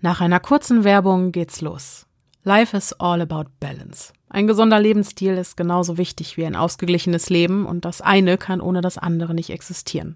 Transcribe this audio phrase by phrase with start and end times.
[0.00, 2.06] Nach einer kurzen Werbung geht's los.
[2.44, 4.12] Life is all about balance.
[4.28, 8.80] Ein gesunder Lebensstil ist genauso wichtig wie ein ausgeglichenes Leben und das eine kann ohne
[8.80, 10.14] das andere nicht existieren.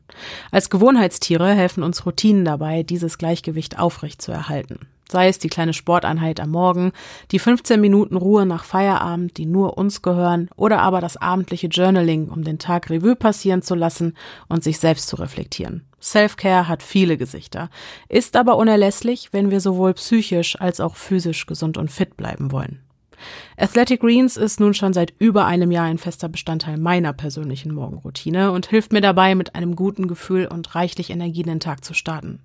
[0.52, 4.86] Als Gewohnheitstiere helfen uns Routinen dabei, dieses Gleichgewicht aufrecht zu erhalten.
[5.10, 6.92] Sei es die kleine Sporteinheit am Morgen,
[7.32, 12.28] die 15 Minuten Ruhe nach Feierabend, die nur uns gehören, oder aber das abendliche Journaling,
[12.28, 14.16] um den Tag Revue passieren zu lassen
[14.48, 15.82] und sich selbst zu reflektieren.
[16.02, 17.70] Self-Care hat viele Gesichter,
[18.08, 22.80] ist aber unerlässlich, wenn wir sowohl psychisch als auch physisch gesund und fit bleiben wollen.
[23.56, 28.50] Athletic Greens ist nun schon seit über einem Jahr ein fester Bestandteil meiner persönlichen Morgenroutine
[28.50, 32.40] und hilft mir dabei, mit einem guten Gefühl und reichlich Energie den Tag zu starten.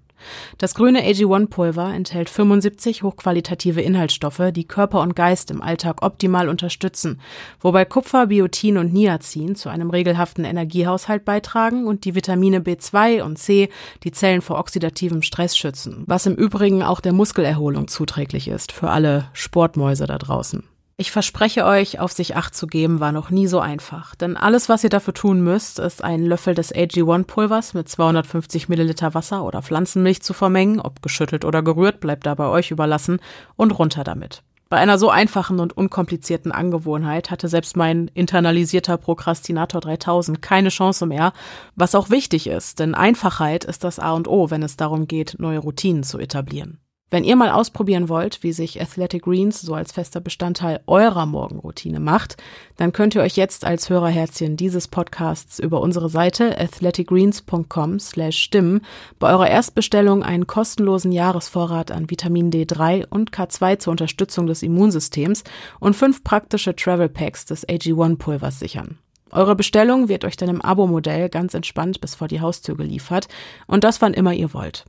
[0.57, 7.19] Das grüne AG1-Pulver enthält 75 hochqualitative Inhaltsstoffe, die Körper und Geist im Alltag optimal unterstützen,
[7.59, 13.37] wobei Kupfer, Biotin und Niacin zu einem regelhaften Energiehaushalt beitragen und die Vitamine B2 und
[13.37, 13.69] C
[14.03, 18.89] die Zellen vor oxidativem Stress schützen, was im Übrigen auch der Muskelerholung zuträglich ist für
[18.89, 20.63] alle Sportmäuse da draußen.
[20.99, 24.15] Ich verspreche euch, auf sich Acht zu geben, war noch nie so einfach.
[24.15, 29.13] Denn alles, was ihr dafür tun müsst, ist einen Löffel des AG1-Pulvers mit 250 Milliliter
[29.13, 33.19] Wasser oder Pflanzenmilch zu vermengen, ob geschüttelt oder gerührt, bleibt da bei euch überlassen,
[33.55, 34.41] und runter damit.
[34.69, 41.05] Bei einer so einfachen und unkomplizierten Angewohnheit hatte selbst mein internalisierter Prokrastinator 3000 keine Chance
[41.05, 41.31] mehr,
[41.75, 45.35] was auch wichtig ist, denn Einfachheit ist das A und O, wenn es darum geht,
[45.37, 46.79] neue Routinen zu etablieren.
[47.09, 52.01] Wenn ihr mal ausprobieren wollt, wie sich Athletic Greens so als fester Bestandteil eurer Morgenroutine
[52.01, 52.35] macht,
[52.75, 58.81] dann könnt ihr euch jetzt als Hörerherzchen dieses Podcasts über unsere Seite athleticgreens.com slash stimmen
[59.19, 65.45] bei eurer Erstbestellung einen kostenlosen Jahresvorrat an Vitamin D3 und K2 zur Unterstützung des Immunsystems
[65.79, 68.97] und fünf praktische Travel Packs des AG1 Pulvers sichern.
[69.31, 73.29] Eure Bestellung wird euch dann im Abo-Modell ganz entspannt bis vor die Haustür geliefert
[73.65, 74.85] und das wann immer ihr wollt.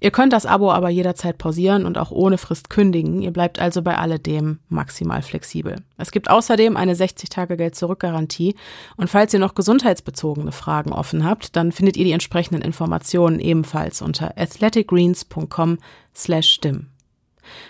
[0.00, 3.20] Ihr könnt das Abo aber jederzeit pausieren und auch ohne Frist kündigen.
[3.20, 5.76] Ihr bleibt also bei alledem maximal flexibel.
[5.98, 8.54] Es gibt außerdem eine 60-Tage-Geld-Zurück-Garantie.
[8.96, 14.00] Und falls ihr noch gesundheitsbezogene Fragen offen habt, dann findet ihr die entsprechenden Informationen ebenfalls
[14.00, 15.78] unter athleticgreens.com
[16.14, 16.86] slash stimm.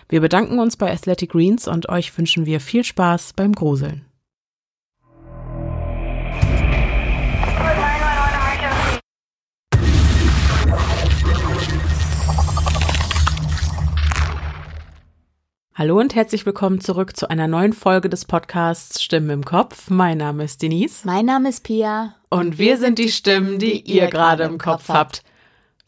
[0.09, 4.05] Wir bedanken uns bei Athletic Greens und euch wünschen wir viel Spaß beim Gruseln.
[15.75, 19.89] Hallo und herzlich willkommen zurück zu einer neuen Folge des Podcasts Stimmen im Kopf.
[19.89, 21.03] Mein Name ist Denise.
[21.05, 22.17] Mein Name ist Pia.
[22.29, 25.23] Und wir sind die Stimmen, die ihr gerade im Kopf habt.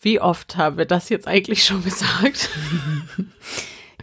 [0.00, 2.48] Wie oft haben wir das jetzt eigentlich schon gesagt?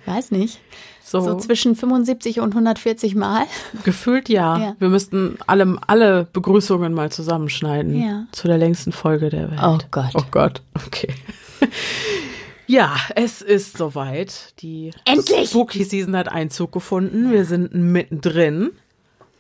[0.02, 0.60] Ich weiß nicht.
[1.02, 3.46] So, so zwischen 75 und 140 Mal.
[3.84, 4.58] Gefühlt ja.
[4.60, 4.76] ja.
[4.80, 8.00] Wir müssten alle, alle Begrüßungen mal zusammenschneiden.
[8.00, 8.28] Ja.
[8.32, 9.62] Zu der längsten Folge der Welt.
[9.64, 10.12] Oh Gott.
[10.14, 10.62] Oh Gott.
[10.86, 11.16] Okay.
[12.70, 14.54] Ja, es ist soweit.
[14.62, 15.50] Die Endlich!
[15.50, 17.32] Spooky Season hat Einzug gefunden.
[17.32, 18.70] Wir sind mittendrin.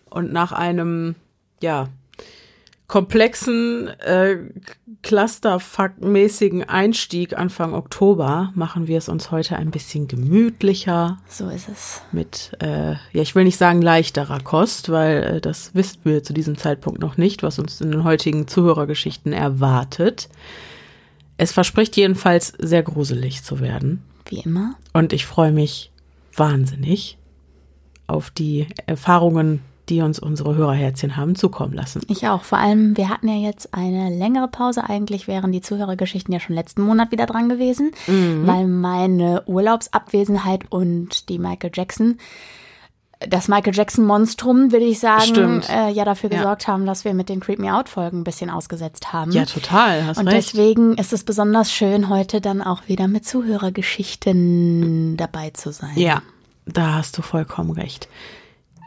[0.09, 1.13] Und nach einem,
[1.61, 1.89] ja,
[2.87, 4.37] komplexen, äh,
[5.03, 11.19] Clusterfuck-mäßigen Einstieg Anfang Oktober machen wir es uns heute ein bisschen gemütlicher.
[11.27, 12.01] So ist es.
[12.11, 16.33] Mit, äh, ja, ich will nicht sagen leichterer Kost, weil äh, das wissen wir zu
[16.33, 20.29] diesem Zeitpunkt noch nicht, was uns in den heutigen Zuhörergeschichten erwartet.
[21.39, 24.03] Es verspricht jedenfalls sehr gruselig zu werden.
[24.25, 24.75] Wie immer.
[24.91, 25.89] Und ich freue mich
[26.35, 27.17] wahnsinnig
[28.07, 32.01] auf die Erfahrungen, die uns unsere Hörerherzchen haben zukommen lassen.
[32.09, 32.43] Ich auch.
[32.43, 34.83] Vor allem, wir hatten ja jetzt eine längere Pause.
[34.89, 38.45] Eigentlich wären die Zuhörergeschichten ja schon letzten Monat wieder dran gewesen, mhm.
[38.45, 42.17] weil meine Urlaubsabwesenheit und die Michael Jackson
[43.27, 46.69] das Michael Jackson Monstrum, würde ich sagen, äh, ja dafür gesorgt ja.
[46.69, 49.31] haben, dass wir mit den Creep Me Out Folgen ein bisschen ausgesetzt haben.
[49.31, 50.53] Ja, total, hast Und recht.
[50.53, 55.91] deswegen ist es besonders schön, heute dann auch wieder mit Zuhörergeschichten dabei zu sein.
[55.95, 56.21] Ja,
[56.65, 58.07] da hast du vollkommen recht.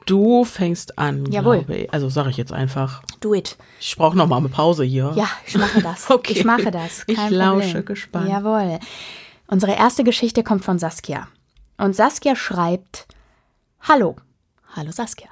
[0.06, 1.58] Du fängst an, Jawohl.
[1.58, 1.92] glaube ich.
[1.92, 3.02] Also sage ich jetzt einfach.
[3.20, 3.56] Do it.
[3.80, 5.12] Ich brauche noch mal eine Pause hier.
[5.14, 6.10] Ja, ich mache das.
[6.10, 6.32] okay.
[6.32, 7.06] Ich mache das.
[7.06, 7.84] Kein ich lausche Problem.
[7.84, 8.28] gespannt.
[8.28, 8.78] Jawohl.
[9.46, 11.28] Unsere erste Geschichte kommt von Saskia.
[11.76, 13.06] Und Saskia schreibt,
[13.88, 14.14] Hallo.
[14.76, 15.26] Hallo Saskia.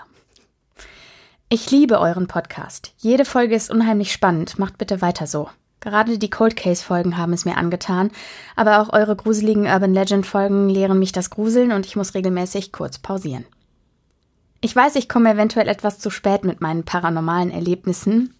[1.48, 2.92] Ich liebe euren Podcast.
[2.98, 4.58] Jede Folge ist unheimlich spannend.
[4.58, 5.48] Macht bitte weiter so.
[5.78, 8.10] Gerade die Cold Case Folgen haben es mir angetan,
[8.56, 12.72] aber auch eure gruseligen Urban Legend Folgen lehren mich das Gruseln und ich muss regelmäßig
[12.72, 13.46] kurz pausieren.
[14.60, 18.34] Ich weiß, ich komme eventuell etwas zu spät mit meinen paranormalen Erlebnissen.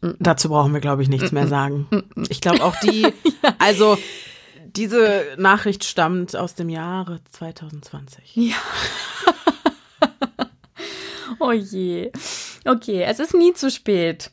[0.00, 1.88] Dazu brauchen wir, glaube ich, nichts mehr sagen.
[2.30, 3.06] Ich glaube auch die,
[3.58, 3.98] also
[4.76, 8.36] diese Nachricht stammt aus dem Jahre 2020.
[8.36, 8.56] Ja.
[11.40, 12.12] oh je.
[12.64, 14.30] Okay, es ist nie zu spät.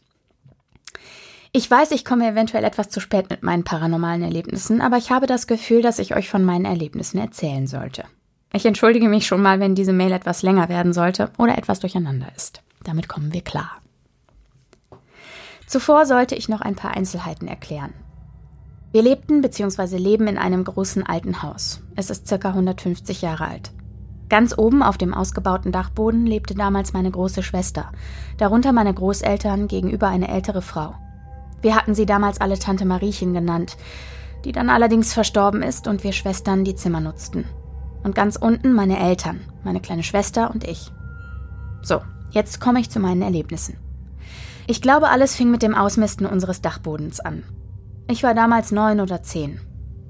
[1.52, 5.26] Ich weiß, ich komme eventuell etwas zu spät mit meinen paranormalen Erlebnissen, aber ich habe
[5.26, 8.04] das Gefühl, dass ich euch von meinen Erlebnissen erzählen sollte.
[8.52, 12.28] Ich entschuldige mich schon mal, wenn diese Mail etwas länger werden sollte oder etwas durcheinander
[12.36, 12.62] ist.
[12.84, 13.82] Damit kommen wir klar.
[15.66, 17.94] Zuvor sollte ich noch ein paar Einzelheiten erklären.
[18.96, 19.98] Wir lebten bzw.
[19.98, 21.82] leben in einem großen alten Haus.
[21.98, 23.74] Es ist circa 150 Jahre alt.
[24.30, 27.92] Ganz oben auf dem ausgebauten Dachboden lebte damals meine große Schwester,
[28.38, 30.96] darunter meine Großeltern gegenüber eine ältere Frau.
[31.62, 33.76] Wir hatten sie damals alle Tante Mariechen genannt,
[34.46, 37.44] die dann allerdings verstorben ist und wir Schwestern die Zimmer nutzten.
[38.02, 40.90] Und ganz unten meine Eltern, meine kleine Schwester und ich.
[41.82, 42.00] So,
[42.32, 43.76] jetzt komme ich zu meinen Erlebnissen.
[44.68, 47.44] Ich glaube, alles fing mit dem Ausmisten unseres Dachbodens an.
[48.08, 49.60] Ich war damals neun oder zehn.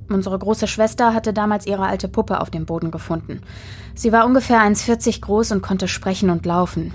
[0.10, 3.42] Unsere große Schwester hatte damals ihre alte Puppe auf dem Boden gefunden.
[3.96, 6.94] Sie war ungefähr 1,40 groß und konnte sprechen und laufen.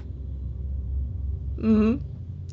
[1.56, 2.00] Mhm.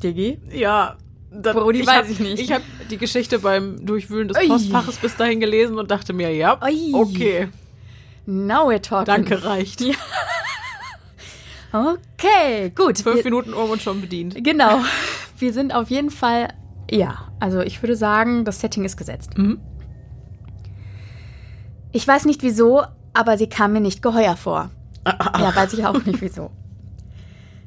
[0.02, 0.38] Digi?
[0.50, 0.96] Ja,
[1.30, 2.38] dann, Brody ich weiß hab, ich nicht.
[2.40, 4.48] Ich habe die Geschichte beim Durchwühlen des Ui.
[4.48, 6.90] Postfaches bis dahin gelesen und dachte mir, ja, Ui.
[6.94, 7.48] okay,
[8.26, 9.06] Now we're talking.
[9.06, 9.80] danke, reicht.
[9.80, 9.94] Ja.
[11.72, 12.98] Okay, gut.
[12.98, 14.42] Fünf Wir- Minuten um und schon bedient.
[14.42, 14.80] Genau.
[15.38, 16.48] Wir sind auf jeden Fall,
[16.90, 19.36] ja, also ich würde sagen, das Setting ist gesetzt.
[19.36, 19.60] Mhm.
[21.92, 22.82] Ich weiß nicht wieso,
[23.14, 24.70] aber sie kam mir nicht geheuer vor.
[25.06, 26.50] Ja, weiß ich auch nicht wieso.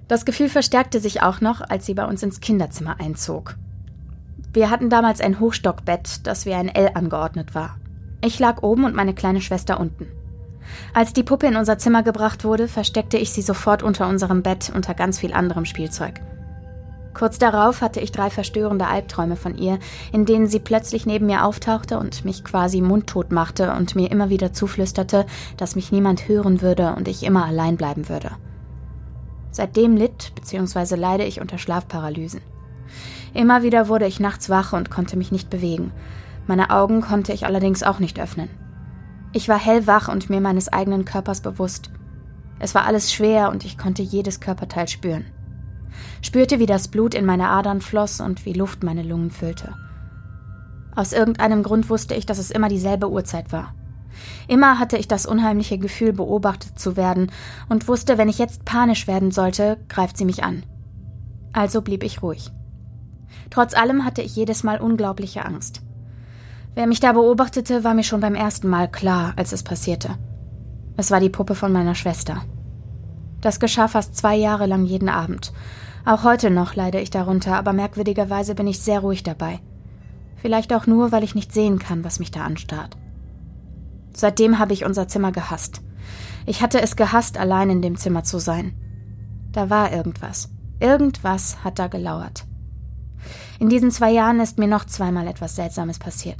[0.07, 3.55] Das Gefühl verstärkte sich auch noch, als sie bei uns ins Kinderzimmer einzog.
[4.53, 7.77] Wir hatten damals ein Hochstockbett, das wie ein L angeordnet war.
[8.21, 10.07] Ich lag oben und meine kleine Schwester unten.
[10.93, 14.71] Als die Puppe in unser Zimmer gebracht wurde, versteckte ich sie sofort unter unserem Bett
[14.73, 16.21] unter ganz viel anderem Spielzeug.
[17.13, 19.79] Kurz darauf hatte ich drei verstörende Albträume von ihr,
[20.11, 24.29] in denen sie plötzlich neben mir auftauchte und mich quasi mundtot machte und mir immer
[24.29, 25.25] wieder zuflüsterte,
[25.57, 28.31] dass mich niemand hören würde und ich immer allein bleiben würde.
[29.51, 30.95] Seitdem litt bzw.
[30.95, 32.41] leide ich unter Schlafparalysen.
[33.33, 35.91] Immer wieder wurde ich nachts wach und konnte mich nicht bewegen.
[36.47, 38.49] Meine Augen konnte ich allerdings auch nicht öffnen.
[39.33, 41.91] Ich war hellwach und mir meines eigenen Körpers bewusst.
[42.59, 45.25] Es war alles schwer und ich konnte jedes Körperteil spüren.
[46.21, 49.73] Spürte, wie das Blut in meine Adern floss und wie Luft meine Lungen füllte.
[50.95, 53.73] Aus irgendeinem Grund wusste ich, dass es immer dieselbe Uhrzeit war.
[54.47, 57.31] Immer hatte ich das unheimliche Gefühl, beobachtet zu werden
[57.69, 60.63] und wusste, wenn ich jetzt panisch werden sollte, greift sie mich an.
[61.53, 62.51] Also blieb ich ruhig.
[63.49, 65.81] Trotz allem hatte ich jedes Mal unglaubliche Angst.
[66.73, 70.17] Wer mich da beobachtete, war mir schon beim ersten Mal klar, als es passierte.
[70.97, 72.43] Es war die Puppe von meiner Schwester.
[73.41, 75.51] Das geschah fast zwei Jahre lang jeden Abend.
[76.05, 79.59] Auch heute noch leide ich darunter, aber merkwürdigerweise bin ich sehr ruhig dabei.
[80.37, 82.97] Vielleicht auch nur, weil ich nicht sehen kann, was mich da anstarrt.
[84.13, 85.81] Seitdem habe ich unser Zimmer gehasst.
[86.45, 88.73] Ich hatte es gehasst, allein in dem Zimmer zu sein.
[89.51, 90.49] Da war irgendwas.
[90.79, 92.45] Irgendwas hat da gelauert.
[93.59, 96.39] In diesen zwei Jahren ist mir noch zweimal etwas Seltsames passiert.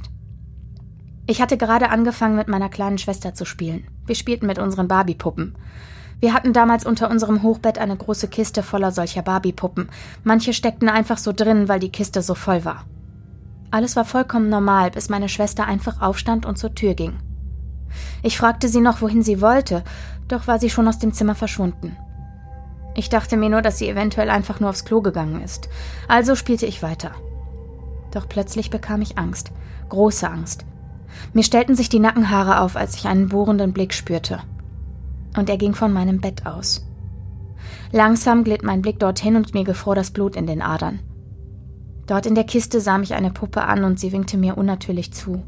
[1.26, 3.86] Ich hatte gerade angefangen, mit meiner kleinen Schwester zu spielen.
[4.06, 5.56] Wir spielten mit unseren Barbie-Puppen.
[6.22, 9.88] Wir hatten damals unter unserem Hochbett eine große Kiste voller solcher Barbie-Puppen.
[10.22, 12.84] Manche steckten einfach so drin, weil die Kiste so voll war.
[13.72, 17.14] Alles war vollkommen normal, bis meine Schwester einfach aufstand und zur Tür ging.
[18.22, 19.82] Ich fragte sie noch, wohin sie wollte,
[20.28, 21.96] doch war sie schon aus dem Zimmer verschwunden.
[22.94, 25.68] Ich dachte mir nur, dass sie eventuell einfach nur aufs Klo gegangen ist.
[26.06, 27.10] Also spielte ich weiter.
[28.12, 29.50] Doch plötzlich bekam ich Angst.
[29.88, 30.66] Große Angst.
[31.32, 34.38] Mir stellten sich die Nackenhaare auf, als ich einen bohrenden Blick spürte.
[35.36, 36.86] Und er ging von meinem Bett aus.
[37.90, 41.00] Langsam glitt mein Blick dorthin und mir gefror das Blut in den Adern.
[42.06, 45.42] Dort in der Kiste sah mich eine Puppe an und sie winkte mir unnatürlich zu.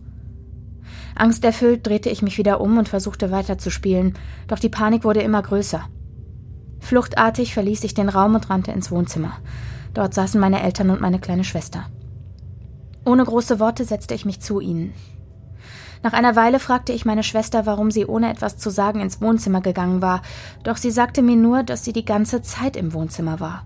[1.14, 4.14] Angsterfüllt drehte ich mich wieder um und versuchte weiterzuspielen,
[4.48, 5.84] doch die Panik wurde immer größer.
[6.80, 9.38] Fluchtartig verließ ich den Raum und rannte ins Wohnzimmer.
[9.94, 11.86] Dort saßen meine Eltern und meine kleine Schwester.
[13.04, 14.92] Ohne große Worte setzte ich mich zu ihnen.
[16.04, 19.62] Nach einer Weile fragte ich meine Schwester, warum sie ohne etwas zu sagen ins Wohnzimmer
[19.62, 20.20] gegangen war,
[20.62, 23.64] doch sie sagte mir nur, dass sie die ganze Zeit im Wohnzimmer war.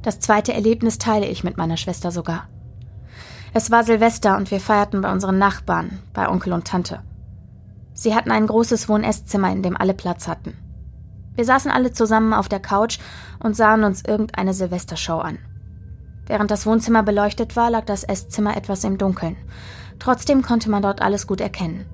[0.00, 2.48] Das zweite Erlebnis teile ich mit meiner Schwester sogar.
[3.52, 7.00] Es war Silvester und wir feierten bei unseren Nachbarn, bei Onkel und Tante.
[7.92, 10.56] Sie hatten ein großes Wohn-Esszimmer, in dem alle Platz hatten.
[11.34, 12.98] Wir saßen alle zusammen auf der Couch
[13.40, 15.38] und sahen uns irgendeine Silvestershow an.
[16.26, 19.36] Während das Wohnzimmer beleuchtet war, lag das Esszimmer etwas im Dunkeln.
[19.98, 21.86] Trotzdem konnte man dort alles gut erkennen.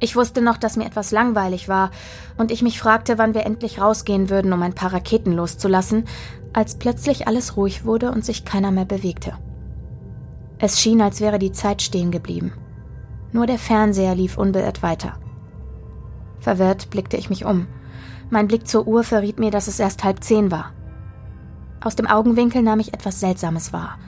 [0.00, 1.90] Ich wusste noch, dass mir etwas langweilig war
[2.36, 6.04] und ich mich fragte, wann wir endlich rausgehen würden, um ein paar Raketen loszulassen,
[6.52, 9.32] als plötzlich alles ruhig wurde und sich keiner mehr bewegte.
[10.58, 12.52] Es schien, als wäre die Zeit stehen geblieben.
[13.32, 15.14] Nur der Fernseher lief unbeirrt weiter.
[16.40, 17.66] Verwirrt blickte ich mich um.
[18.30, 20.72] Mein Blick zur Uhr verriet mir, dass es erst halb zehn war.
[21.80, 23.98] Aus dem Augenwinkel nahm ich etwas Seltsames wahr.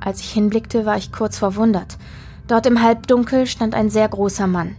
[0.00, 1.98] Als ich hinblickte, war ich kurz verwundert.
[2.46, 4.76] Dort im Halbdunkel stand ein sehr großer Mann.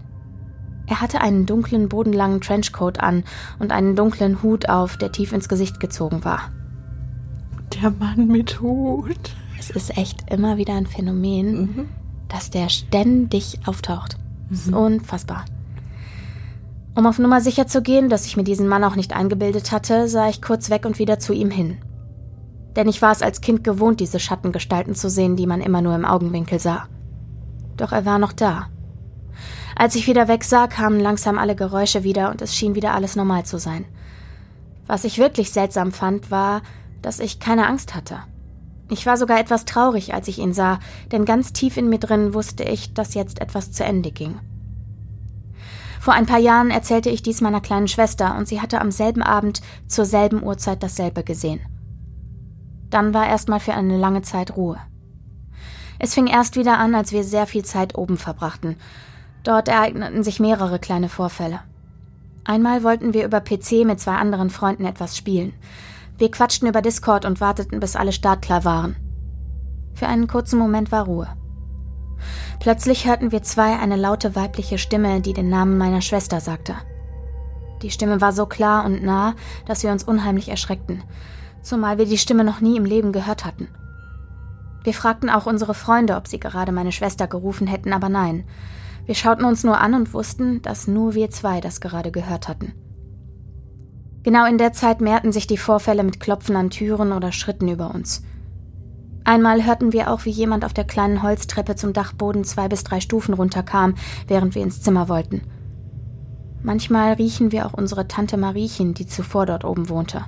[0.88, 3.24] Er hatte einen dunklen, bodenlangen Trenchcoat an
[3.60, 6.52] und einen dunklen Hut auf, der tief ins Gesicht gezogen war.
[7.82, 9.36] Der Mann mit Hut.
[9.60, 11.90] Es ist echt immer wieder ein Phänomen, mhm.
[12.28, 14.18] dass der ständig auftaucht.
[14.50, 14.74] Mhm.
[14.74, 15.46] unfassbar.
[16.96, 20.08] Um auf Nummer sicher zu gehen, dass ich mir diesen Mann auch nicht eingebildet hatte,
[20.08, 21.78] sah ich kurz weg und wieder zu ihm hin.
[22.76, 25.96] Denn ich war es als Kind gewohnt, diese Schattengestalten zu sehen, die man immer nur
[25.96, 26.88] im Augenwinkel sah.
[27.78, 28.68] Doch er war noch da.
[29.76, 33.46] Als ich wieder wegsah, kamen langsam alle Geräusche wieder und es schien wieder alles normal
[33.46, 33.86] zu sein.
[34.88, 36.62] Was ich wirklich seltsam fand, war,
[37.02, 38.20] dass ich keine Angst hatte.
[38.90, 40.80] Ich war sogar etwas traurig, als ich ihn sah,
[41.12, 44.40] denn ganz tief in mir drin wusste ich, dass jetzt etwas zu Ende ging.
[46.02, 49.22] Vor ein paar Jahren erzählte ich dies meiner kleinen Schwester und sie hatte am selben
[49.22, 51.62] Abend zur selben Uhrzeit dasselbe gesehen.
[52.90, 54.78] Dann war erstmal für eine lange Zeit Ruhe.
[56.00, 58.78] Es fing erst wieder an, als wir sehr viel Zeit oben verbrachten.
[59.44, 61.60] Dort ereigneten sich mehrere kleine Vorfälle.
[62.46, 65.54] Einmal wollten wir über PC mit zwei anderen Freunden etwas spielen.
[66.18, 68.96] Wir quatschten über Discord und warteten, bis alle startklar waren.
[69.94, 71.28] Für einen kurzen Moment war Ruhe.
[72.60, 76.76] Plötzlich hörten wir zwei eine laute weibliche Stimme, die den Namen meiner Schwester sagte.
[77.82, 81.04] Die Stimme war so klar und nah, dass wir uns unheimlich erschreckten,
[81.62, 83.68] zumal wir die Stimme noch nie im Leben gehört hatten.
[84.84, 88.46] Wir fragten auch unsere Freunde, ob sie gerade meine Schwester gerufen hätten, aber nein.
[89.06, 92.74] Wir schauten uns nur an und wussten, dass nur wir zwei das gerade gehört hatten.
[94.24, 97.94] Genau in der Zeit mehrten sich die Vorfälle mit Klopfen an Türen oder Schritten über
[97.94, 98.24] uns.
[99.24, 103.00] Einmal hörten wir auch, wie jemand auf der kleinen Holztreppe zum Dachboden zwei bis drei
[103.00, 103.96] Stufen runterkam,
[104.28, 105.42] während wir ins Zimmer wollten.
[106.62, 110.26] Manchmal riechen wir auch unsere Tante Mariechen, die zuvor dort oben wohnte.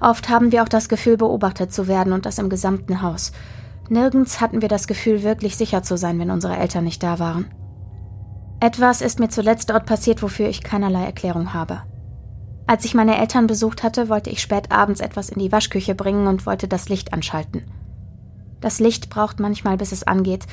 [0.00, 3.32] Oft haben wir auch das Gefühl, beobachtet zu werden und das im gesamten Haus.
[3.88, 7.46] Nirgends hatten wir das Gefühl, wirklich sicher zu sein, wenn unsere Eltern nicht da waren.
[8.60, 11.82] Etwas ist mir zuletzt dort passiert, wofür ich keinerlei Erklärung habe.
[12.66, 16.26] Als ich meine Eltern besucht hatte, wollte ich spät abends etwas in die Waschküche bringen
[16.26, 17.62] und wollte das Licht anschalten.
[18.60, 20.46] Das Licht braucht manchmal, bis es angeht,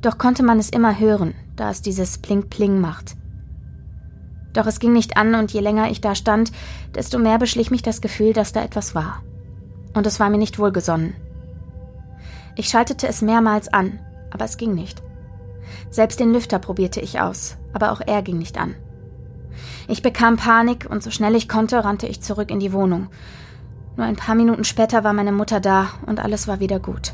[0.00, 3.16] doch konnte man es immer hören, da es dieses Pling-Pling macht.
[4.56, 6.50] Doch es ging nicht an und je länger ich da stand,
[6.94, 9.22] desto mehr beschlich mich das Gefühl, dass da etwas war.
[9.92, 11.14] Und es war mir nicht wohlgesonnen.
[12.56, 13.98] Ich schaltete es mehrmals an,
[14.30, 15.02] aber es ging nicht.
[15.90, 18.74] Selbst den Lüfter probierte ich aus, aber auch er ging nicht an.
[19.88, 23.08] Ich bekam Panik und so schnell ich konnte, rannte ich zurück in die Wohnung.
[23.96, 27.12] Nur ein paar Minuten später war meine Mutter da und alles war wieder gut.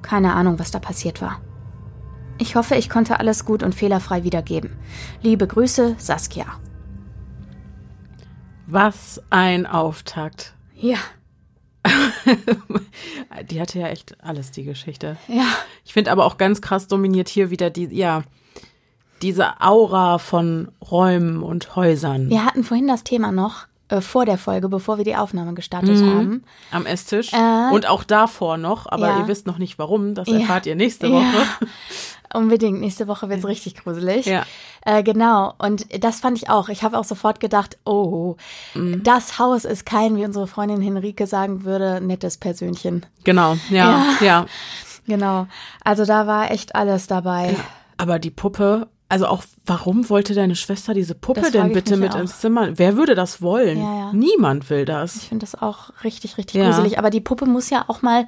[0.00, 1.38] Keine Ahnung, was da passiert war.
[2.38, 4.76] Ich hoffe, ich konnte alles gut und fehlerfrei wiedergeben.
[5.22, 6.46] Liebe Grüße, Saskia.
[8.66, 10.54] Was ein Auftakt.
[10.74, 10.98] Ja.
[13.50, 15.16] die hatte ja echt alles, die Geschichte.
[15.28, 15.46] Ja.
[15.84, 18.22] Ich finde aber auch ganz krass dominiert hier wieder die, ja,
[19.22, 22.28] diese Aura von Räumen und Häusern.
[22.28, 26.00] Wir hatten vorhin das Thema noch äh, vor der Folge, bevor wir die Aufnahme gestartet
[26.00, 26.10] mhm.
[26.10, 26.44] haben.
[26.70, 27.32] Am Esstisch.
[27.32, 29.20] Äh, und auch davor noch, aber ja.
[29.20, 30.14] ihr wisst noch nicht warum.
[30.14, 30.70] Das erfahrt ja.
[30.70, 31.22] ihr nächste Woche.
[31.22, 31.66] Ja.
[32.34, 32.80] Unbedingt.
[32.80, 34.26] Nächste Woche wird's richtig gruselig.
[34.26, 34.44] Ja.
[34.84, 35.54] Äh, genau.
[35.58, 36.68] Und das fand ich auch.
[36.68, 38.36] Ich habe auch sofort gedacht, oh,
[38.74, 39.02] mhm.
[39.04, 43.06] das Haus ist kein, wie unsere Freundin Henrike sagen würde, nettes Persönchen.
[43.24, 44.04] Genau, ja.
[44.20, 44.46] ja.
[45.06, 45.46] Genau.
[45.84, 47.56] Also da war echt alles dabei.
[47.96, 52.20] Aber die Puppe also auch, warum wollte deine Schwester diese Puppe denn bitte mit auch.
[52.20, 52.76] ins Zimmer?
[52.76, 53.78] Wer würde das wollen?
[53.78, 54.12] Ja, ja.
[54.12, 55.16] Niemand will das.
[55.16, 56.66] Ich finde das auch richtig, richtig ja.
[56.66, 56.98] gruselig.
[56.98, 58.26] Aber die Puppe muss ja auch mal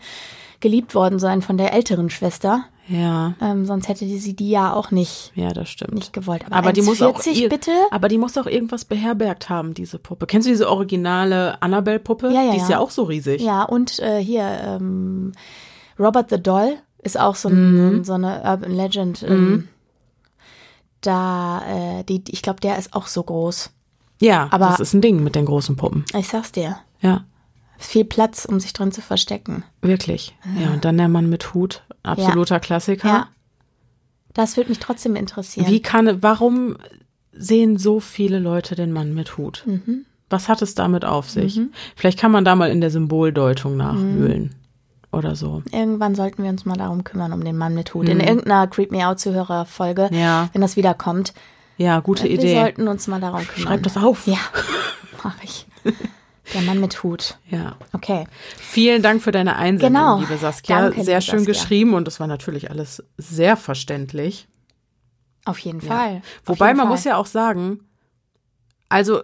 [0.60, 2.64] geliebt worden sein von der älteren Schwester.
[2.86, 3.34] Ja.
[3.42, 5.32] Ähm, sonst hätte sie die ja auch nicht.
[5.34, 5.94] Ja, das stimmt.
[5.94, 6.46] Nicht gewollt.
[6.46, 7.72] Aber, aber die muss auch bitte.
[7.90, 10.26] Aber die muss auch irgendwas beherbergt haben, diese Puppe.
[10.26, 12.32] Kennst du diese originale Annabelle-Puppe?
[12.32, 12.52] Ja, ja.
[12.52, 13.42] Die ist ja auch so riesig.
[13.42, 15.32] Ja, und äh, hier ähm,
[15.98, 18.04] Robert the Doll ist auch so, ein, mhm.
[18.04, 19.22] so eine Urban Legend.
[19.24, 19.68] Ähm, mhm
[21.00, 23.70] da, äh, die, ich glaube, der ist auch so groß.
[24.20, 26.04] Ja, aber das ist ein Ding mit den großen Puppen.
[26.16, 26.78] Ich sag's dir.
[27.00, 27.24] Ja.
[27.78, 29.62] Viel Platz, um sich drin zu verstecken.
[29.82, 30.36] Wirklich.
[30.56, 32.60] Ja, ja und dann der Mann mit Hut, absoluter ja.
[32.60, 33.08] Klassiker.
[33.08, 33.28] Ja.
[34.34, 35.68] Das würde mich trotzdem interessieren.
[35.68, 36.76] Wie kann, warum
[37.32, 39.62] sehen so viele Leute den Mann mit Hut?
[39.66, 40.04] Mhm.
[40.28, 41.56] Was hat es damit auf sich?
[41.56, 41.72] Mhm.
[41.96, 44.54] Vielleicht kann man da mal in der Symboldeutung nachwühlen.
[45.10, 45.62] Oder so.
[45.72, 48.04] Irgendwann sollten wir uns mal darum kümmern, um den Mann mit Hut.
[48.04, 48.12] Mhm.
[48.12, 50.50] In irgendeiner Creep Me Out Zuhörer-Folge, ja.
[50.52, 51.32] wenn das wiederkommt.
[51.78, 52.54] Ja, gute wir Idee.
[52.54, 53.68] Wir sollten uns mal darum kümmern.
[53.68, 54.26] Schreib das auf.
[54.26, 54.38] Ja,
[55.24, 55.66] mache ich.
[56.54, 57.38] Der Mann mit Hut.
[57.48, 57.76] Ja.
[57.92, 58.26] Okay.
[58.56, 60.18] Vielen Dank für deine Einsendung, genau.
[60.20, 60.82] liebe Saskia.
[60.82, 61.54] Danke, sehr liebe schön Saskia.
[61.54, 64.48] geschrieben und das war natürlich alles sehr verständlich.
[65.44, 66.16] Auf jeden Fall.
[66.16, 66.20] Ja.
[66.44, 66.94] Wobei jeden man Fall.
[66.96, 67.80] muss ja auch sagen,
[68.88, 69.22] also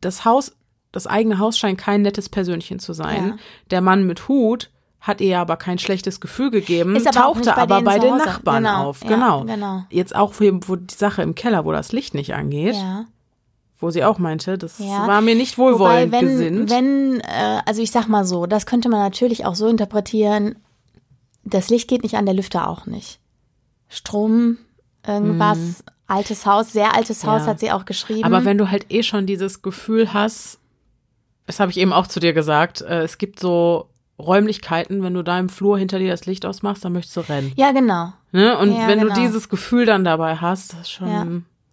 [0.00, 0.56] das Haus,
[0.92, 3.28] das eigene Haus scheint kein nettes Persönchen zu sein.
[3.28, 3.36] Ja.
[3.70, 4.70] Der Mann mit Hut
[5.06, 8.16] hat ihr aber kein schlechtes Gefühl gegeben, aber auch tauchte bei aber bei den.
[8.16, 9.02] Nachbarn Genau, auf.
[9.02, 9.44] ja, Genau.
[9.44, 9.82] genau.
[9.90, 13.04] Jetzt auch, wo wo die Sache im Keller, wo das Licht nicht angeht, Ja.
[13.78, 15.06] wo sie auch meinte, das Ja.
[15.06, 15.72] war mir nicht Wobei,
[16.08, 16.70] wohlwollend wenn, gesinnt.
[16.70, 20.56] wenn, äh, also ich sag mal so, das könnte man natürlich auch so interpretieren,
[21.44, 23.20] das Licht geht nicht an, der Lüfter auch nicht.
[23.88, 24.56] Strom,
[25.06, 27.46] irgendwas, altes Haus, sehr altes Haus Mhm.
[27.46, 27.50] Ja.
[27.50, 28.24] hat sie auch geschrieben.
[28.24, 30.58] Aber wenn du halt eh schon dieses Gefühl hast,
[31.46, 35.22] das habe ich eben auch zu dir gesagt, äh, es gibt so Räumlichkeiten, wenn du
[35.22, 37.52] da im Flur hinter dir das Licht ausmachst, dann möchtest du rennen.
[37.56, 38.56] ja, genau, Ne?
[38.58, 39.14] Und Ja, wenn genau.
[39.14, 41.26] du dieses Gefühl dann dabei hast, das ist schon Ja.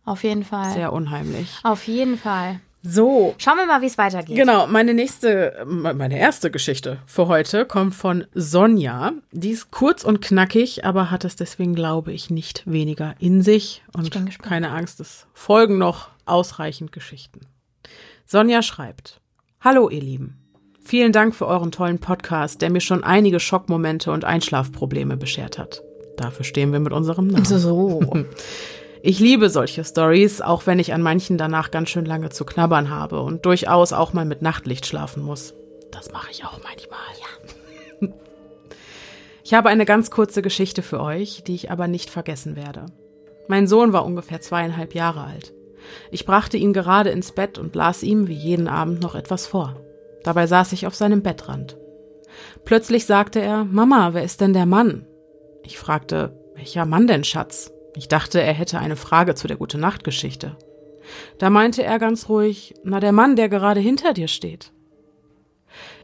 [0.06, 0.72] auf jeden Fall.
[0.74, 1.58] sehr unheimlich.
[1.64, 2.60] Auf jeden Fall.
[2.84, 3.36] So.
[3.38, 4.36] Schauen wir mal, wie es weitergeht.
[4.36, 9.12] Genau, meine nächste, meine erste Geschichte für heute kommt von Sonja.
[9.32, 13.84] Die ist kurz und knackig, aber hat es deswegen, glaube ich, nicht weniger in sich.
[13.96, 14.10] Und
[14.42, 17.42] keine Angst, es folgen noch ausreichend Geschichten.
[18.26, 19.22] Sonja schreibt:
[19.62, 20.38] Hallo, ihr Lieben.
[20.84, 25.84] Vielen Dank für euren tollen Podcast, der mir schon einige Schockmomente und Einschlafprobleme beschert hat.
[26.18, 27.46] Dafür stehen wir mit unserem Namen.
[27.46, 28.02] So.
[29.04, 32.92] Ich liebe solche Stories, auch wenn ich an manchen danach ganz schön lange zu knabbern
[32.92, 35.56] habe und durchaus auch mal mit Nachtlicht schlafen muss.
[35.90, 37.00] Das mache ich auch manchmal.
[37.20, 38.10] Ja.
[39.44, 42.86] Ich habe eine ganz kurze Geschichte für euch, die ich aber nicht vergessen werde.
[43.48, 45.52] Mein Sohn war ungefähr zweieinhalb Jahre alt.
[46.12, 49.82] Ich brachte ihn gerade ins Bett und las ihm wie jeden Abend noch etwas vor.
[50.24, 51.78] Dabei saß ich auf seinem Bettrand.
[52.66, 55.06] Plötzlich sagte er, Mama, wer ist denn der Mann?
[55.64, 57.72] Ich fragte, welcher Mann denn, Schatz?
[57.96, 60.58] Ich dachte, er hätte eine Frage zu der Gute-Nacht-Geschichte.
[61.40, 64.72] Da meinte er ganz ruhig, na der Mann, der gerade hinter dir steht.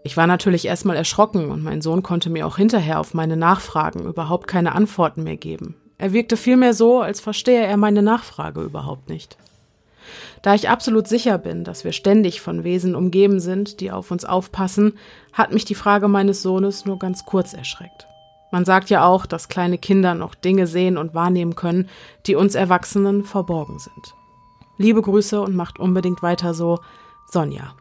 [0.03, 4.05] Ich war natürlich erstmal erschrocken und mein Sohn konnte mir auch hinterher auf meine Nachfragen
[4.05, 5.75] überhaupt keine Antworten mehr geben.
[5.97, 9.37] Er wirkte vielmehr so, als verstehe er meine Nachfrage überhaupt nicht.
[10.41, 14.25] Da ich absolut sicher bin, dass wir ständig von Wesen umgeben sind, die auf uns
[14.25, 14.93] aufpassen,
[15.33, 18.07] hat mich die Frage meines Sohnes nur ganz kurz erschreckt.
[18.51, 21.89] Man sagt ja auch, dass kleine Kinder noch Dinge sehen und wahrnehmen können,
[22.25, 24.13] die uns Erwachsenen verborgen sind.
[24.77, 26.79] Liebe Grüße und macht unbedingt weiter so,
[27.29, 27.75] Sonja.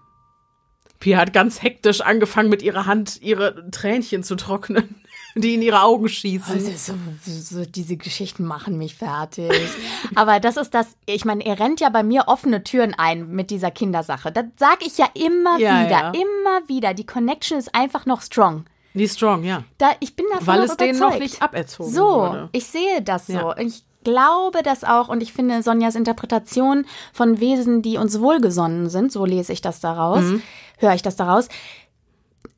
[0.99, 5.03] Pia hat ganz hektisch angefangen, mit ihrer Hand ihre Tränchen zu trocknen,
[5.37, 6.55] die in ihre Augen schießen.
[6.55, 6.95] Also
[7.25, 9.51] so, so, diese Geschichten machen mich fertig.
[10.15, 13.51] Aber das ist das, ich meine, er rennt ja bei mir offene Türen ein mit
[13.51, 14.33] dieser Kindersache.
[14.33, 16.11] Das sage ich ja immer Ja, wieder, ja.
[16.13, 16.95] immer wieder.
[16.95, 18.65] Die Connection ist einfach noch strong.
[18.95, 19.63] Die strong, ja.
[19.79, 21.21] Da, ich bin davon Weil es denen noch überzeugt.
[21.23, 22.49] nicht aberzogen So, wurde.
[22.53, 23.35] ich sehe das so.
[23.35, 23.59] Ja.
[23.59, 29.13] Ich glaube das auch und ich finde Sonjas Interpretation von Wesen, die uns wohlgesonnen sind,
[29.13, 30.43] so lese ich das daraus, Mhm.
[30.79, 31.49] höre ich das daraus,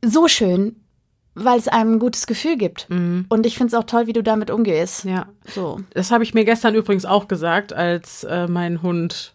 [0.04, 0.76] so schön,
[1.44, 2.86] weil es einem ein gutes Gefühl gibt.
[2.90, 5.04] Und ich finde es auch toll, wie du damit umgehst.
[5.04, 5.10] Mhm.
[5.10, 5.26] Ja.
[5.46, 5.80] So.
[5.94, 9.34] Das habe ich mir gestern übrigens auch gesagt, als äh, mein Hund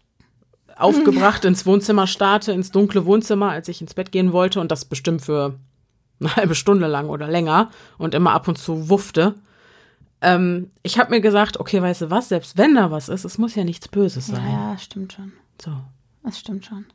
[0.75, 4.85] aufgebracht ins Wohnzimmer starrte, ins dunkle Wohnzimmer, als ich ins Bett gehen wollte und das
[4.85, 5.59] bestimmt für
[6.19, 9.35] eine halbe Stunde lang oder länger und immer ab und zu wuffte.
[10.21, 13.37] Ähm, ich habe mir gesagt, okay, weißt du was, selbst wenn da was ist, es
[13.37, 14.45] muss ja nichts Böses sein.
[14.45, 15.33] ja, stimmt schon.
[15.61, 15.71] So.
[16.23, 16.85] Das stimmt schon.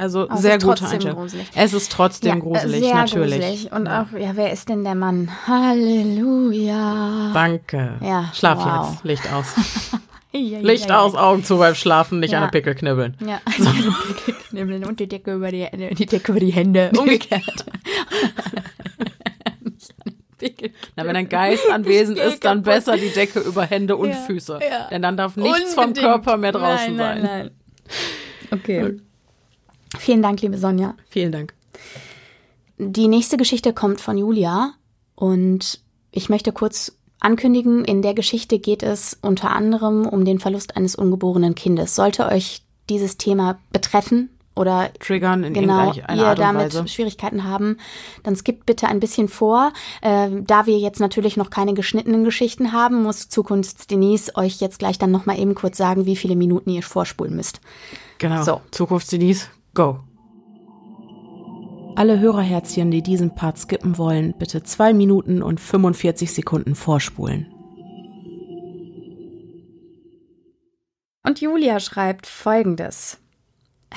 [0.00, 1.18] Also Aber sehr gute Einstellung.
[1.18, 1.46] gruselig.
[1.54, 3.38] Es ist trotzdem ja, gruselig, sehr natürlich.
[3.40, 3.72] Gruselig.
[3.72, 5.30] Und auch, ja, wer ist denn der Mann?
[5.46, 7.32] Halleluja.
[7.34, 7.96] Danke.
[8.00, 8.92] Ja, Schlaf wow.
[8.92, 9.04] jetzt.
[9.04, 9.54] Licht aus.
[10.32, 12.38] Licht aus, Augen zu beim Schlafen, nicht Ja.
[12.42, 13.16] an der Pickel knibbeln.
[13.26, 13.40] Ja,
[14.48, 16.92] knibbeln und die Decke über die, die Decke über die Hände.
[16.98, 17.66] Umgekehrt.
[20.96, 24.60] Na, wenn ein Geist anwesend ist, dann besser die Decke über Hände und Ja, Füße.
[24.62, 24.88] ja.
[24.88, 26.06] Denn dann darf nichts vom Unbedingt.
[26.06, 27.22] Körper mehr draußen nein, sein.
[27.22, 27.50] Nein,
[28.50, 28.58] nein.
[28.60, 28.96] Okay.
[29.98, 30.94] Vielen Dank, liebe Sonja.
[31.08, 31.54] Vielen Dank.
[32.78, 34.72] Die nächste Geschichte kommt von Julia
[35.14, 35.80] und
[36.12, 40.96] ich möchte kurz ankündigen, in der Geschichte geht es unter anderem um den Verlust eines
[40.96, 41.94] ungeborenen Kindes.
[41.94, 46.88] Sollte euch dieses Thema betreffen oder Triggern in genau irgendeiner ihr damit Weise.
[46.88, 47.76] Schwierigkeiten haben,
[48.22, 49.72] dann skippt bitte ein bisschen vor.
[50.02, 54.98] Ähm, da wir jetzt natürlich noch keine geschnittenen Geschichten haben, muss Zukunfts-Denise euch jetzt gleich
[54.98, 57.60] dann nochmal eben kurz sagen, wie viele Minuten ihr vorspulen müsst.
[58.18, 58.42] Genau.
[58.42, 58.60] So.
[58.70, 60.00] Zukunfts-Denise, go.
[61.96, 67.46] Alle Hörerherzchen, die diesen Part skippen wollen, bitte zwei Minuten und 45 Sekunden vorspulen.
[71.22, 73.18] Und Julia schreibt folgendes.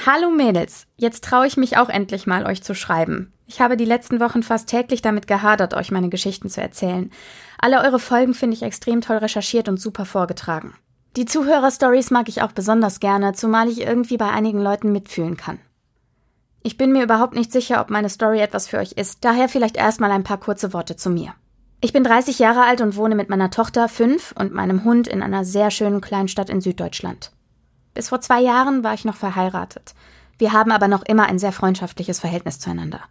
[0.05, 3.31] Hallo Mädels, jetzt traue ich mich auch endlich mal, euch zu schreiben.
[3.45, 7.12] Ich habe die letzten Wochen fast täglich damit gehadert, euch meine Geschichten zu erzählen.
[7.59, 10.73] Alle eure Folgen finde ich extrem toll recherchiert und super vorgetragen.
[11.15, 15.60] Die Zuhörerstories mag ich auch besonders gerne, zumal ich irgendwie bei einigen Leuten mitfühlen kann.
[16.63, 19.78] Ich bin mir überhaupt nicht sicher, ob meine Story etwas für euch ist, daher vielleicht
[19.78, 21.36] erstmal ein paar kurze Worte zu mir.
[21.82, 25.21] Ich bin 30 Jahre alt und wohne mit meiner Tochter, fünf, und meinem Hund in
[25.21, 27.32] einer sehr schönen Kleinstadt in Süddeutschland.
[27.93, 29.93] Bis vor zwei Jahren war ich noch verheiratet.
[30.39, 33.02] Wir haben aber noch immer ein sehr freundschaftliches Verhältnis zueinander.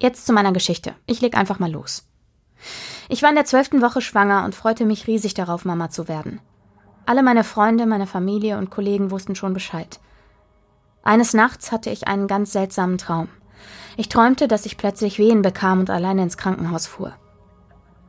[0.00, 0.94] Jetzt zu meiner Geschichte.
[1.06, 2.06] Ich leg einfach mal los.
[3.08, 6.40] Ich war in der zwölften Woche schwanger und freute mich riesig darauf, Mama zu werden.
[7.04, 9.98] Alle meine Freunde, meine Familie und Kollegen wussten schon Bescheid.
[11.02, 13.28] Eines Nachts hatte ich einen ganz seltsamen Traum.
[13.96, 17.12] Ich träumte, dass ich plötzlich Wehen bekam und alleine ins Krankenhaus fuhr.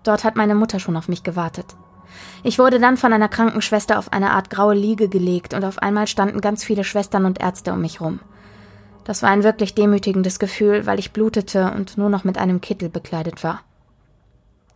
[0.03, 1.65] Dort hat meine Mutter schon auf mich gewartet.
[2.43, 6.06] Ich wurde dann von einer Krankenschwester auf eine Art graue Liege gelegt und auf einmal
[6.06, 8.19] standen ganz viele Schwestern und Ärzte um mich rum.
[9.06, 12.89] Das war ein wirklich demütigendes Gefühl, weil ich blutete und nur noch mit einem Kittel
[12.89, 13.62] bekleidet war.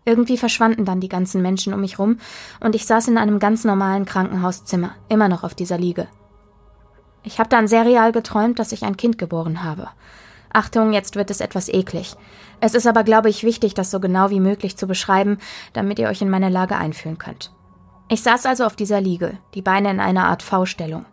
[0.08, 2.20] Irgendwie verschwanden dann die ganzen Menschen um mich rum
[2.62, 6.08] und ich saß in einem ganz normalen Krankenhauszimmer, immer noch auf dieser Liege.
[7.24, 9.90] Ich habe dann sehr real geträumt, dass ich ein Kind geboren habe.
[10.54, 12.16] Achtung, jetzt wird es etwas eklig.
[12.62, 15.40] Es ist aber, glaube ich, wichtig, das so genau wie möglich zu beschreiben,
[15.74, 17.52] damit ihr euch in meine Lage einfühlen könnt.
[18.08, 21.04] Ich saß also auf dieser Liege, die Beine in einer Art V-Stellung.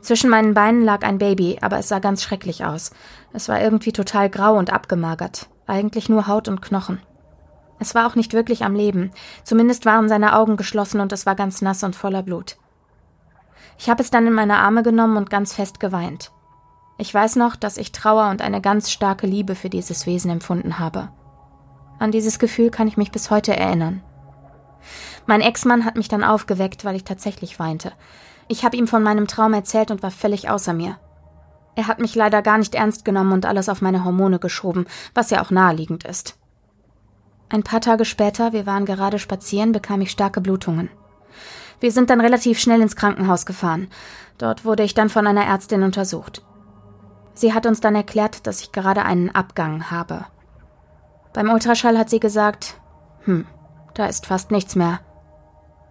[0.00, 2.90] Zwischen meinen Beinen lag ein Baby, aber es sah ganz schrecklich aus.
[3.32, 7.00] Es war irgendwie total grau und abgemagert, eigentlich nur Haut und Knochen.
[7.84, 9.10] Es war auch nicht wirklich am Leben,
[9.42, 12.56] zumindest waren seine Augen geschlossen und es war ganz nass und voller Blut.
[13.78, 16.32] Ich habe es dann in meine Arme genommen und ganz fest geweint.
[16.96, 20.78] Ich weiß noch, dass ich Trauer und eine ganz starke Liebe für dieses Wesen empfunden
[20.78, 21.10] habe.
[21.98, 24.02] An dieses Gefühl kann ich mich bis heute erinnern.
[25.26, 27.92] Mein Ex-Mann hat mich dann aufgeweckt, weil ich tatsächlich weinte.
[28.48, 30.96] Ich habe ihm von meinem Traum erzählt und war völlig außer mir.
[31.76, 35.28] Er hat mich leider gar nicht ernst genommen und alles auf meine Hormone geschoben, was
[35.28, 36.38] ja auch naheliegend ist.
[37.54, 40.90] Ein paar Tage später, wir waren gerade spazieren, bekam ich starke Blutungen.
[41.78, 43.86] Wir sind dann relativ schnell ins Krankenhaus gefahren.
[44.38, 46.42] Dort wurde ich dann von einer Ärztin untersucht.
[47.32, 50.24] Sie hat uns dann erklärt, dass ich gerade einen Abgang habe.
[51.32, 52.80] Beim Ultraschall hat sie gesagt,
[53.22, 53.46] hm,
[53.94, 54.98] da ist fast nichts mehr.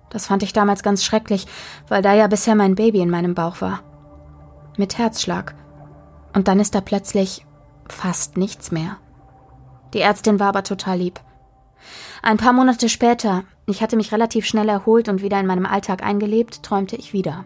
[0.09, 1.47] Das fand ich damals ganz schrecklich,
[1.87, 3.79] weil da ja bisher mein Baby in meinem Bauch war.
[4.75, 5.55] Mit Herzschlag.
[6.33, 7.45] Und dann ist da plötzlich
[7.87, 8.97] fast nichts mehr.
[9.93, 11.21] Die Ärztin war aber total lieb.
[12.25, 16.01] Ein paar Monate später, ich hatte mich relativ schnell erholt und wieder in meinem Alltag
[16.03, 17.43] eingelebt, träumte ich wieder.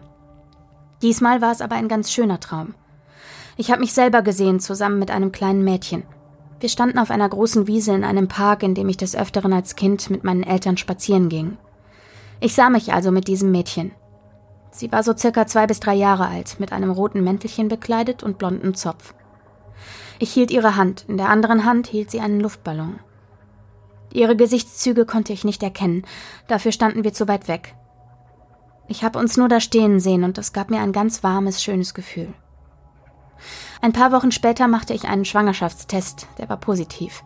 [1.02, 2.74] Diesmal war es aber ein ganz schöner Traum.
[3.56, 6.04] Ich habe mich selber gesehen, zusammen mit einem kleinen Mädchen.
[6.60, 9.74] Wir standen auf einer großen Wiese in einem Park, in dem ich des Öfteren als
[9.74, 11.58] Kind mit meinen Eltern spazieren ging.
[12.38, 13.90] Ich sah mich also mit diesem Mädchen.
[14.70, 18.38] Sie war so circa zwei bis drei Jahre alt, mit einem roten Mäntelchen bekleidet und
[18.38, 19.12] blonden Zopf.
[20.20, 23.00] Ich hielt ihre Hand, in der anderen Hand hielt sie einen Luftballon.
[24.12, 26.04] Ihre Gesichtszüge konnte ich nicht erkennen,
[26.46, 27.74] dafür standen wir zu weit weg.
[28.88, 31.92] Ich habe uns nur da stehen sehen und das gab mir ein ganz warmes, schönes
[31.92, 32.32] Gefühl.
[33.80, 37.22] Ein paar Wochen später machte ich einen Schwangerschaftstest, der war positiv.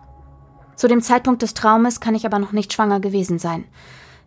[0.74, 3.64] Zu dem Zeitpunkt des Traumes kann ich aber noch nicht schwanger gewesen sein.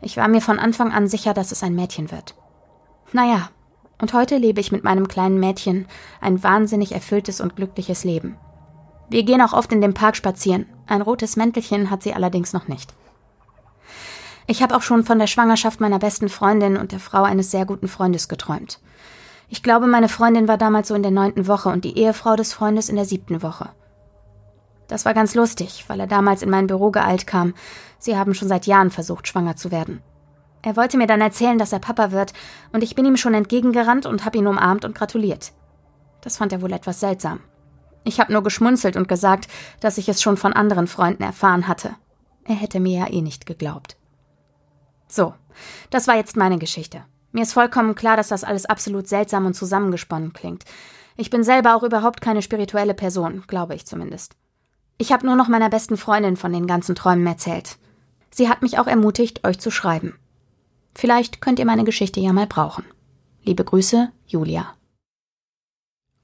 [0.01, 2.35] Ich war mir von Anfang an sicher, dass es ein Mädchen wird.
[3.11, 3.49] Naja,
[4.01, 5.87] und heute lebe ich mit meinem kleinen Mädchen
[6.21, 8.37] ein wahnsinnig erfülltes und glückliches Leben.
[9.09, 10.65] Wir gehen auch oft in den Park spazieren.
[10.87, 12.93] Ein rotes Mäntelchen hat sie allerdings noch nicht.
[14.47, 17.65] Ich habe auch schon von der Schwangerschaft meiner besten Freundin und der Frau eines sehr
[17.65, 18.79] guten Freundes geträumt.
[19.49, 22.53] Ich glaube, meine Freundin war damals so in der neunten Woche und die Ehefrau des
[22.53, 23.69] Freundes in der siebten Woche.
[24.87, 27.53] Das war ganz lustig, weil er damals in mein Büro geeilt kam.
[27.97, 30.01] Sie haben schon seit Jahren versucht, schwanger zu werden.
[30.61, 32.33] Er wollte mir dann erzählen, dass er Papa wird,
[32.71, 35.53] und ich bin ihm schon entgegengerannt und habe ihn umarmt und gratuliert.
[36.21, 37.39] Das fand er wohl etwas seltsam.
[38.05, 39.47] Ich habe nur geschmunzelt und gesagt,
[39.81, 41.95] dass ich es schon von anderen Freunden erfahren hatte.
[42.45, 43.97] Er hätte mir ja eh nicht geglaubt.
[45.07, 45.33] So,
[45.89, 47.03] das war jetzt meine Geschichte.
[47.31, 50.63] Mir ist vollkommen klar, dass das alles absolut seltsam und zusammengesponnen klingt.
[51.17, 54.35] Ich bin selber auch überhaupt keine spirituelle Person, glaube ich zumindest.
[54.97, 57.77] Ich habe nur noch meiner besten Freundin von den ganzen Träumen erzählt.
[58.29, 60.17] Sie hat mich auch ermutigt, euch zu schreiben.
[60.93, 62.85] Vielleicht könnt ihr meine Geschichte ja mal brauchen.
[63.43, 64.73] Liebe Grüße, Julia.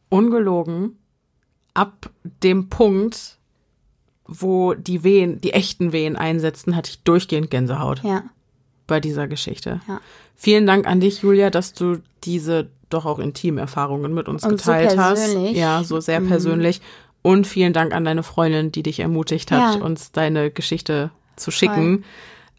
[0.09, 0.97] Ungelogen,
[1.73, 2.09] ab
[2.43, 3.37] dem Punkt,
[4.25, 8.03] wo die Wehen, die echten Wehen einsetzten, hatte ich durchgehend Gänsehaut.
[8.03, 8.23] Ja
[8.87, 9.79] bei dieser Geschichte.
[9.87, 10.01] Ja.
[10.35, 14.57] Vielen Dank an dich, Julia, dass du diese doch auch intimen Erfahrungen mit uns Und
[14.57, 15.33] geteilt so hast.
[15.53, 16.27] Ja, so sehr Mhm.
[16.27, 16.81] persönlich.
[17.21, 19.81] Und vielen Dank an deine Freundin, die dich ermutigt hat, Ja.
[19.81, 22.03] uns deine Geschichte zu schicken.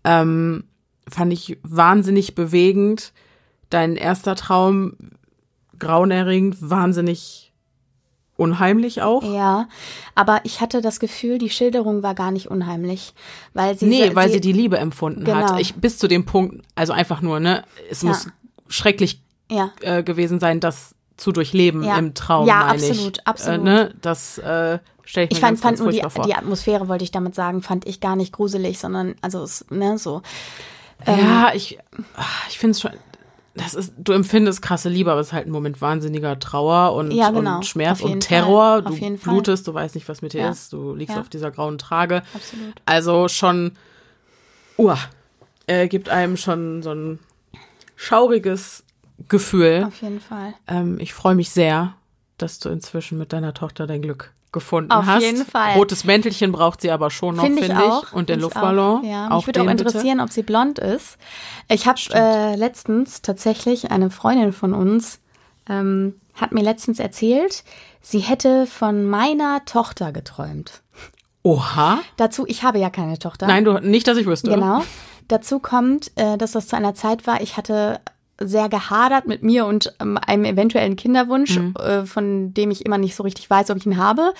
[0.04, 0.64] Ähm,
[1.06, 3.12] fand ich wahnsinnig bewegend.
[3.68, 4.94] Dein erster Traum,
[5.78, 7.41] grauenerregend, wahnsinnig
[8.36, 9.22] unheimlich auch.
[9.22, 9.68] Ja,
[10.14, 13.14] aber ich hatte das Gefühl, die Schilderung war gar nicht unheimlich,
[13.54, 15.52] weil sie Nee, weil sie, die Liebe empfunden Genau.
[15.52, 15.60] hat.
[15.60, 18.08] Ich bis zu dem Punkt, also einfach nur, ne, es Ja.
[18.08, 18.26] muss
[18.68, 21.98] schrecklich ja äh, gewesen sein, das zu durchleben Ja.
[21.98, 22.90] im Traum, Ja, meine ich.
[22.90, 23.60] absolut, absolut.
[23.60, 26.24] Äh, ne, das äh, stelle ich mir ich fand, ganz, fand ganz nur die, vor.
[26.24, 30.22] die Atmosphäre, wollte ich damit sagen, fand ich gar nicht gruselig, sondern also ne so.
[31.06, 31.78] ja, ich,
[32.16, 32.92] ah, ich finde es schon,
[33.54, 37.10] das ist, du empfindest krasse Liebe, aber es ist halt ein Moment wahnsinniger Trauer und,
[37.10, 37.56] Ja, genau.
[37.56, 38.80] und Schmerz und Terror.
[38.82, 40.50] Du blutest, du weißt nicht, was mit dir Ja.
[40.50, 41.20] ist, du liegst Ja.
[41.20, 42.22] auf dieser grauen Trage.
[42.34, 42.74] Absolut.
[42.86, 43.72] Also schon,
[44.78, 44.98] uah,
[45.66, 47.18] äh, gibt einem schon so ein
[47.96, 48.84] schauriges
[49.28, 49.84] Gefühl.
[49.86, 50.54] Auf jeden Fall.
[50.66, 51.94] Ähm, ich freue mich sehr,
[52.38, 55.22] dass du inzwischen mit deiner Tochter dein Glück gefunden Auf hast.
[55.22, 55.74] jeden Fall.
[55.74, 57.90] Rotes Mäntelchen braucht sie aber schon noch, Finde finde ich ich.
[57.90, 58.12] auch.
[58.12, 59.00] Und den Find Luftballon.
[59.00, 59.02] Auch.
[59.02, 59.88] Ja, auch mich würde auch den bitte.
[59.88, 61.16] interessieren, ob sie blond ist.
[61.68, 65.20] Ich habe äh, letztens tatsächlich eine Freundin von uns
[65.68, 67.64] ähm, hat mir letztens erzählt,
[68.00, 70.82] sie hätte von meiner Tochter geträumt.
[71.42, 72.00] Oha.
[72.16, 73.46] Dazu, ich habe ja keine Tochter.
[73.46, 74.50] Nein, du, nicht, dass ich wüsste.
[74.50, 74.82] Genau.
[75.28, 78.00] Dazu kommt, äh, dass das zu einer Zeit war, ich hatte
[78.46, 81.74] sehr gehadert mit mir und ähm, einem eventuellen Kinderwunsch, Mhm.
[81.78, 84.32] äh, von dem ich immer nicht so richtig weiß, ob ich ihn habe.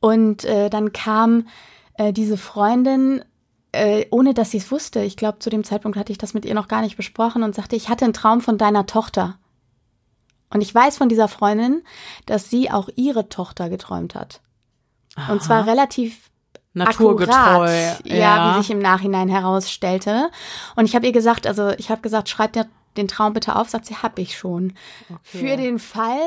[0.00, 1.46] Und äh, dann kam
[1.94, 3.22] äh, diese Freundin,
[3.72, 6.44] äh, ohne dass sie es wusste, ich glaube, zu dem Zeitpunkt hatte ich das mit
[6.44, 9.38] ihr noch gar nicht besprochen und sagte, ich hatte einen Traum von deiner Tochter.
[10.50, 11.82] Und ich weiß von dieser Freundin,
[12.24, 14.40] dass sie auch ihre Tochter geträumt hat.
[15.30, 16.30] Und zwar relativ
[16.72, 17.34] Naturgetreu.
[17.34, 20.30] akkurat, ja, wie sich im Nachhinein herausstellte.
[20.76, 22.66] Und ich habe ihr gesagt, also ich habe gesagt, schreib dir
[22.98, 24.74] den Traum bitte auf, sagt sie, hab ich schon.
[25.22, 26.18] Für den Fall,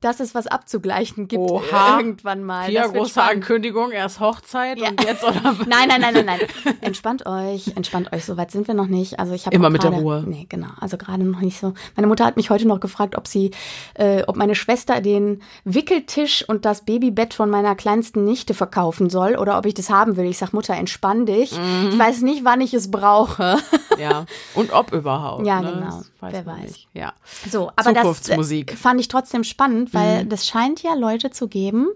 [0.00, 1.96] dass es was abzugleichen gibt Oha.
[1.96, 2.66] irgendwann mal.
[2.68, 3.36] Vier große spannend.
[3.36, 4.90] Ankündigung, erst Hochzeit Ja.
[4.90, 6.40] und jetzt oder Nein, nein, nein, nein, nein.
[6.82, 8.26] Entspannt euch, entspannt euch.
[8.26, 9.18] So weit sind wir noch nicht.
[9.18, 10.24] Also ich habe Immer mit der gerade- Ruhe.
[10.26, 10.68] Nee, genau.
[10.78, 11.72] Also gerade noch nicht so.
[11.96, 13.52] Meine Mutter hat mich heute noch gefragt, ob sie,
[13.94, 19.36] äh, ob meine Schwester den Wickeltisch und das Babybett von meiner kleinsten Nichte verkaufen soll
[19.36, 20.26] oder ob ich das haben will.
[20.26, 21.52] Ich sag Mutter, entspann dich.
[21.58, 21.88] Mhm.
[21.92, 23.56] Ich weiß nicht, wann ich es brauche.
[23.98, 24.26] ja.
[24.54, 25.46] Und ob überhaupt.
[25.46, 25.72] Ja, ne?
[25.72, 25.86] genau.
[25.86, 26.62] Das weiß Wer weiß.
[26.62, 26.88] Nicht.
[26.92, 27.12] Ja.
[27.50, 28.72] So, aber das Zukunftsmusik.
[28.72, 31.88] äh, fand ich trotzdem spannend, weil das scheint ja Leute zu geben,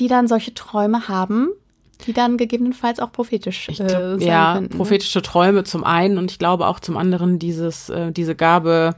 [0.00, 1.50] die dann solche Träume haben,
[2.06, 4.72] die dann gegebenenfalls auch prophetisch äh, glaub, sein ja, könnten.
[4.72, 4.76] ne?
[4.76, 8.96] prophetische Träume zum einen und ich glaube auch zum anderen dieses, äh, diese Gabe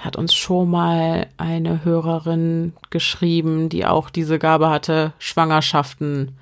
[0.00, 6.36] hat uns schon mal eine Hörerin geschrieben, die auch diese Gabe hatte, Schwangerschaften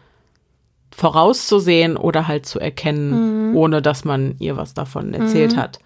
[0.96, 3.56] vorauszusehen oder halt zu erkennen, Mhm.
[3.56, 5.78] ohne dass man ihr was davon erzählt hat.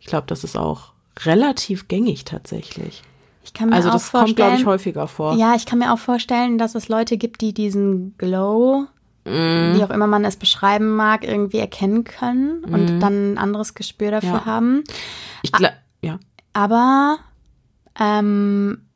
[0.00, 0.92] Ich glaube, das ist auch
[1.24, 3.02] relativ gängig tatsächlich.
[3.44, 5.34] Ich kann mir Also auch das kommt, glaube ich, häufiger vor.
[5.36, 8.86] Ja, ich kann mir auch vorstellen, dass es Leute gibt, die diesen Glow,
[9.24, 9.74] Mhm.
[9.76, 14.10] wie auch immer man es beschreiben mag, irgendwie erkennen können und dann ein anderes Gespür
[14.10, 14.36] dafür Mhm.
[14.36, 14.44] Ja.
[14.46, 14.84] haben.
[15.42, 16.18] Ich gla- ja.
[16.52, 17.18] Aber
[17.98, 18.86] ähm,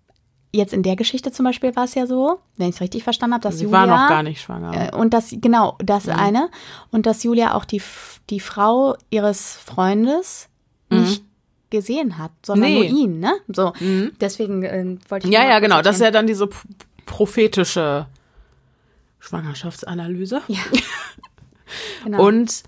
[0.56, 3.34] jetzt in der Geschichte zum Beispiel war es ja so, wenn ich es richtig verstanden
[3.34, 4.92] habe, dass Sie Julia war noch gar nicht schwanger.
[4.92, 6.48] äh, und das genau das eine
[6.90, 7.82] und dass Julia auch die
[8.30, 10.48] die Frau ihres Freundes
[10.90, 11.24] nicht
[11.70, 12.74] gesehen hat, sondern Nee.
[12.76, 13.34] nur ihn, ne?
[13.48, 13.72] So
[14.20, 15.76] deswegen ähm, wollte ich Ja, ja, genau.
[15.76, 16.48] kurz Das ist ja dann diese
[17.04, 18.06] prophetische
[19.18, 20.42] Schwangerschaftsanalyse.
[22.04, 22.24] genau.
[22.26, 22.62] Und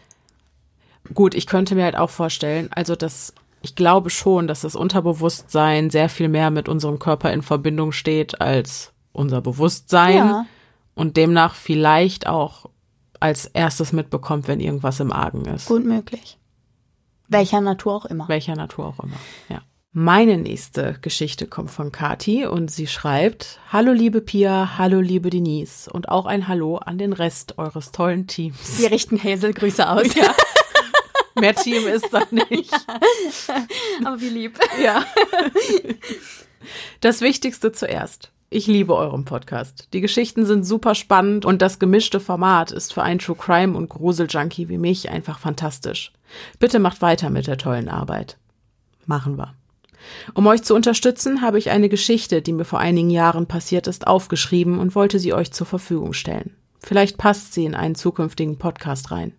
[1.14, 3.32] gut, ich könnte mir halt auch vorstellen, also das,
[3.66, 8.40] ich glaube schon, dass das Unterbewusstsein sehr viel mehr mit unserem Körper in Verbindung steht
[8.40, 10.46] als unser Bewusstsein Ja.
[10.94, 12.66] und demnach vielleicht auch
[13.18, 15.66] als erstes mitbekommt, wenn irgendwas im Argen ist.
[15.66, 16.38] gut möglich.
[17.28, 18.28] Welcher Natur auch immer.
[18.28, 19.16] Welcher Natur auch immer.
[19.48, 19.62] Ja.
[19.90, 25.88] Meine nächste Geschichte kommt von Kati und sie schreibt: Hallo liebe Pia, hallo liebe Denise
[25.90, 28.78] und auch ein Hallo an den Rest eures tollen Teams.
[28.78, 30.06] Wir richten Hazel Grüße aus.
[31.38, 32.72] Mehr Team ist da nicht.
[34.04, 34.58] Aber wie lieb.
[34.82, 35.04] Ja.
[37.00, 38.32] Das Wichtigste zuerst.
[38.48, 39.88] Ich liebe euren Podcast.
[39.92, 43.88] Die Geschichten sind super spannend und das gemischte Format ist für einen True Crime und
[43.88, 46.12] Grusel-Junkie wie mich einfach fantastisch.
[46.58, 48.36] Bitte macht weiter mit der tollen Arbeit.
[49.04, 49.54] Machen wir.
[50.34, 54.06] Um euch zu unterstützen, habe ich eine Geschichte, die mir vor einigen Jahren passiert ist,
[54.06, 56.54] aufgeschrieben und wollte sie euch zur Verfügung stellen.
[56.78, 59.32] Vielleicht passt sie in einen zukünftigen Podcast rein.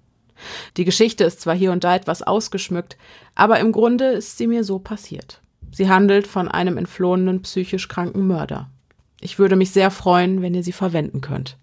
[0.78, 2.97] Die Geschichte ist zwar hier und da etwas ausgeschmückt,
[3.36, 5.41] aber im Grunde ist sie mir so passiert.
[5.71, 8.69] Sie handelt von einem entflohenen psychisch kranken Mörder.
[9.19, 11.58] Ich würde mich sehr freuen, wenn ihr sie verwenden könnt.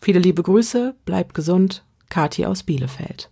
[0.00, 3.30] Viele liebe Grüße, bleibt gesund, Kathi aus Bielefeld.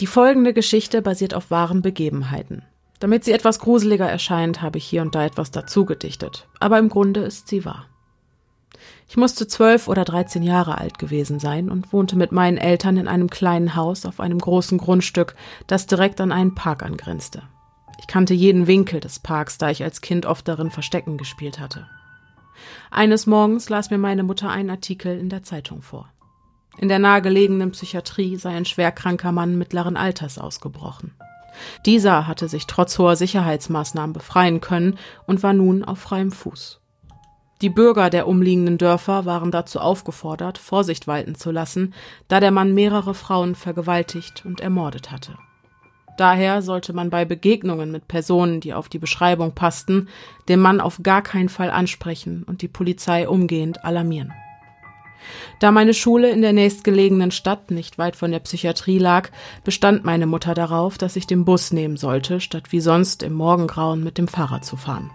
[0.00, 2.64] Die folgende Geschichte basiert auf wahren Begebenheiten.
[2.98, 6.88] Damit sie etwas gruseliger erscheint, habe ich hier und da etwas dazu gedichtet, aber im
[6.88, 7.88] Grunde ist sie wahr.
[9.12, 13.08] Ich musste zwölf oder dreizehn Jahre alt gewesen sein und wohnte mit meinen Eltern in
[13.08, 15.34] einem kleinen Haus auf einem großen Grundstück,
[15.66, 17.42] das direkt an einen Park angrenzte.
[18.00, 21.86] Ich kannte jeden Winkel des Parks, da ich als Kind oft darin Verstecken gespielt hatte.
[22.90, 26.08] Eines Morgens las mir meine Mutter einen Artikel in der Zeitung vor.
[26.78, 31.12] In der nahegelegenen Psychiatrie sei ein schwerkranker Mann mittleren Alters ausgebrochen.
[31.84, 36.81] Dieser hatte sich trotz hoher Sicherheitsmaßnahmen befreien können und war nun auf freiem Fuß.
[37.62, 41.94] Die Bürger der umliegenden Dörfer waren dazu aufgefordert, Vorsicht walten zu lassen,
[42.26, 45.38] da der Mann mehrere Frauen vergewaltigt und ermordet hatte.
[46.18, 50.08] Daher sollte man bei Begegnungen mit Personen, die auf die Beschreibung passten,
[50.48, 54.32] den Mann auf gar keinen Fall ansprechen und die Polizei umgehend alarmieren.
[55.60, 59.30] Da meine Schule in der nächstgelegenen Stadt nicht weit von der Psychiatrie lag,
[59.62, 64.02] bestand meine Mutter darauf, dass ich den Bus nehmen sollte, statt wie sonst im Morgengrauen
[64.02, 65.12] mit dem Fahrrad zu fahren.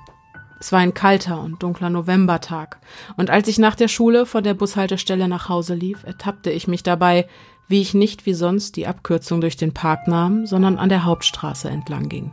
[0.59, 2.79] Es war ein kalter und dunkler Novembertag,
[3.15, 6.83] und als ich nach der Schule von der Bushaltestelle nach Hause lief, ertappte ich mich
[6.83, 7.27] dabei,
[7.67, 11.69] wie ich nicht wie sonst die Abkürzung durch den Park nahm, sondern an der Hauptstraße
[11.69, 12.31] entlang ging.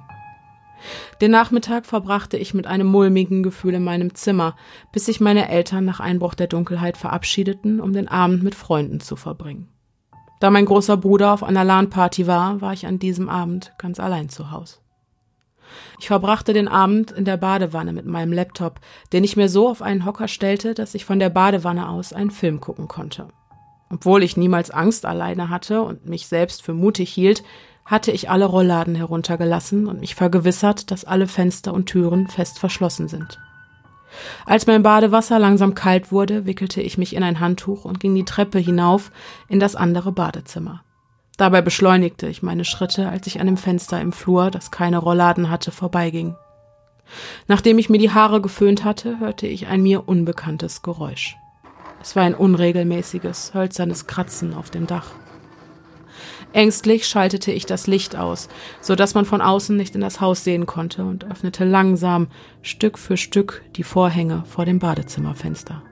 [1.20, 4.54] Den Nachmittag verbrachte ich mit einem mulmigen Gefühl in meinem Zimmer,
[4.92, 9.16] bis sich meine Eltern nach Einbruch der Dunkelheit verabschiedeten, um den Abend mit Freunden zu
[9.16, 9.68] verbringen.
[10.40, 14.28] Da mein großer Bruder auf einer LAN-Party war, war ich an diesem Abend ganz allein
[14.28, 14.84] zu Hause.
[15.98, 18.81] Ich verbrachte den Abend in der Badewanne mit meinem Laptop,
[19.12, 22.31] den ich mir so auf einen Hocker stellte, dass ich von der Badewanne aus einen
[22.31, 23.29] Film gucken konnte.
[23.90, 27.42] Obwohl ich niemals Angst alleine hatte und mich selbst für mutig hielt,
[27.85, 33.09] hatte ich alle Rollladen heruntergelassen und mich vergewissert, dass alle Fenster und Türen fest verschlossen
[33.09, 33.38] sind.
[34.46, 38.24] Als mein Badewasser langsam kalt wurde, wickelte ich mich in ein Handtuch und ging die
[38.24, 39.11] Treppe hinauf
[39.48, 40.84] in das andere Badezimmer.
[41.37, 45.51] Dabei beschleunigte ich meine Schritte, als ich an dem Fenster im Flur, das keine Rollladen
[45.51, 46.37] hatte, vorbeiging.
[47.49, 51.37] Nachdem ich mir die Haare geföhnt hatte, hörte ich ein mir unbekanntes Geräusch.
[52.01, 55.11] Es war ein unregelmäßiges, hölzernes Kratzen auf dem Dach.
[56.53, 58.49] Ängstlich schaltete ich das Licht aus,
[58.81, 62.29] so dass man von außen nicht in das Haus sehen konnte und öffnete langsam,
[62.62, 65.83] Stück für Stück, die Vorhänge vor dem Badezimmerfenster.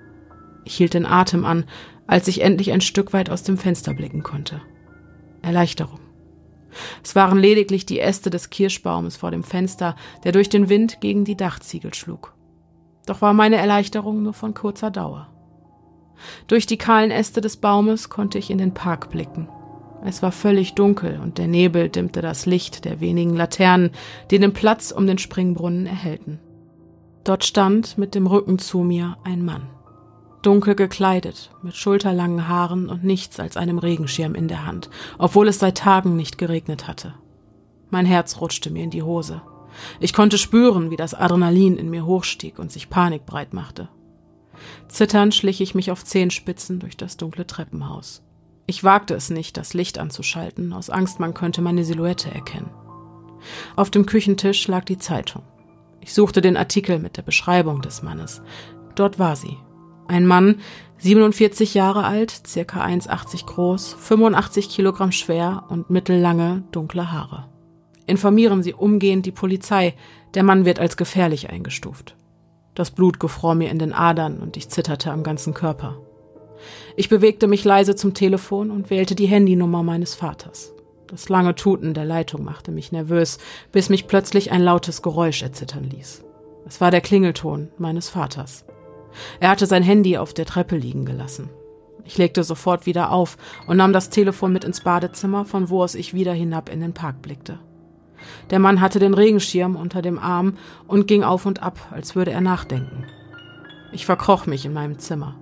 [0.65, 1.65] Ich hielt den Atem an,
[2.07, 4.61] als ich endlich ein Stück weit aus dem Fenster blicken konnte.
[5.43, 6.01] Erleichterung.
[7.05, 11.25] Es waren lediglich die Äste des Kirschbaumes vor dem Fenster, der durch den Wind gegen
[11.25, 12.35] die Dachziegel schlug.
[13.07, 15.29] Doch war meine Erleichterung nur von kurzer Dauer.
[16.47, 19.49] Durch die kahlen Äste des Baumes konnte ich in den Park blicken.
[20.05, 23.91] Es war völlig dunkel und der Nebel dimmte das Licht der wenigen Laternen,
[24.31, 26.41] die den Platz um den Springbrunnen erhellten.
[27.25, 29.69] Dort stand mit dem Rücken zu mir ein Mann.
[30.43, 35.59] Dunkel gekleidet, mit schulterlangen Haaren und nichts als einem Regenschirm in der Hand, obwohl es
[35.59, 37.15] seit Tagen nicht geregnet hatte.
[37.91, 39.43] Mein Herz rutschte mir in die Hose.
[40.01, 43.89] Ich konnte spüren, wie das Adrenalin in mir hochstieg und sich Panik breit machte.
[44.89, 48.23] Zitternd schlich ich mich auf Zehenspitzen durch das dunkle Treppenhaus.
[48.67, 52.71] Ich wagte es nicht, das Licht anzuschalten, aus Angst, man könnte meine Silhouette erkennen.
[53.77, 55.43] Auf dem Küchentisch lag die Zeitung.
[56.01, 58.43] Ich suchte den Artikel mit der Beschreibung des Mannes.
[58.95, 59.57] Dort war sie.
[60.09, 60.61] Ein Mann,
[60.99, 67.49] 47 Jahre alt, circa 1,80 groß, 85 Kilogramm schwer und mittellange, dunkle Haare.
[68.07, 69.95] Informieren Sie umgehend die Polizei,
[70.35, 72.17] der Mann wird als gefährlich eingestuft.
[72.75, 75.99] Das Blut gefror mir in den Adern und ich zitterte am ganzen Körper.
[76.97, 80.73] Ich bewegte mich leise zum Telefon und wählte die Handynummer meines Vaters.
[81.07, 83.39] Das lange Tuten der Leitung machte mich nervös,
[83.71, 86.25] bis mich plötzlich ein lautes Geräusch erzittern ließ.
[86.67, 88.65] Es war der Klingelton meines Vaters.
[89.41, 91.51] Er hatte sein Handy auf der Treppe liegen gelassen.
[92.05, 95.95] Ich legte sofort wieder auf und nahm das Telefon mit ins Badezimmer, von wo aus
[95.95, 97.59] ich wieder hinab in den Park blickte.
[98.51, 102.33] Der Mann hatte den Regenschirm unter dem Arm und ging auf und ab, als würde
[102.33, 103.07] er nachdenken.
[103.93, 105.37] Ich verkroch mich in meinem Zimmer.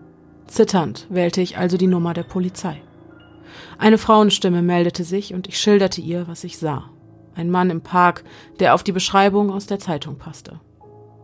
[0.46, 2.82] Zitternd wählte ich also die Nummer der Polizei.
[3.78, 6.90] Eine Frauenstimme meldete sich und ich schilderte ihr, was ich sah.
[7.34, 8.24] Ein Mann im Park,
[8.58, 10.60] der auf die Beschreibung aus der Zeitung passte.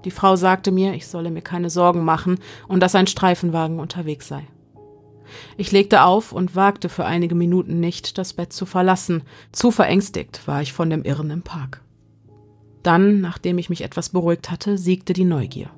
[0.06, 2.38] Die Frau sagte mir, ich solle mir keine Sorgen machen
[2.68, 4.46] und dass ein Streifenwagen unterwegs sei.
[5.56, 9.24] Ich legte auf und wagte für einige Minuten nicht, das Bett zu verlassen.
[9.50, 11.82] Zu verängstigt war ich von dem Irren im Park.
[12.84, 15.70] Dann, nachdem ich mich etwas beruhigt hatte, siegte die Neugier.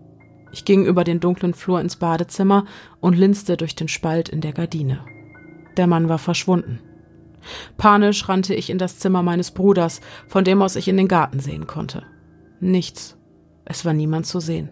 [0.52, 2.66] Ich ging über den dunklen Flur ins Badezimmer
[3.00, 5.06] und linste durch den Spalt in der Gardine.
[5.78, 6.80] Der Mann war verschwunden.
[7.78, 11.40] Panisch rannte ich in das Zimmer meines Bruders, von dem aus ich in den Garten
[11.40, 12.02] sehen konnte.
[12.60, 13.17] Nichts.
[13.70, 14.70] Es war niemand zu sehen.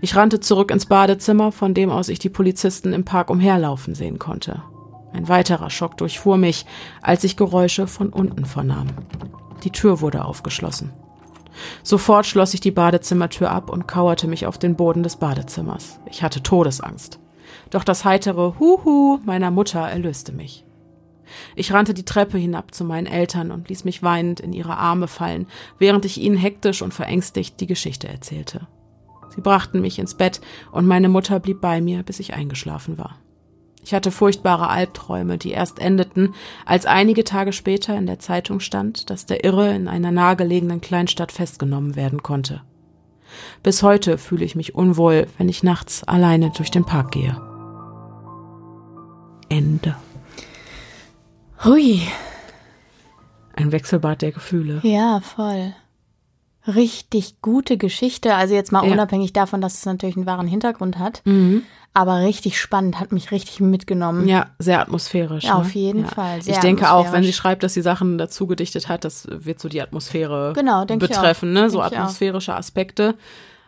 [0.00, 4.18] Ich rannte zurück ins Badezimmer, von dem aus ich die Polizisten im Park umherlaufen sehen
[4.18, 4.62] konnte.
[5.12, 6.66] Ein weiterer Schock durchfuhr mich,
[7.00, 8.88] als ich Geräusche von unten vernahm.
[9.62, 10.92] Die Tür wurde aufgeschlossen.
[11.84, 16.00] Sofort schloss ich die Badezimmertür ab und kauerte mich auf den Boden des Badezimmers.
[16.10, 17.20] Ich hatte Todesangst.
[17.70, 20.65] Doch das heitere Huhu meiner Mutter erlöste mich.
[21.54, 25.08] Ich rannte die Treppe hinab zu meinen Eltern und ließ mich weinend in ihre Arme
[25.08, 25.46] fallen,
[25.78, 28.66] während ich ihnen hektisch und verängstigt die Geschichte erzählte.
[29.34, 30.40] Sie brachten mich ins Bett
[30.72, 33.18] und meine Mutter blieb bei mir, bis ich eingeschlafen war.
[33.86, 39.10] Ich hatte furchtbare Albträume, die erst endeten, als einige Tage später in der Zeitung stand,
[39.10, 42.62] dass der Irre in einer nahegelegenen Kleinstadt festgenommen werden konnte.
[43.62, 47.40] Bis heute fühle ich mich unwohl, wenn ich nachts alleine durch den Park gehe.
[49.48, 49.94] Ende.
[51.64, 52.00] Hui.
[53.58, 54.80] ein Wechselbad der Gefühle.
[54.82, 55.72] Ja, voll.
[56.66, 58.34] Richtig gute Geschichte.
[58.34, 58.92] Also jetzt mal Ja.
[58.92, 61.22] unabhängig davon, dass es natürlich einen wahren Hintergrund hat.
[61.24, 61.62] Mhm.
[61.94, 64.28] Aber richtig spannend, hat mich richtig mitgenommen.
[64.28, 65.44] Ja, sehr atmosphärisch.
[65.44, 65.60] Ja, ne?
[65.60, 68.88] auf jeden Fall, sehr ich denke auch, wenn sie schreibt, dass sie Sachen dazu gedichtet
[68.88, 71.20] hat, das wird so die Atmosphäre Genau, denke ich auch.
[71.22, 71.70] betreffen, ne?
[71.70, 71.86] so auch.
[71.86, 73.14] atmosphärische Aspekte.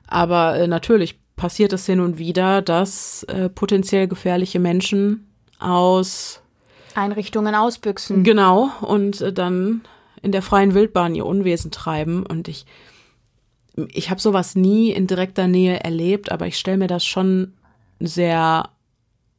[0.06, 5.26] Aber äh, natürlich passiert es hin und wieder, dass äh, potenziell gefährliche Menschen
[5.58, 6.42] aus
[6.98, 8.24] Einrichtungen ausbüchsen.
[8.24, 9.82] Genau, und äh, dann
[10.22, 12.24] in der freien Wildbahn ihr Unwesen treiben.
[12.26, 12.66] Und ich,
[13.92, 17.54] ich habe sowas nie in direkter Nähe erlebt, aber ich stelle mir das schon
[18.00, 18.70] sehr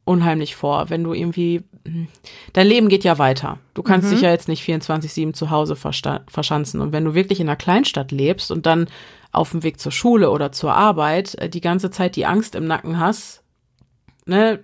[0.04, 2.08] unheimlich vor, wenn du irgendwie, hm,
[2.52, 3.58] dein Leben geht ja weiter.
[3.74, 6.80] Du kannst dich ja jetzt nicht 24-7 zu Hause verschanzen.
[6.80, 8.88] Und wenn du wirklich in einer Kleinstadt lebst und dann
[9.32, 12.66] auf dem Weg zur Schule oder zur Arbeit äh, die ganze Zeit die Angst im
[12.66, 13.44] Nacken hast,
[14.26, 14.60] ne,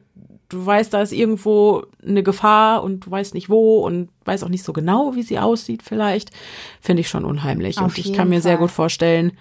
[0.48, 4.48] du weißt, da ist irgendwo eine Gefahr und du weißt nicht wo und weißt auch
[4.48, 6.30] nicht so genau, wie sie aussieht vielleicht,
[6.80, 7.78] finde ich schon unheimlich.
[7.78, 8.62] Auf und ich kann mir sehr Fall.
[8.62, 9.32] gut vorstellen,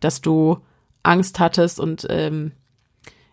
[0.00, 0.58] dass du
[1.02, 2.52] Angst hattest und ähm,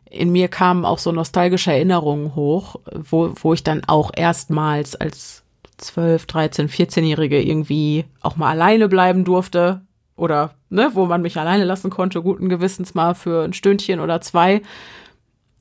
[0.09, 5.43] in mir kamen auch so nostalgische Erinnerungen hoch, wo, wo ich dann auch erstmals als
[5.77, 9.81] 12, 13, 14-Jährige irgendwie auch mal alleine bleiben durfte
[10.15, 14.21] oder ne, wo man mich alleine lassen konnte, guten Gewissens mal für ein Stündchen oder
[14.21, 14.61] zwei.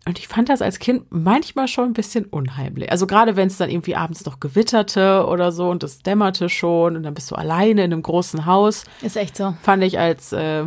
[0.06, 2.90] Und ich fand das als Kind manchmal schon ein bisschen unheimlich.
[2.92, 6.96] Also gerade wenn es dann irgendwie abends noch gewitterte oder so und es dämmerte schon
[6.96, 9.54] und dann bist du alleine in einem großen Haus, Ist echt so.
[9.62, 10.64] fand ich als äh,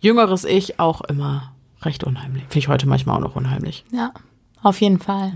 [0.00, 1.52] jüngeres Ich auch immer
[1.82, 2.42] recht unheimlich.
[2.44, 3.84] Finde ich heute manchmal auch noch unheimlich.
[3.92, 4.12] Ja,
[4.62, 5.32] auf jeden Fall.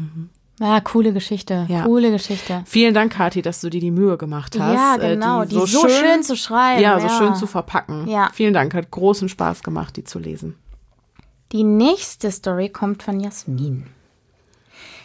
[0.58, 1.66] Ja, coole Geschichte.
[1.68, 1.84] Ja.
[1.84, 2.62] Coole Geschichte.
[2.66, 4.74] Vielen Dank, Kathi, dass du dir die Mühe gemacht hast.
[4.74, 5.44] Ja, äh, genau.
[5.44, 6.82] Die, so, schön, zu schreiben.
[6.82, 8.08] Ja, so schön zu verpacken.
[8.08, 8.28] Ja.
[8.34, 10.56] Vielen Dank, hat großen Spaß gemacht, die zu lesen.
[11.52, 13.88] Die nächste Story kommt von Jasmin.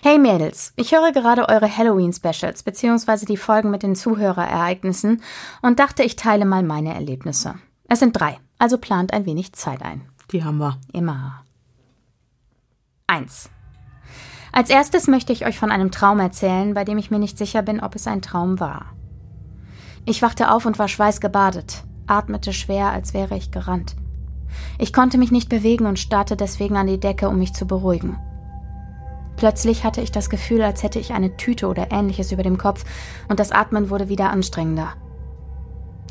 [0.04, 5.24] Hey Mädels, ich höre gerade eure Halloween-Specials beziehungsweise die Folgen mit den Zuhörerereignissen
[5.64, 7.56] und dachte, ich teile mal meine Erlebnisse.
[7.90, 10.08] Es sind drei, also plant ein wenig Zeit ein.
[10.32, 10.78] Die haben wir.
[10.94, 11.44] Immer.
[13.08, 13.50] 1.
[14.52, 17.64] Als erstes möchte ich euch von einem Traum erzählen, bei dem ich mir nicht sicher
[17.64, 18.94] bin, ob es ein Traum war.
[20.06, 23.96] Ich wachte auf und war schweißgebadet, atmete schwer, als wäre ich gerannt.
[24.78, 28.18] Ich konnte mich nicht bewegen und starrte deswegen an die Decke, um mich zu beruhigen.
[29.38, 32.86] Plötzlich hatte ich das Gefühl, als hätte ich eine Tüte oder ähnliches über dem Kopf,
[33.28, 34.94] und das Atmen wurde wieder anstrengender.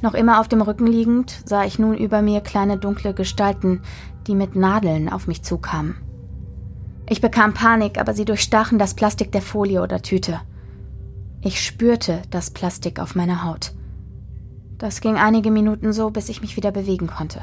[0.02, 3.80] Noch immer auf dem Rücken liegend, sah ich nun über mir kleine dunkle Gestalten,
[4.26, 5.96] die mit Nadeln auf mich zukamen.
[7.08, 10.40] Ich bekam Panik, aber sie durchstachen das Plastik der Folie oder Tüte.
[11.42, 13.72] Ich spürte das Plastik auf meiner Haut.
[14.78, 17.42] Das ging einige Minuten so, bis ich mich wieder bewegen konnte.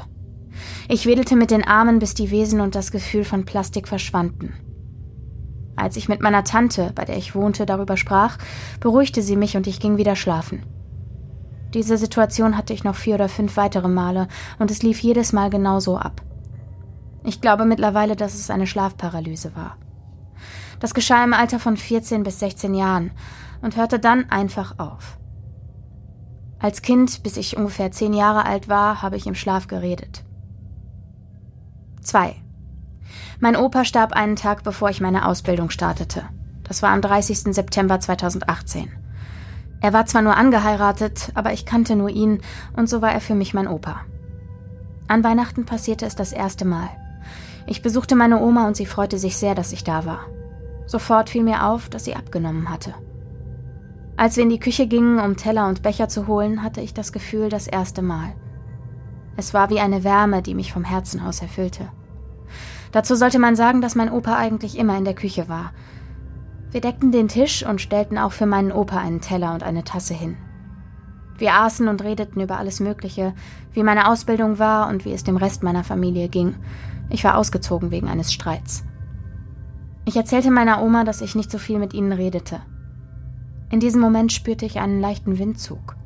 [0.88, 4.54] Ich wedelte mit den Armen, bis die Wesen und das Gefühl von Plastik verschwanden.
[5.76, 8.38] Als ich mit meiner Tante, bei der ich wohnte, darüber sprach,
[8.80, 10.62] beruhigte sie mich und ich ging wieder schlafen.
[11.74, 14.28] Diese Situation hatte ich noch vier oder fünf weitere Male
[14.58, 16.20] und es lief jedes Mal genauso ab.
[17.24, 19.78] Ich glaube mittlerweile, dass es eine Schlafparalyse war.
[20.80, 23.12] Das geschah im Alter von 14 bis 16 Jahren
[23.62, 25.18] und hörte dann einfach auf.
[26.58, 30.24] Als Kind, bis ich ungefähr zehn Jahre alt war, habe ich im Schlaf geredet.
[32.02, 32.34] 2.
[33.40, 36.24] Mein Opa starb einen Tag bevor ich meine Ausbildung startete.
[36.64, 37.54] Das war am 30.
[37.54, 38.90] September 2018.
[39.80, 42.40] Er war zwar nur angeheiratet, aber ich kannte nur ihn
[42.76, 44.00] und so war er für mich mein Opa.
[45.08, 46.88] An Weihnachten passierte es das erste Mal.
[47.66, 50.20] Ich besuchte meine Oma und sie freute sich sehr, dass ich da war.
[50.86, 52.94] Sofort fiel mir auf, dass sie abgenommen hatte.
[54.16, 57.12] Als wir in die Küche gingen, um Teller und Becher zu holen, hatte ich das
[57.12, 58.34] Gefühl das erste Mal.
[59.36, 61.88] Es war wie eine Wärme, die mich vom Herzen aus erfüllte.
[62.92, 65.72] Dazu sollte man sagen, dass mein Opa eigentlich immer in der Küche war.
[66.70, 70.14] Wir deckten den Tisch und stellten auch für meinen Opa einen Teller und eine Tasse
[70.14, 70.36] hin.
[71.38, 73.34] Wir aßen und redeten über alles Mögliche,
[73.72, 76.54] wie meine Ausbildung war und wie es dem Rest meiner Familie ging.
[77.10, 78.84] Ich war ausgezogen wegen eines Streits.
[80.04, 82.60] Ich erzählte meiner Oma, dass ich nicht so viel mit ihnen redete.
[83.70, 85.96] In diesem Moment spürte ich einen leichten Windzug.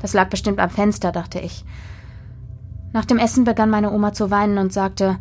[0.00, 1.64] Das lag bestimmt am Fenster, dachte ich.
[2.98, 5.18] Nach dem Essen begann meine Oma zu weinen und sagte,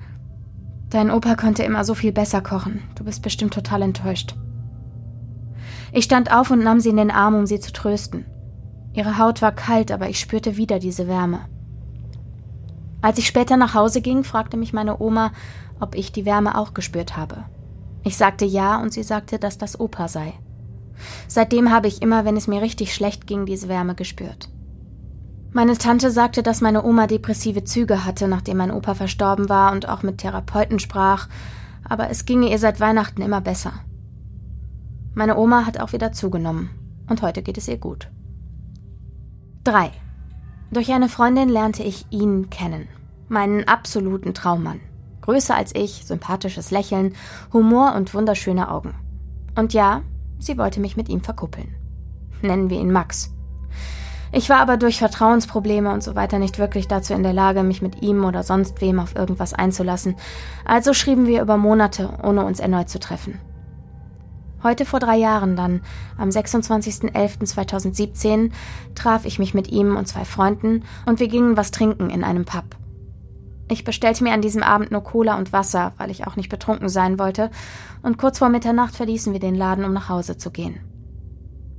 [0.89, 2.81] Dein Opa konnte immer so viel besser kochen.
[2.95, 4.33] Du bist bestimmt total enttäuscht.
[5.91, 8.25] Ich stand auf und nahm sie in den Arm, um sie zu trösten.
[8.93, 11.41] Ihre Haut war kalt, aber ich spürte wieder diese Wärme.
[13.03, 15.31] Als ich später nach Hause ging, fragte mich meine Oma,
[15.79, 17.43] ob ich die Wärme auch gespürt habe.
[18.03, 20.33] Ich sagte ja und sie sagte, dass das Opa sei.
[21.27, 24.49] Seitdem habe ich immer, wenn es mir richtig schlecht ging, diese Wärme gespürt.
[25.57, 29.89] Meine Tante sagte, dass meine Oma depressive Züge hatte, nachdem mein Opa verstorben war und
[29.89, 31.29] auch mit Therapeuten sprach,
[31.83, 33.73] aber es ginge ihr seit Weihnachten immer besser.
[35.15, 36.69] Meine Oma hat auch wieder zugenommen
[37.09, 38.11] und heute geht es ihr gut.
[39.63, 39.89] 3.
[40.69, 42.87] Durch eine Freundin lernte ich ihn kennen.
[43.27, 44.79] Meinen absoluten Traummann.
[45.21, 47.15] Größer als ich, sympathisches Lächeln,
[47.51, 48.93] Humor und wunderschöne Augen.
[49.55, 50.03] Und ja,
[50.37, 51.73] sie wollte mich mit ihm verkuppeln.
[52.43, 53.33] Nennen wir ihn Max.
[54.31, 57.81] Ich war aber durch Vertrauensprobleme und so weiter nicht wirklich dazu in der Lage, mich
[57.81, 60.15] mit ihm oder sonst wem auf irgendwas einzulassen.
[60.65, 63.39] Also schrieben wir über Monate, ohne uns erneut zu treffen.
[64.63, 65.81] Heute vor drei Jahren dann,
[66.17, 68.51] am 26.11.2017,
[68.95, 72.45] traf ich mich mit ihm und zwei Freunden und wir gingen was trinken in einem
[72.45, 72.63] Pub.
[73.69, 76.89] Ich bestellte mir an diesem Abend nur Cola und Wasser, weil ich auch nicht betrunken
[76.89, 77.51] sein wollte,
[78.01, 80.79] und kurz vor Mitternacht verließen wir den Laden, um nach Hause zu gehen.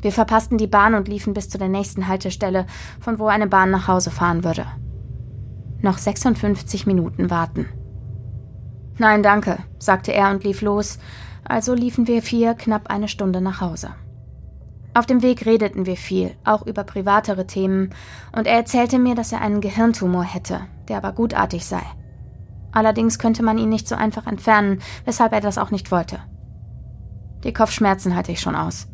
[0.01, 2.67] Wir verpassten die Bahn und liefen bis zu der nächsten Haltestelle,
[3.01, 4.67] von wo eine Bahn nach Hause fahren würde.
[5.81, 7.67] Noch 56 Minuten warten.
[8.99, 10.99] Nein, danke, sagte er und lief los,
[11.45, 13.91] also liefen wir vier knapp eine Stunde nach Hause.
[14.95, 17.91] Auf dem Weg redeten wir viel, auch über privatere Themen,
[18.37, 21.83] und er erzählte mir, dass er einen Gehirntumor hätte, der aber gutartig sei.
[22.73, 26.19] Allerdings könnte man ihn nicht so einfach entfernen, weshalb er das auch nicht wollte.
[27.45, 28.89] Die Kopfschmerzen halte ich schon aus.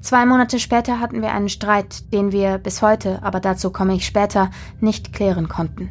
[0.00, 4.06] Zwei Monate später hatten wir einen Streit, den wir bis heute, aber dazu komme ich
[4.06, 5.90] später, nicht klären konnten.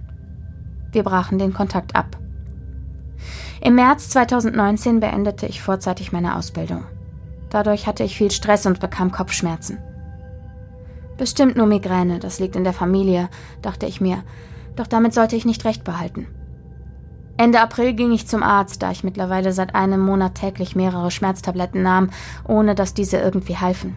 [0.91, 2.17] Wir brachen den Kontakt ab.
[3.61, 6.85] Im März 2019 beendete ich vorzeitig meine Ausbildung.
[7.49, 9.77] Dadurch hatte ich viel Stress und bekam Kopfschmerzen.
[11.17, 13.29] Bestimmt nur Migräne, das liegt in der Familie,
[13.61, 14.23] dachte ich mir,
[14.75, 16.27] doch damit sollte ich nicht recht behalten.
[17.39, 21.81] Ende April ging ich zum Arzt, da ich mittlerweile seit einem Monat täglich mehrere Schmerztabletten
[21.81, 22.09] nahm,
[22.45, 23.95] ohne dass diese irgendwie halfen.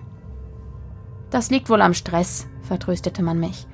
[1.31, 3.67] Das liegt wohl am Stress, vertröstete man mich.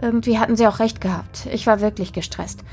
[0.00, 1.48] Irgendwie hatten sie auch recht gehabt.
[1.52, 2.64] Ich war wirklich gestresst.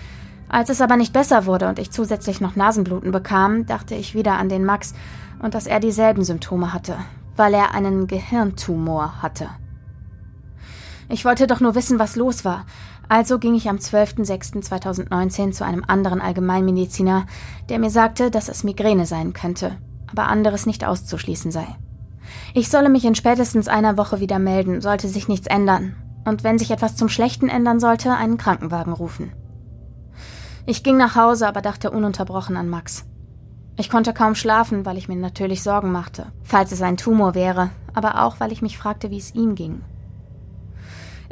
[0.48, 4.38] Als es aber nicht besser wurde und ich zusätzlich noch Nasenbluten bekam, dachte ich wieder
[4.38, 4.94] an den Max
[5.40, 6.96] und dass er dieselben Symptome hatte,
[7.36, 9.50] weil er einen Gehirntumor hatte.
[11.10, 12.66] Ich wollte doch nur wissen, was los war,
[13.10, 17.26] also ging ich am 12.06.2019 zu einem anderen Allgemeinmediziner,
[17.70, 19.78] der mir sagte, dass es Migräne sein könnte,
[20.12, 21.68] aber anderes nicht auszuschließen sei.
[22.54, 25.96] Ich solle mich in spätestens einer Woche wieder melden, sollte sich nichts ändern,
[26.26, 29.32] und wenn sich etwas zum Schlechten ändern sollte, einen Krankenwagen rufen.
[30.66, 33.06] Ich ging nach Hause, aber dachte ununterbrochen an Max.
[33.78, 37.70] Ich konnte kaum schlafen, weil ich mir natürlich Sorgen machte, falls es ein Tumor wäre,
[37.94, 39.82] aber auch weil ich mich fragte, wie es ihm ging.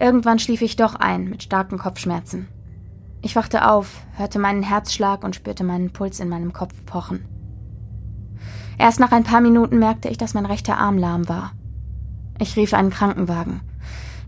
[0.03, 2.49] Irgendwann schlief ich doch ein mit starken Kopfschmerzen.
[3.21, 7.23] Ich wachte auf, hörte meinen Herzschlag und spürte meinen Puls in meinem Kopf pochen.
[8.77, 11.53] Erst nach ein paar Minuten merkte ich, dass mein rechter Arm lahm war.
[12.37, 13.61] Ich rief einen Krankenwagen.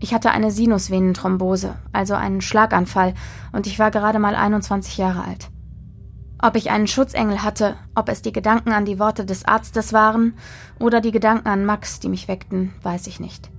[0.00, 3.12] Ich hatte eine Sinusvenenthrombose, also einen Schlaganfall,
[3.52, 5.50] und ich war gerade mal 21 Jahre alt.
[6.40, 10.38] Ob ich einen Schutzengel hatte, ob es die Gedanken an die Worte des Arztes waren
[10.78, 13.50] oder die Gedanken an Max, die mich weckten, weiß ich nicht.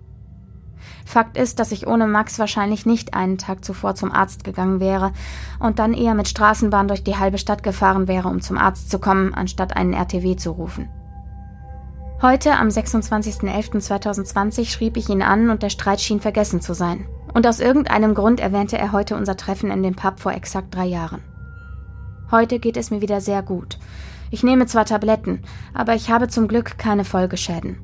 [1.05, 5.11] Fakt ist, dass ich ohne Max wahrscheinlich nicht einen Tag zuvor zum Arzt gegangen wäre
[5.59, 8.99] und dann eher mit Straßenbahn durch die halbe Stadt gefahren wäre, um zum Arzt zu
[8.99, 10.89] kommen, anstatt einen RTW zu rufen.
[12.21, 17.05] Heute, am 26.11.2020, schrieb ich ihn an und der Streit schien vergessen zu sein.
[17.33, 20.85] Und aus irgendeinem Grund erwähnte er heute unser Treffen in dem Pub vor exakt drei
[20.85, 21.21] Jahren.
[22.31, 23.77] Heute geht es mir wieder sehr gut.
[24.31, 27.77] Ich nehme zwar Tabletten, aber ich habe zum Glück keine Folgeschäden.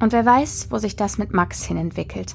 [0.00, 2.34] Und wer weiß, wo sich das mit Max hin entwickelt.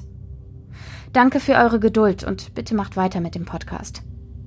[1.12, 4.02] Danke für eure Geduld und bitte macht weiter mit dem Podcast.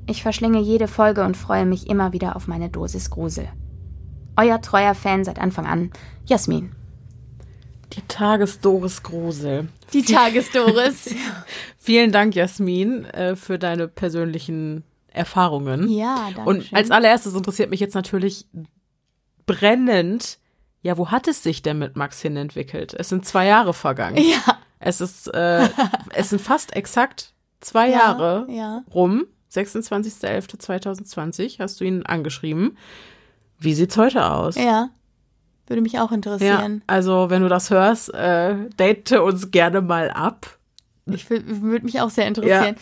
[0.06, 3.48] Ich verschlinge jede Folge und freue mich immer wieder auf meine Dosis Grusel.
[4.36, 5.92] Euer treuer Fan seit Anfang an,
[6.26, 6.72] Jasmin.
[7.94, 9.70] Die Tagesdoris Grusel.
[9.94, 11.16] Die Tagesdoris.
[11.78, 15.90] Vielen Dank, Jasmin, äh, für deine persönlichen Erfahrungen.
[15.90, 16.50] Ja, danke.
[16.50, 18.46] Und als allererstes interessiert mich jetzt natürlich
[19.46, 20.38] brennend,
[20.88, 22.94] ja, wo hat es sich denn mit Max hin entwickelt?
[22.98, 24.18] Es sind zwei Jahre vergangen.
[24.18, 24.58] Ja.
[24.80, 25.68] Es ist, äh,
[26.14, 28.84] es sind fast exakt zwei Ja, Jahre ja.
[28.94, 29.26] rum.
[29.54, 32.78] 26.11.2020 hast du ihn angeschrieben.
[33.60, 34.56] Wie sieht's heute aus?
[34.56, 34.90] Ja.
[35.68, 36.84] Würde mich auch Ja, interessieren.
[36.88, 40.58] also wenn du das hörst, äh, date uns gerne mal ab.
[41.06, 42.76] Ich würde mich auch sehr interessieren.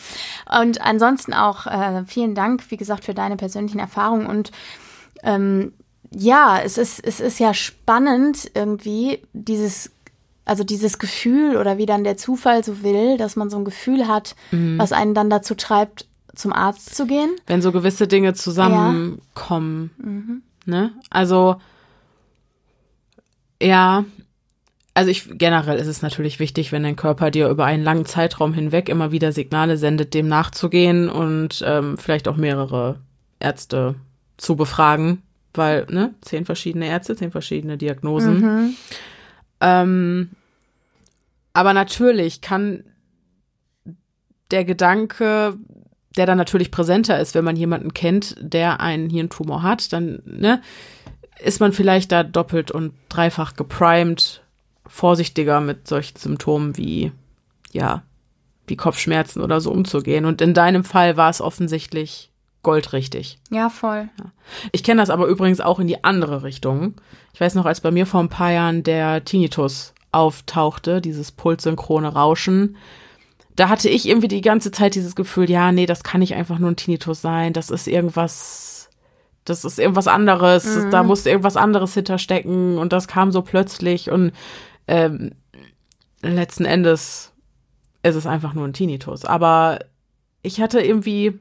[0.59, 4.25] Und ansonsten auch äh, vielen Dank, wie gesagt, für deine persönlichen Erfahrungen.
[4.27, 4.51] Und
[5.23, 5.73] ähm,
[6.15, 9.91] ja, es ist, es ist ja spannend irgendwie, dieses,
[10.45, 14.07] also dieses Gefühl oder wie dann der Zufall so will, dass man so ein Gefühl
[14.07, 17.35] hat, was einen dann dazu treibt, zum Arzt zu gehen.
[17.47, 19.91] Wenn so gewisse Dinge zusammenkommen.
[20.65, 20.91] Ne?
[21.09, 21.57] Also
[23.61, 24.05] ja,
[24.93, 28.53] also ich generell ist es natürlich wichtig, wenn dein Körper dir über einen langen Zeitraum
[28.53, 32.99] hinweg immer wieder Signale sendet, dem nachzugehen und ähm, vielleicht auch mehrere
[33.39, 33.95] Ärzte
[34.37, 35.21] zu befragen,
[35.57, 38.41] weil ne zehn verschiedene Ärzte, zehn verschiedene Diagnosen.
[39.61, 40.29] Ähm,
[41.53, 42.83] aber natürlich kann
[44.51, 45.57] der Gedanke,
[46.17, 50.61] der dann natürlich präsenter ist, wenn man jemanden kennt, der einen Hirntumor hat, dann ne,
[51.43, 54.43] ist man vielleicht da doppelt und dreifach geprimed,
[54.87, 57.11] vorsichtiger mit solchen Symptomen wie,
[57.71, 58.03] ja,
[58.67, 60.25] wie Kopfschmerzen oder so umzugehen.
[60.25, 62.31] Und in deinem Fall war es offensichtlich
[62.65, 63.37] goldrichtig.
[63.51, 64.09] Ja, voll.
[64.19, 64.31] Ja.
[64.71, 66.95] Ich kenne das aber übrigens auch in die andere Richtung.
[67.33, 72.07] Ich weiß noch, als bei mir vor ein paar Jahren der Tinnitus auftauchte, dieses pulssynchrone
[72.07, 72.75] Rauschen,
[73.55, 76.57] da hatte ich irgendwie die ganze Zeit dieses Gefühl, ja, nee, das kann nicht einfach
[76.57, 78.89] nur ein Tinnitus sein, das ist irgendwas,
[79.45, 80.91] das ist irgendwas anderes, mhm.
[80.91, 84.31] da muss irgendwas anderes hinterstecken und das kam so plötzlich und
[84.87, 85.33] ähm,
[86.23, 87.31] letzten Endes
[88.01, 89.23] ist es einfach nur ein Tinnitus.
[89.23, 89.79] Aber
[90.41, 91.39] ich hatte irgendwie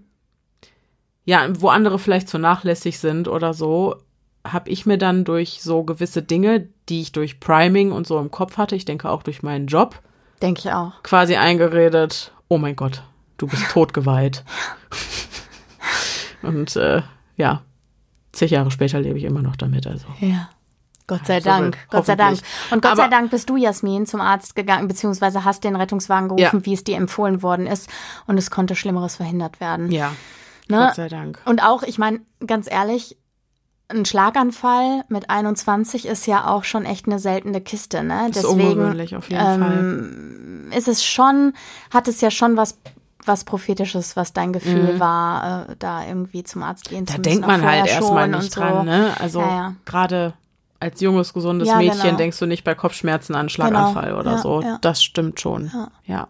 [1.24, 3.96] ja, wo andere vielleicht zu nachlässig sind oder so,
[4.46, 8.30] habe ich mir dann durch so gewisse Dinge, die ich durch Priming und so im
[8.30, 10.00] Kopf hatte, ich denke auch durch meinen Job,
[10.42, 13.02] denke ich auch, quasi eingeredet, oh mein Gott,
[13.38, 14.44] du bist totgeweiht.
[16.42, 17.02] und äh,
[17.36, 17.62] ja,
[18.32, 20.06] zig Jahre später lebe ich immer noch damit, also.
[20.20, 20.50] Ja.
[21.06, 22.38] Gott sei Dank, Gott sei Dank.
[22.70, 26.30] Und Gott Aber, sei Dank bist du, Jasmin, zum Arzt gegangen, beziehungsweise hast den Rettungswagen
[26.30, 26.64] gerufen, ja.
[26.66, 27.90] wie es dir empfohlen worden ist.
[28.26, 29.92] Und es konnte Schlimmeres verhindert werden.
[29.92, 30.12] Ja.
[30.68, 30.78] Ne?
[30.78, 31.40] Gott sei Dank.
[31.44, 33.16] Und auch, ich meine, ganz ehrlich,
[33.88, 38.30] ein Schlaganfall mit 21 ist ja auch schon echt eine seltene Kiste, ne?
[38.34, 40.78] Deswegen, ist ungewöhnlich auf jeden ähm, Fall.
[40.78, 41.52] Ist es schon,
[41.92, 42.78] hat es ja schon was
[43.26, 45.00] was prophetisches, was dein Gefühl mhm.
[45.00, 47.22] war, äh, da irgendwie zum Arzt gehen da zu müssen.
[47.22, 48.60] Da denkt man halt erstmal nicht so.
[48.60, 49.14] dran, ne?
[49.18, 49.74] Also ja, ja.
[49.86, 50.34] gerade
[50.80, 52.16] als junges, gesundes ja, Mädchen genau.
[52.16, 54.20] denkst du nicht bei Kopfschmerzen an Schlaganfall genau.
[54.20, 54.62] oder so.
[54.82, 55.70] Das stimmt schon.
[56.04, 56.28] ja.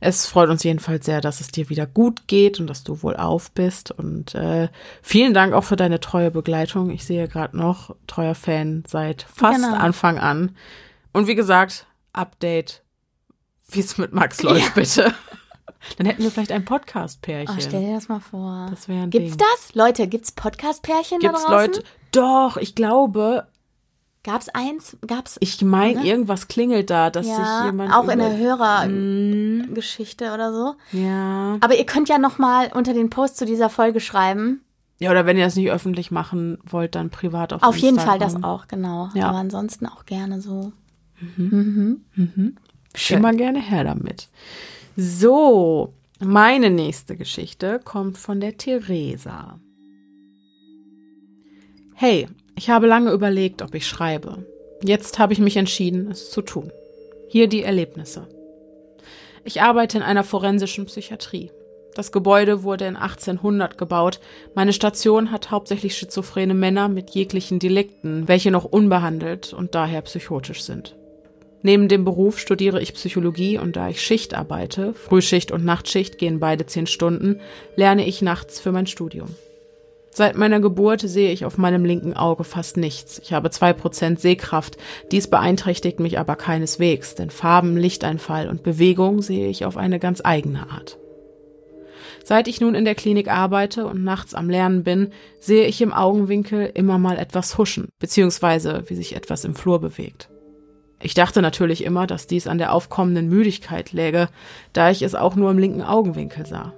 [0.00, 3.16] Es freut uns jedenfalls sehr, dass es dir wieder gut geht und dass du wohl
[3.16, 3.90] auf bist.
[3.90, 4.68] Und äh,
[5.02, 6.90] vielen Dank auch für deine treue Begleitung.
[6.90, 9.74] Ich sehe gerade noch, treuer Fan seit fast genau.
[9.74, 10.56] Anfang an.
[11.12, 12.82] Und wie gesagt, Update,
[13.68, 14.82] wie es mit Max läuft, ja.
[14.82, 15.14] bitte.
[15.98, 17.56] Dann hätten wir vielleicht ein Podcast-Pärchen.
[17.56, 18.66] Oh, stell dir das mal vor.
[18.70, 19.46] Das wäre ein Gibt's Ding.
[19.54, 19.74] das?
[19.74, 21.48] Leute, gibt's Podcast-Pärchen da draußen?
[21.48, 21.84] Gibt's Leute?
[22.12, 23.48] Doch, ich glaube,
[24.24, 24.96] Gab's eins?
[25.06, 25.36] Gab's?
[25.40, 26.06] Ich meine, ne?
[26.06, 27.92] irgendwas klingelt da, dass ja, sich jemand.
[27.92, 30.34] Auch in der Hörergeschichte mm.
[30.34, 30.74] oder so.
[30.96, 31.56] Ja.
[31.60, 34.62] Aber ihr könnt ja nochmal unter den Post zu dieser Folge schreiben.
[35.00, 38.20] Ja, oder wenn ihr das nicht öffentlich machen wollt, dann privat auf Auf jeden Fall
[38.20, 39.10] das auch, genau.
[39.14, 39.30] Ja.
[39.30, 40.72] Aber ansonsten auch gerne so.
[41.36, 42.04] Mhm.
[42.16, 42.24] Mhm.
[42.34, 42.56] Mhm.
[43.08, 44.28] Immer gerne her damit.
[44.96, 49.58] So, meine nächste Geschichte kommt von der Theresa.
[51.94, 54.44] Hey, ich habe lange überlegt, ob ich schreibe.
[54.84, 56.72] Jetzt habe ich mich entschieden, es zu tun.
[57.28, 58.28] Hier die Erlebnisse.
[59.44, 61.50] Ich arbeite in einer forensischen Psychiatrie.
[61.94, 64.20] Das Gebäude wurde in 1800 gebaut.
[64.54, 70.62] Meine Station hat hauptsächlich schizophrene Männer mit jeglichen Delikten, welche noch unbehandelt und daher psychotisch
[70.62, 70.96] sind.
[71.62, 76.40] Neben dem Beruf studiere ich Psychologie und da ich Schicht arbeite, Frühschicht und Nachtschicht gehen
[76.40, 77.40] beide zehn Stunden,
[77.76, 79.28] lerne ich nachts für mein Studium.
[80.14, 83.18] Seit meiner Geburt sehe ich auf meinem linken Auge fast nichts.
[83.18, 84.76] Ich habe zwei Prozent Sehkraft.
[85.10, 90.20] Dies beeinträchtigt mich aber keineswegs, denn Farben, Lichteinfall und Bewegung sehe ich auf eine ganz
[90.22, 90.98] eigene Art.
[92.24, 95.08] Seit ich nun in der Klinik arbeite und nachts am Lernen bin,
[95.40, 100.28] sehe ich im Augenwinkel immer mal etwas huschen, beziehungsweise wie sich etwas im Flur bewegt.
[101.00, 104.28] Ich dachte natürlich immer, dass dies an der aufkommenden Müdigkeit läge,
[104.74, 106.74] da ich es auch nur im linken Augenwinkel sah.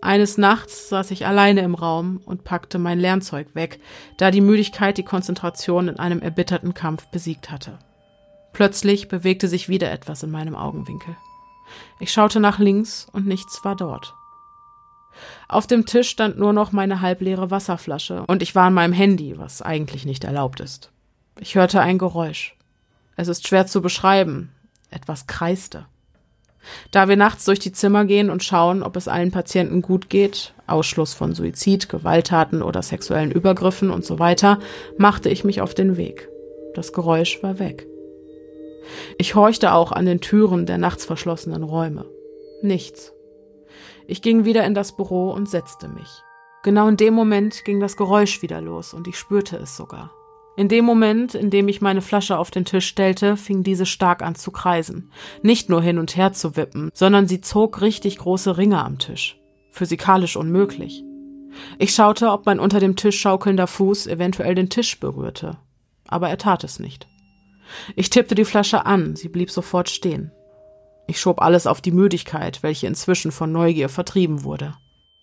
[0.00, 3.80] Eines Nachts saß ich alleine im Raum und packte mein Lernzeug weg,
[4.16, 7.78] da die Müdigkeit die Konzentration in einem erbitterten Kampf besiegt hatte.
[8.52, 11.16] Plötzlich bewegte sich wieder etwas in meinem Augenwinkel.
[12.00, 14.14] Ich schaute nach links und nichts war dort.
[15.48, 19.36] Auf dem Tisch stand nur noch meine halbleere Wasserflasche und ich war an meinem Handy,
[19.36, 20.92] was eigentlich nicht erlaubt ist.
[21.40, 22.56] Ich hörte ein Geräusch.
[23.16, 24.52] Es ist schwer zu beschreiben.
[24.90, 25.86] Etwas kreiste.
[26.90, 30.54] Da wir nachts durch die Zimmer gehen und schauen, ob es allen Patienten gut geht,
[30.66, 34.58] Ausschluss von Suizid, Gewalttaten oder sexuellen Übergriffen und so weiter,
[34.96, 36.28] machte ich mich auf den Weg.
[36.74, 37.86] Das Geräusch war weg.
[39.18, 42.06] Ich horchte auch an den Türen der nachts verschlossenen Räume.
[42.62, 43.12] Nichts.
[44.06, 46.22] Ich ging wieder in das Büro und setzte mich.
[46.62, 50.10] Genau in dem Moment ging das Geräusch wieder los und ich spürte es sogar.
[50.58, 54.22] In dem Moment, in dem ich meine Flasche auf den Tisch stellte, fing diese stark
[54.22, 55.12] an zu kreisen.
[55.40, 59.38] Nicht nur hin und her zu wippen, sondern sie zog richtig große Ringe am Tisch.
[59.70, 61.04] Physikalisch unmöglich.
[61.78, 65.58] Ich schaute, ob mein unter dem Tisch schaukelnder Fuß eventuell den Tisch berührte.
[66.08, 67.06] Aber er tat es nicht.
[67.94, 70.32] Ich tippte die Flasche an, sie blieb sofort stehen.
[71.06, 74.74] Ich schob alles auf die Müdigkeit, welche inzwischen von Neugier vertrieben wurde.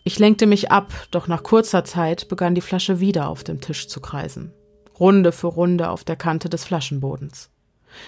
[0.05, 3.89] Ich lenkte mich ab, doch nach kurzer Zeit begann die Flasche wieder auf dem Tisch
[3.89, 4.53] zu kreisen.
[4.99, 7.49] Runde für Runde auf der Kante des Flaschenbodens.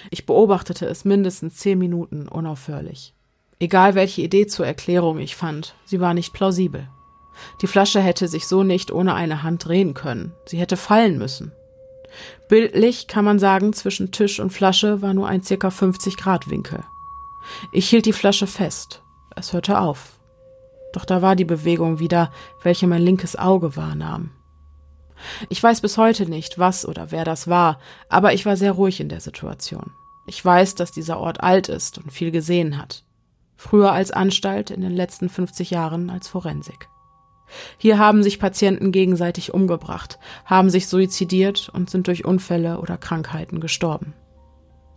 [0.10, 3.14] Ich beobachtete es mindestens zehn Minuten unaufhörlich.
[3.60, 6.88] Egal welche Idee zur Erklärung ich fand, sie war nicht plausibel.
[7.62, 10.34] Die Flasche hätte sich so nicht ohne eine Hand drehen können.
[10.46, 11.52] Sie hätte fallen müssen.
[12.50, 16.84] Bildlich kann man sagen, zwischen Tisch und Flasche war nur ein circa 50 Grad Winkel.
[17.72, 19.02] Ich hielt die Flasche fest.
[19.36, 20.14] Es hörte auf.
[20.94, 22.32] Doch da war die Bewegung wieder,
[22.64, 24.32] welche mein linkes Auge wahrnahm.
[25.49, 28.99] Ich weiß bis heute nicht, was oder wer das war, aber ich war sehr ruhig
[28.99, 29.91] in der Situation.
[30.28, 33.03] Ich weiß, dass dieser Ort alt ist und viel gesehen hat.
[33.55, 36.89] Früher als Anstalt, in den letzten 50 Jahren als Forensik.
[37.78, 43.59] Hier haben sich Patienten gegenseitig umgebracht, haben sich suizidiert und sind durch Unfälle oder Krankheiten
[43.59, 44.13] gestorben.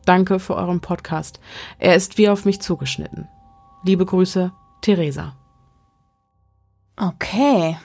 [0.05, 1.41] Danke für euren Podcast.
[1.79, 3.29] Er ist wie auf mich zugeschnitten.
[3.85, 4.53] Liebe Grüße,
[4.83, 5.37] Theresa.
[6.97, 7.77] Okay.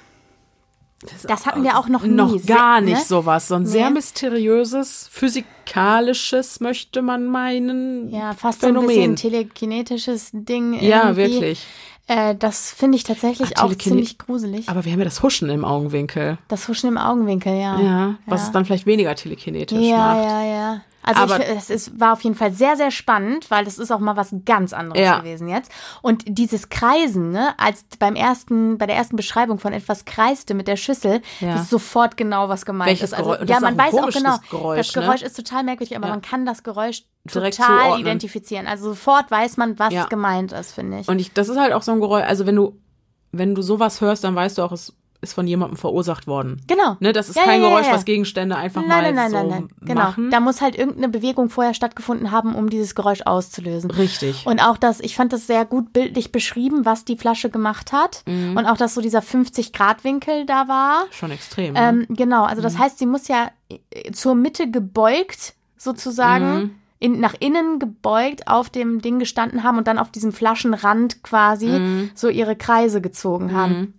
[1.28, 2.10] Das hatten wir auch noch nie.
[2.10, 3.04] Noch gar nicht ne?
[3.06, 3.48] sowas.
[3.50, 3.70] So ein Nee.
[3.70, 8.10] sehr mysteriöses, physikalisches, möchte man meinen.
[8.10, 8.88] Ja, fast so ein Phänomen.
[8.88, 10.74] bisschen telekinetisches Ding.
[10.82, 11.34] ja, irgendwie.
[11.34, 11.68] wirklich.
[12.08, 14.70] Äh, das finde ich tatsächlich Ach, auch ziemlich gruselig.
[14.70, 16.38] Aber wir haben ja das Huschen im Augenwinkel.
[16.50, 17.80] Das Huschen im Augenwinkel, ja.
[17.80, 18.48] Ja, was ja.
[18.48, 20.24] es dann vielleicht weniger telekinetisch Ja, macht.
[20.26, 20.82] ja, ja.
[21.06, 23.92] Also Aber- ich, es ist, war auf jeden Fall sehr, sehr spannend, weil das ist
[23.92, 25.20] auch mal was ganz anderes Ja.
[25.20, 25.72] gewesen jetzt.
[26.02, 30.68] Und dieses Kreisen, ne, als beim ersten, bei der ersten Beschreibung von etwas kreiste mit
[30.68, 31.56] der Schüssel, Ja.
[31.56, 33.14] ist sofort genau, was gemeint Welches ist.
[33.14, 35.28] Also, Geräusch- ja, man weiß auch genau, Geräusch, das Geräusch ne?
[35.28, 36.14] ist total merkwürdig, aber Ja.
[36.14, 37.04] man kann das Geräusch
[37.34, 38.68] Direkt total identifizieren.
[38.68, 41.08] Also sofort weiß man, was gemeint ist, finde ich.
[41.08, 42.80] Und ich, das ist halt auch so ein Geräusch, also wenn du,
[43.32, 44.94] wenn du sowas hörst, dann weißt du auch, es
[45.26, 46.62] ist von jemandem verursacht worden.
[46.68, 46.96] genau.
[47.02, 47.94] Ne, das ist Ja, kein ja, Geräusch, ja.
[47.94, 49.68] was Gegenstände einfach Nein, mal nein, nein, so nein, nein.
[49.82, 50.02] Genau.
[50.02, 50.32] machen.
[50.32, 53.92] Da muss halt irgendeine Bewegung vorher stattgefunden haben, um dieses Geräusch auszulösen.
[53.92, 54.46] Richtig.
[54.46, 58.24] Und auch das, ich fand das sehr gut bildlich beschrieben, was die Flasche gemacht hat.
[58.26, 58.56] Mhm.
[58.58, 59.22] Und auch, dass so dieser
[59.70, 61.06] 50-Grad-Winkel da war.
[61.12, 61.74] Schon extrem.
[61.74, 61.80] ne?
[61.80, 62.64] Ähm, genau, also Mhm.
[62.64, 66.72] das heißt, sie muss ja äh, zur Mitte gebeugt, sozusagen, Mhm.
[67.00, 71.68] in, nach innen gebeugt auf dem Ding gestanden haben und dann auf diesem Flaschenrand quasi
[71.68, 72.12] Mhm.
[72.16, 73.94] so ihre Kreise gezogen haben.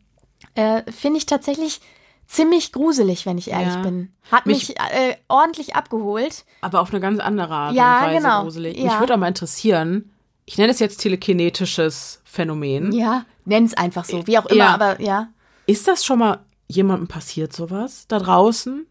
[0.57, 1.81] Äh, Finde ich tatsächlich
[2.27, 3.83] ziemlich gruselig, wenn ich ehrlich Ja.
[3.83, 4.13] bin.
[4.33, 6.45] Hat mich, Mich- äh, ordentlich abgeholt.
[6.61, 8.43] Aber auf eine ganz andere Art Ja, und Weise genau.
[8.43, 8.77] gruselig.
[8.77, 8.85] Ja.
[8.85, 10.11] Mich würde aber mal interessieren,
[10.45, 12.93] ich nenne es jetzt telekinetisches Phänomen.
[12.93, 14.75] Ja, nenn's einfach so, wie auch immer, Ja.
[14.75, 15.29] aber ja.
[15.67, 18.87] Ist das schon mal jemandem passiert, sowas da draußen?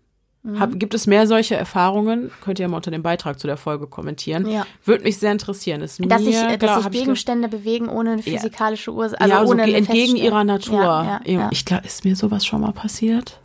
[0.45, 0.59] Mhm.
[0.59, 2.29] Hab, gibt es mehr solche Erfahrungen?
[2.41, 4.47] Könnt ihr mal unter dem Beitrag zu der Folge kommentieren.
[4.47, 4.65] Ja.
[4.83, 5.81] Würde mich sehr interessieren.
[5.81, 8.21] Ist Dass mir, sich, äh, klar, dass sich hab ich ge- Gegenstände bewegen ohne eine
[8.21, 9.19] physikalische Ursache.
[9.21, 10.79] Also ja, so ohne eine entgegen ihrer Natur.
[10.83, 11.49] Ja, ja, ja.
[11.51, 13.39] Ich glaube, ist mir sowas schon mal passiert?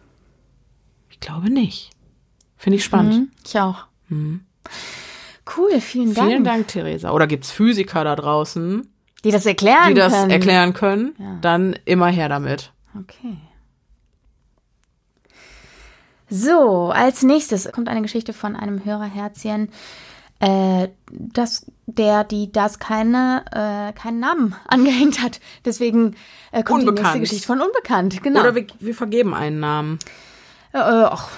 [1.08, 1.90] Ich glaube nicht.
[2.58, 3.14] Finde ich spannend.
[3.14, 3.86] Mhm, ich auch.
[5.56, 6.28] Cool, vielen Dank.
[6.28, 7.12] Vielen Dank, Theresa.
[7.12, 8.86] Oder gibt's Physiker da draußen,
[9.24, 10.30] Die das erklären die das können.
[10.30, 11.38] erklären können?
[11.40, 12.72] Dann immer her damit.
[12.98, 13.36] Okay.
[16.30, 19.70] So, als nächstes kommt eine Geschichte von einem Hörerherzchen,
[20.38, 25.40] äh, das, der, die das keine, äh, keinen Namen angehängt hat.
[25.64, 26.14] Deswegen
[26.52, 27.20] äh, kommt die nächste Unbekannt.
[27.20, 28.22] Geschichte von Unbekannt.
[28.22, 28.40] Genau.
[28.40, 29.98] Oder wir, wir vergeben einen Namen.
[30.72, 31.30] äh, äh, ach,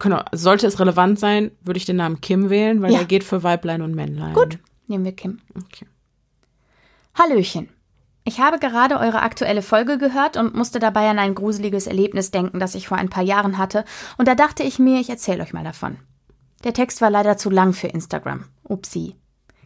[0.00, 2.98] können Sollte es relevant sein, würde ich den Namen Kim wählen, weil Ja.
[2.98, 4.34] der geht für Weiblein und Männlein.
[4.34, 4.58] Gut.
[4.88, 5.40] nehmen wir Kim.
[5.54, 5.86] Okay.
[7.14, 7.68] Hallöchen.
[8.28, 12.58] Ich habe gerade eure aktuelle Folge gehört und musste dabei an ein gruseliges Erlebnis denken,
[12.58, 13.84] das ich vor ein paar Jahren hatte.
[14.18, 15.96] Und da dachte ich mir, ich erzähle euch mal davon.
[16.64, 18.46] Der Text war leider zu lang für Instagram.
[18.64, 19.14] Upsi.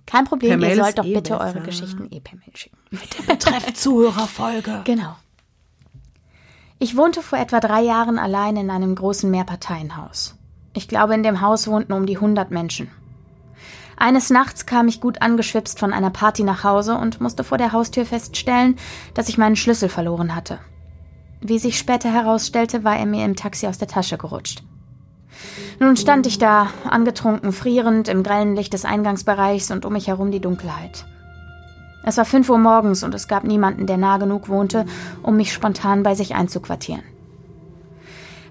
[0.04, 1.40] Kein Problem, ihr sollt doch eh bitte besser.
[1.46, 2.76] eure Geschichten eh per Mail schicken.
[3.26, 4.82] Betreff Zuhörerfolge.
[4.84, 5.16] Genau.
[6.78, 10.36] Ich wohnte vor etwa drei Jahren allein in einem großen Mehrparteienhaus.
[10.74, 12.90] Ich glaube, in dem Haus wohnten um die 100 Menschen.
[14.02, 17.72] Eines Nachts kam ich gut angeschwipst von einer Party nach Hause und musste vor der
[17.72, 18.76] Haustür feststellen,
[19.12, 20.58] dass ich meinen Schlüssel verloren hatte.
[21.42, 24.62] Wie sich später herausstellte, war er mir im Taxi aus der Tasche gerutscht.
[25.80, 30.30] Nun stand ich da, angetrunken, frierend, im grellen Licht des Eingangsbereichs und um mich herum
[30.30, 31.04] die Dunkelheit.
[32.02, 34.86] Es war fünf Uhr morgens und es gab niemanden, der nah genug wohnte,
[35.22, 37.02] um mich spontan bei sich einzuquartieren.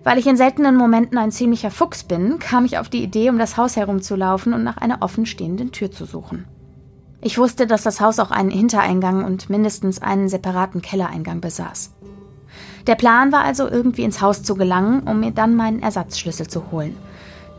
[0.04, 3.38] Weil ich in seltenen Momenten ein ziemlicher Fuchs bin, kam ich auf die Idee, um
[3.38, 6.45] das Haus herumzulaufen und nach einer offenstehenden Tür zu suchen.
[7.22, 11.93] Ich wusste, dass das Haus auch einen Hintereingang und mindestens einen separaten Kellereingang besaß.
[12.88, 16.72] Der Plan war also, irgendwie ins Haus zu gelangen, um mir dann meinen Ersatzschlüssel zu
[16.72, 16.95] holen.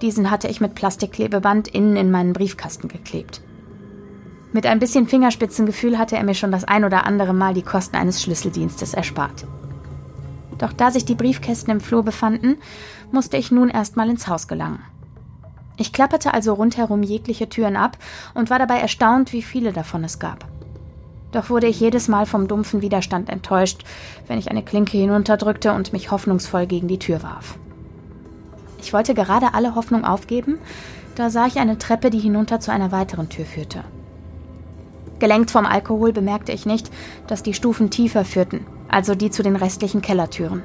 [0.00, 3.42] Diesen hatte ich mit Plastikklebeband innen in meinen Briefkasten geklebt.
[4.52, 7.96] Mit ein bisschen Fingerspitzengefühl hatte er mir schon das ein oder andere Mal die Kosten
[7.96, 9.44] eines Schlüsseldienstes erspart.
[10.60, 12.58] Doch da sich die Briefkästen im Flur befanden,
[13.10, 14.84] musste ich nun erstmal ins Haus gelangen.
[15.78, 17.96] Ich klapperte also rundherum jegliche Türen ab
[18.34, 20.44] und war dabei erstaunt, wie viele davon es gab.
[21.32, 23.84] Doch wurde ich jedes Mal vom dumpfen Widerstand enttäuscht,
[24.26, 27.58] wenn ich eine Klinke hinunterdrückte und mich hoffnungsvoll gegen die Tür warf.
[28.82, 30.58] Ich wollte gerade alle Hoffnung aufgeben,
[31.14, 33.84] da sah ich eine Treppe, die hinunter zu einer weiteren Tür führte.
[35.20, 36.90] Gelenkt vom Alkohol bemerkte ich nicht,
[37.26, 40.62] dass die Stufen tiefer führten, also die zu den restlichen Kellertüren.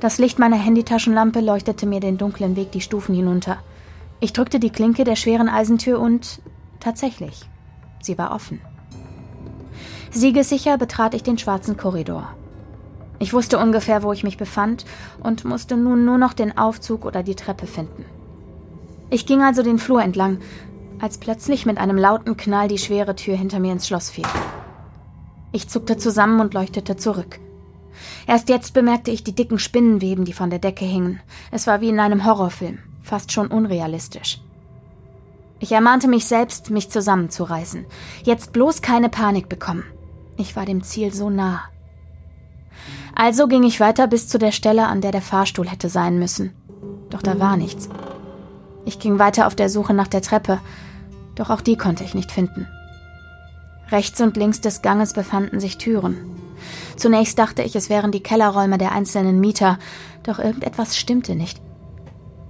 [0.00, 3.58] Das Licht meiner Handytaschenlampe leuchtete mir den dunklen Weg die Stufen hinunter.
[4.18, 6.40] Ich drückte die Klinke der schweren Eisentür und
[6.80, 7.42] tatsächlich,
[8.00, 8.60] sie war offen.
[10.10, 12.34] Siegessicher betrat ich den schwarzen Korridor.
[13.18, 14.86] Ich wusste ungefähr, wo ich mich befand
[15.22, 18.06] und musste nun nur noch den Aufzug oder die Treppe finden.
[19.10, 20.38] Ich ging also den Flur entlang,
[21.00, 24.26] als plötzlich mit einem lauten Knall die schwere Tür hinter mir ins Schloss fiel.
[25.52, 27.40] Ich zuckte zusammen und leuchtete zurück.
[28.26, 31.20] Erst jetzt bemerkte ich die dicken Spinnenweben, die von der Decke hingen.
[31.50, 34.40] Es war wie in einem Horrorfilm, fast schon unrealistisch.
[35.58, 37.84] Ich ermahnte mich selbst, mich zusammenzureißen.
[38.24, 39.84] Jetzt bloß keine Panik bekommen.
[40.36, 41.62] Ich war dem Ziel so nah.
[43.14, 46.54] Also ging ich weiter bis zu der Stelle, an der der Fahrstuhl hätte sein müssen.
[47.10, 47.90] Doch da war nichts.
[48.86, 50.60] Ich ging weiter auf der Suche nach der Treppe,
[51.34, 52.66] doch auch die konnte ich nicht finden.
[53.90, 56.16] Rechts und links des Ganges befanden sich Türen.
[56.96, 59.78] Zunächst dachte ich, es wären die Kellerräume der einzelnen Mieter,
[60.22, 61.60] doch irgendetwas stimmte nicht.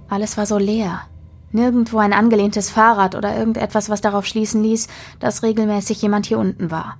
[0.09, 1.01] Alles war so leer.
[1.51, 4.87] Nirgendwo ein angelehntes Fahrrad oder irgendetwas, was darauf schließen ließ,
[5.19, 6.97] dass regelmäßig jemand hier unten war.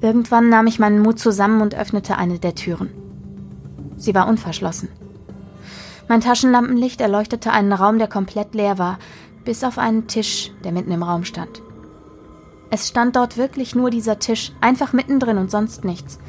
[0.00, 2.90] Irgendwann nahm ich meinen Mut zusammen und öffnete eine der Türen.
[3.96, 4.88] Sie war unverschlossen.
[6.08, 8.98] Mein Taschenlampenlicht erleuchtete einen Raum, der komplett leer war,
[9.44, 11.62] bis auf einen Tisch, der mitten im Raum stand.
[12.70, 16.20] Es stand dort wirklich nur dieser Tisch, einfach mittendrin und sonst nichts.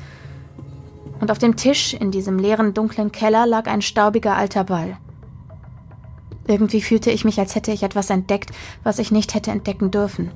[1.19, 4.97] Und auf dem Tisch in diesem leeren, dunklen Keller lag ein staubiger alter Ball.
[6.47, 8.51] Irgendwie fühlte ich mich, als hätte ich etwas entdeckt,
[8.83, 10.31] was ich nicht hätte entdecken dürfen.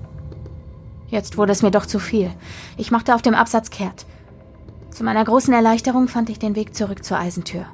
[1.07, 2.31] Jetzt wurde es mir doch zu viel.
[2.77, 4.05] Ich machte auf dem Absatz kehrt.
[4.91, 7.65] Zu meiner großen Erleichterung fand ich den Weg zurück zur Eisentür.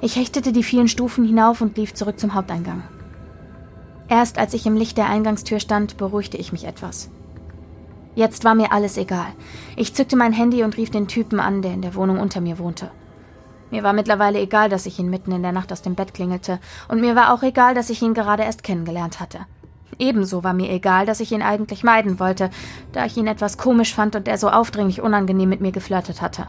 [0.00, 2.84] Ich hechtete die vielen Stufen hinauf und lief zurück zum Haupteingang.
[4.08, 7.10] Erst als ich im Licht der Eingangstür stand, beruhigte ich mich etwas.
[8.14, 9.32] Jetzt war mir alles egal.
[9.74, 12.58] Ich zückte mein Handy und rief den Typen an, der in der Wohnung unter mir
[12.58, 12.90] wohnte.
[13.70, 16.60] Mir war mittlerweile egal, dass ich ihn mitten in der Nacht aus dem Bett klingelte,
[16.88, 19.40] und mir war auch egal, dass ich ihn gerade erst kennengelernt hatte.
[19.98, 22.50] Ebenso war mir egal, dass ich ihn eigentlich meiden wollte,
[22.92, 26.48] da ich ihn etwas komisch fand und er so aufdringlich unangenehm mit mir geflirtet hatte.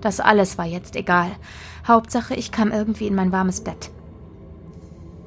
[0.00, 1.30] Das alles war jetzt egal.
[1.86, 3.90] Hauptsache, ich kam irgendwie in mein warmes Bett.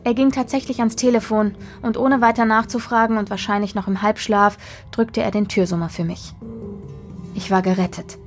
[0.04, 4.58] Er ging tatsächlich ans Telefon und ohne weiter nachzufragen und wahrscheinlich noch im Halbschlaf
[4.92, 6.34] drückte er den Türsummer für mich.
[7.36, 8.18] Ich war gerettet.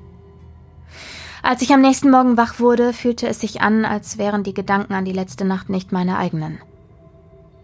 [1.43, 4.95] Als ich am nächsten Morgen wach wurde, fühlte es sich an, als wären die Gedanken
[4.95, 6.59] an die letzte Nacht nicht meine eigenen.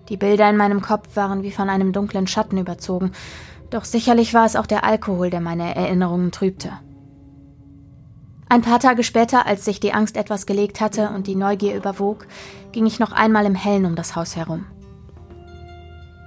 [0.08, 3.12] Die Bilder in meinem Kopf waren wie von einem dunklen Schatten überzogen,
[3.70, 6.72] doch sicherlich war es auch der Alkohol, der meine Erinnerungen trübte.
[8.51, 12.26] Ein paar Tage später, als sich die Angst etwas gelegt hatte und die Neugier überwog,
[12.72, 14.66] ging ich noch einmal im Hellen um das Haus herum.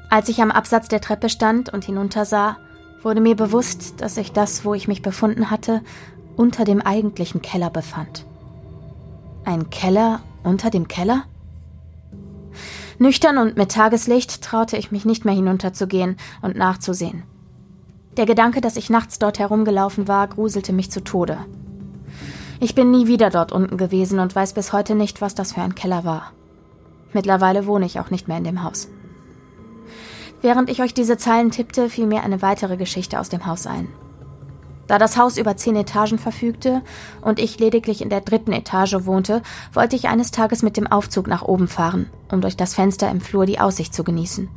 [0.09, 2.55] Als ich am Absatz der Treppe stand und hinuntersah,
[3.01, 5.82] wurde mir bewusst, dass sich das, wo ich mich befunden hatte,
[6.38, 8.26] unter dem eigentlichen Keller befand.
[9.43, 11.26] Ein Keller unter dem Keller?
[12.99, 17.24] Nüchtern und mit Tageslicht traute ich mich nicht mehr hinunterzugehen und nachzusehen.
[18.15, 21.39] Der Gedanke, dass ich nachts dort herumgelaufen war, gruselte mich zu Tode.
[22.60, 25.62] Ich bin nie wieder dort unten gewesen und weiß bis heute nicht, was das für
[25.62, 26.32] ein Keller war.
[27.14, 28.89] Mittlerweile wohne ich auch nicht mehr in dem Haus.
[30.41, 33.88] Während ich euch diese Zeilen tippte, fiel mir eine weitere Geschichte aus dem Haus ein.
[34.88, 36.82] Da das Haus über zehn Etagen verfügte
[37.22, 39.41] und ich lediglich in der dritten Etage wohnte,
[39.72, 43.22] wollte ich eines Tages mit dem Aufzug nach oben fahren, um durch das Fenster im
[43.22, 44.49] Flur die Aussicht zu genießen.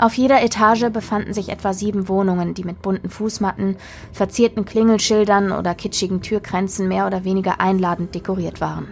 [0.00, 3.76] Auf jeder Etage befanden sich etwa sieben Wohnungen, die mit bunten Fußmatten,
[4.12, 8.88] verzierten Klingelschildern oder kitschigen Türkränzen mehr oder weniger einladend dekoriert waren.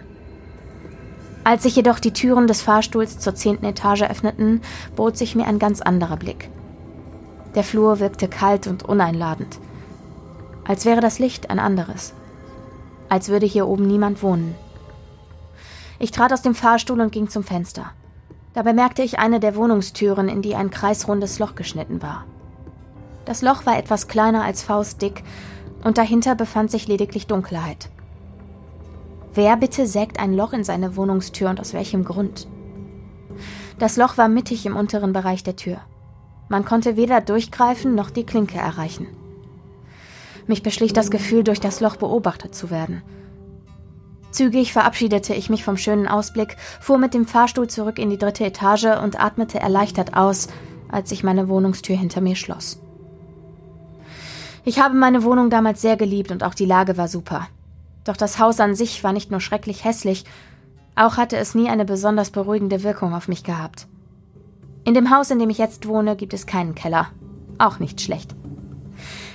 [1.43, 4.61] Als sich jedoch die Türen des Fahrstuhls zur zehnten Etage öffneten,
[4.95, 6.51] bot sich mir ein ganz anderer Blick.
[7.55, 9.57] Der Flur wirkte kalt und uneinladend,
[10.63, 12.13] als wäre das Licht ein anderes,
[13.09, 14.53] als würde hier oben niemand wohnen.
[15.97, 17.93] Ich trat aus dem Fahrstuhl und ging zum Fenster.
[18.53, 22.25] Da bemerkte ich eine der Wohnungstüren, in die ein kreisrundes Loch geschnitten war.
[23.25, 25.23] Das Loch war etwas kleiner als faustdick
[25.83, 27.89] und dahinter befand sich lediglich Dunkelheit.
[29.33, 32.47] Wer bitte sägt ein Loch in seine Wohnungstür und aus welchem Grund?
[33.77, 35.77] Das Loch war mittig im unteren Bereich der Tür.
[36.49, 39.07] Man konnte weder durchgreifen noch die Klinke erreichen.
[40.47, 43.03] Mich beschlich das Gefühl, durch das Loch beobachtet zu werden–
[44.31, 48.45] Zügig verabschiedete ich mich vom schönen Ausblick, fuhr mit dem Fahrstuhl zurück in die dritte
[48.45, 50.47] Etage und atmete erleichtert aus,
[50.89, 52.79] als sich meine Wohnungstür hinter mir schloss.
[54.65, 57.47] Ich habe meine Wohnung damals sehr geliebt und auch die Lage war super.
[58.03, 60.25] Doch das Haus an sich war nicht nur schrecklich hässlich,
[60.95, 63.87] auch hatte es nie eine besonders beruhigende Wirkung auf mich gehabt.
[64.83, 67.07] In dem Haus, in dem ich jetzt wohne, gibt es keinen Keller.
[67.57, 68.35] Auch nicht schlecht.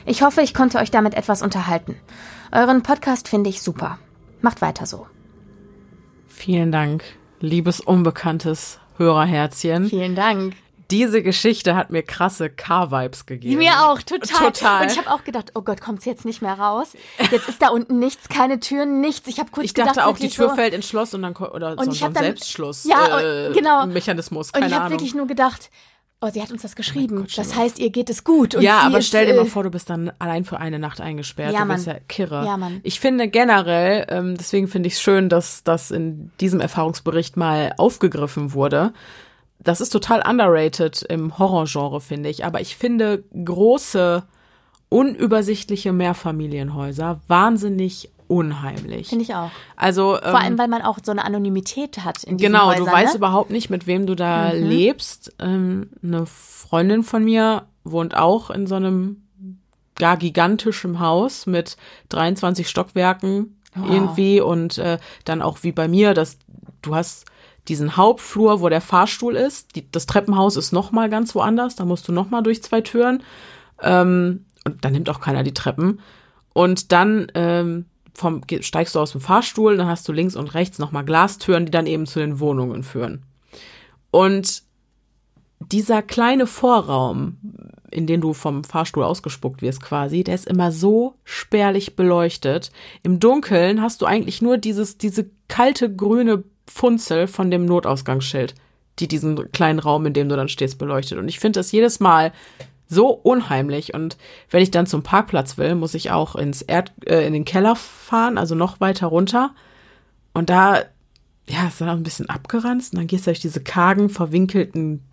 [0.07, 1.97] Ich hoffe, ich konnte euch damit etwas unterhalten.
[2.53, 3.99] Euren Podcast finde ich super.
[4.45, 5.07] Macht weiter so.
[6.29, 7.03] Vielen Dank,
[7.41, 9.89] liebes unbekanntes Hörerherzchen.
[9.89, 10.55] Vielen Dank.
[10.91, 13.57] Diese Geschichte hat mir krasse Car-Vibes gegeben.
[13.57, 14.53] Mir auch, total.
[14.53, 14.83] Total.
[14.83, 16.93] Und ich habe auch gedacht, oh Gott, kommt's jetzt nicht mehr raus?
[17.31, 19.27] Jetzt ist da unten nichts, keine Türen, nichts.
[19.29, 21.35] Ich habe kurz Ich dachte gedacht, auch, die Tür so, fällt ins Schloss und dann
[21.35, 22.85] oder so, ich so hab ein Selbstschluss.
[22.85, 23.87] Ja, äh, und- genau.
[23.87, 25.71] Mechanismus, Und keine ich habe wirklich nur gedacht,
[26.25, 27.19] oh, sie hat uns das geschrieben.
[27.19, 28.55] Gott, stell das heißt, ihr geht es gut.
[28.61, 31.01] Ja, aber ist, stell dir äh, mal vor, du bist dann allein für eine Nacht
[31.01, 31.53] eingesperrt.
[31.53, 32.45] Ja, du bist ja kirre.
[32.45, 32.81] Ja, Mann.
[32.83, 37.75] Ich finde generell, ähm, deswegen finde ich es schön, dass das in diesem Erfahrungsbericht mal
[37.77, 38.93] aufgegriffen wurde.
[39.59, 42.45] Das ist total underrated im Horrorgenre, finde ich.
[42.45, 44.25] Aber ich finde große,
[44.89, 49.09] unübersichtliche Mehrfamilienhäuser wahnsinnig unheimlich.
[49.09, 49.51] Finde ich auch.
[49.77, 52.93] Also Vor allem, weil man auch so eine Anonymität hat in diesen Genau, Häusern, du
[52.93, 53.19] weißt ne?
[53.19, 55.35] überhaupt nicht, mit wem du da lebst.
[55.39, 59.23] Ähm, eine Freundin von mir wohnt auch in so einem
[59.97, 61.77] gar gigantischem Haus mit
[62.09, 66.39] 23 Stockwerken irgendwie und äh, dann auch wie bei mir, dass
[66.83, 67.27] du hast
[67.69, 69.75] diesen Hauptflur, wo der Fahrstuhl ist.
[69.75, 71.77] Die, das Treppenhaus ist noch mal ganz woanders.
[71.77, 73.23] Da musst du noch mal durch zwei Türen.
[73.83, 76.01] Ähm, und dann nimmt auch keiner die Treppen.
[76.53, 80.79] Und dann ähm, vom, steigst du aus dem Fahrstuhl, dann hast du links und rechts
[80.79, 83.23] nochmal Glastüren, die dann eben zu den Wohnungen führen.
[84.11, 84.63] Und
[85.61, 87.39] dieser kleine Vorraum,
[87.91, 92.71] in den du vom Fahrstuhl ausgespuckt wirst quasi, der ist immer so spärlich beleuchtet.
[93.03, 98.55] Im Dunkeln hast du eigentlich nur dieses, diese kalte grüne Funzel von dem Notausgangsschild,
[98.99, 101.19] die diesen kleinen Raum, in dem du dann stehst, beleuchtet.
[101.19, 102.33] Und ich finde das jedes Mal
[102.89, 103.93] so unheimlich.
[103.95, 104.17] Und
[104.51, 107.75] wenn ich dann zum Parkplatz will, muss ich auch ins Erd, äh, in den Keller
[107.77, 109.55] fahren, also noch weiter runter.
[110.33, 110.83] Und da,
[111.49, 112.93] ja, ist dann auch ein bisschen abgeranzt.
[112.93, 115.05] Und dann gehst du durch diese kargen, verwinkelten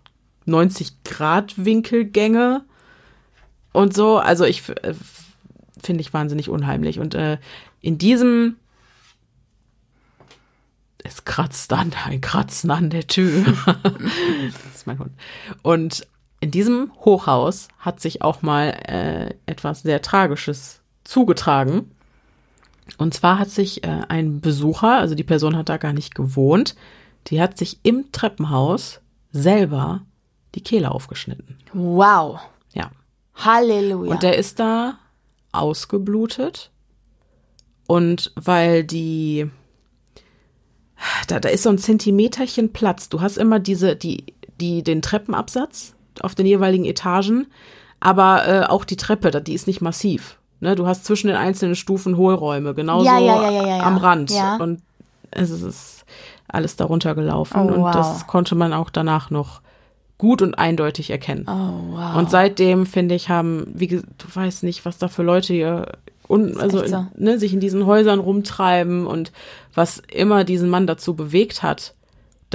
[0.46, 2.64] 90-Grad-Winkelgänge
[3.72, 4.18] und so.
[4.18, 4.94] Also ich äh,
[5.82, 6.98] finde ich wahnsinnig unheimlich.
[6.98, 7.38] Und äh,
[7.80, 8.56] in diesem
[11.04, 13.44] es kratzt an, ein Kratzen an der Tür.
[13.82, 15.12] das ist mein Hund.
[15.62, 16.06] Und
[16.42, 21.92] in diesem Hochhaus hat sich auch mal äh, etwas sehr Tragisches zugetragen.
[22.98, 26.74] Und zwar hat sich äh, ein Besucher, also die Person hat da gar nicht gewohnt,
[27.28, 30.02] die hat sich im Treppenhaus selber
[30.56, 31.58] die Kehle aufgeschnitten.
[31.72, 32.40] Wow.
[32.72, 32.90] Ja.
[33.36, 34.10] Halleluja.
[34.10, 34.98] Und der ist da
[35.52, 36.72] ausgeblutet.
[37.86, 39.48] Und weil die,
[41.28, 43.08] da, da ist so ein Zentimeterchen Platz.
[43.08, 47.46] Du hast immer diese, die, die, den Treppenabsatz auf den jeweiligen Etagen,
[48.00, 50.38] aber äh, auch die Treppe, die ist nicht massiv.
[50.60, 50.74] Ne?
[50.74, 54.32] Du hast zwischen den einzelnen Stufen Hohlräume, genauso Ja, ja, ja, am Rand.
[54.60, 54.80] Und
[55.30, 56.04] es ist
[56.48, 57.58] alles darunter gelaufen.
[57.58, 57.92] Oh, und wow.
[57.92, 59.60] das konnte man auch danach noch
[60.18, 61.46] gut und eindeutig erkennen.
[61.48, 62.16] oh, wow.
[62.16, 64.02] Und seitdem, finde ich, haben, wie du
[64.32, 65.86] weißt nicht, was da für Leute hier
[66.28, 67.06] un, also so.
[67.16, 69.32] ne, sich in diesen Häusern rumtreiben und
[69.74, 71.94] was immer diesen Mann dazu bewegt hat,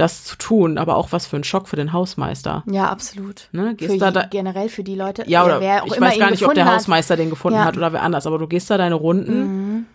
[0.00, 2.62] das zu tun, aber auch was für ein Schock für den Hausmeister.
[2.66, 3.48] ja, absolut.
[3.52, 5.24] Ne, gehst für da- da- generell für die Leute.
[5.26, 6.74] Ja, oder wer auch ich immer weiß gar nicht, ob der hat.
[6.76, 7.64] Hausmeister den gefunden Ja.
[7.64, 9.40] hat oder wer anders, aber du gehst da deine Runden
[9.76, 9.86] Mhm.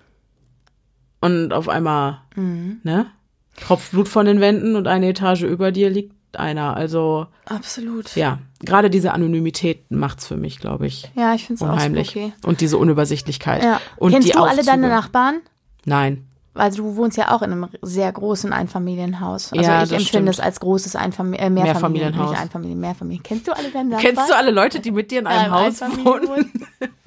[1.21, 3.07] und auf einmal, ne,
[3.59, 6.75] tropft Blut von den Wänden und eine Etage über dir liegt einer.
[6.75, 8.15] Also, Absolut.
[8.15, 11.11] ja, gerade diese Anonymität macht's für mich, glaube ich.
[11.15, 12.11] Ja, ich finde es auch unheimlich.
[12.11, 12.33] so okay.
[12.45, 13.63] Und diese Unübersichtlichkeit.
[13.63, 13.79] Ja.
[13.97, 14.89] Und Kennst du alle deine.
[14.89, 15.41] Nachbarn?
[15.85, 16.25] Nein.
[16.55, 19.51] Also du wohnst ja auch in einem sehr großen Einfamilienhaus.
[19.51, 22.29] Also Ja, ich empfinde es als großes Einfamilien, äh, Mehrfamilien, Mehrfamilienhaus.
[22.31, 23.23] Nicht Einfamilien, Mehrfamilien.
[23.23, 24.15] Kennst du alle deine Nachbarn?
[24.15, 26.51] Kennst du alle Leute, die mit dir in einem im Haus wohnen?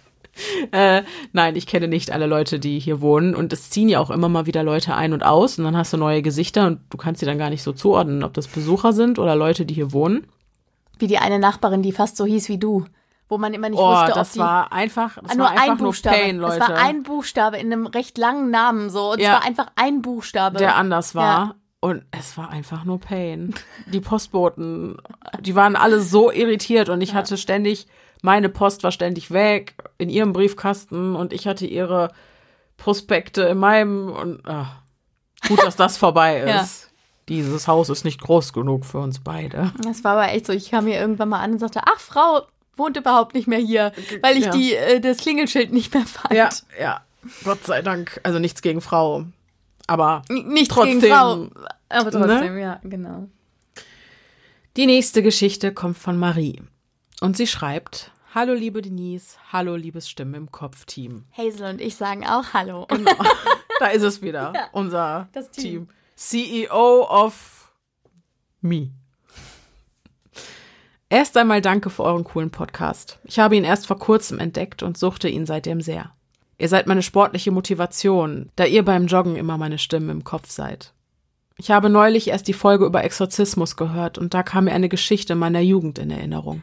[0.72, 3.36] äh, nein, ich kenne nicht alle Leute, die hier wohnen.
[3.36, 5.58] Und es ziehen ja auch immer mal wieder Leute ein und aus.
[5.58, 8.24] Und dann hast du neue Gesichter und du kannst sie dann gar nicht so zuordnen,
[8.24, 10.26] ob das Besucher sind oder Leute, die hier wohnen.
[10.98, 12.84] Wie die eine Nachbarin, die fast so hieß wie du.
[13.28, 15.50] Wo man immer nicht Oh, wusste, ob das die war einfach, das Ah, nur war
[15.52, 16.16] einfach ein Buchstabe.
[16.16, 16.54] nur Pain, Leute.
[16.62, 19.12] Es war ein Buchstabe in einem recht langen Namen so.
[19.12, 19.28] Und Ja.
[19.30, 20.58] es war einfach ein Buchstabe.
[20.58, 21.24] der anders war.
[21.46, 21.54] Ja.
[21.80, 23.54] Und es war einfach nur Pain.
[23.86, 24.96] Die Postboten,
[25.40, 27.86] die waren alle so irritiert und ich hatte ständig,
[28.22, 32.12] meine Post war ständig weg in ihrem Briefkasten und ich hatte ihre
[32.76, 34.68] Prospekte in meinem und ach,
[35.48, 36.82] gut, dass das vorbei ist.
[36.84, 36.88] Ja.
[37.28, 39.72] Dieses Haus ist nicht groß genug für uns beide.
[39.82, 40.52] Das war aber echt so.
[40.52, 42.42] Ich kam hier irgendwann mal an und sagte, ach, Frau
[42.76, 44.50] wohnt überhaupt nicht mehr hier, weil ich Ja.
[44.50, 46.34] die, äh, das Klingelschild nicht mehr fand.
[46.34, 46.48] Ja,
[46.80, 47.00] ja.
[47.44, 48.20] Gott sei Dank.
[48.22, 49.24] Also nichts gegen Frau.
[49.88, 51.48] Aber N- Nichts Trotzdem, gegen Frau.
[51.88, 52.60] Aber trotzdem, ne?
[52.60, 53.28] ja, genau.
[54.76, 56.60] Die nächste Geschichte kommt von Marie.
[57.20, 59.38] Und sie schreibt: Hallo, liebe Denise.
[59.52, 61.24] Hallo, liebes Stimme im Kopf-Team.
[61.36, 62.86] Hazel und ich sagen auch Hallo.
[63.78, 65.62] Da ist es wieder, unser das Team.
[65.62, 65.88] Team.
[66.14, 67.70] CEO of
[68.62, 68.90] me.
[71.08, 73.20] Erst einmal danke für euren coolen Podcast.
[73.22, 76.10] Ich habe ihn erst vor kurzem entdeckt und suchte ihn seitdem sehr.
[76.58, 80.94] Ihr seid meine sportliche Motivation, da ihr beim Joggen immer meine Stimme im Kopf seid.
[81.58, 85.36] Ich habe neulich erst die Folge über Exorzismus gehört und da kam mir eine Geschichte
[85.36, 86.62] meiner Jugend in Erinnerung.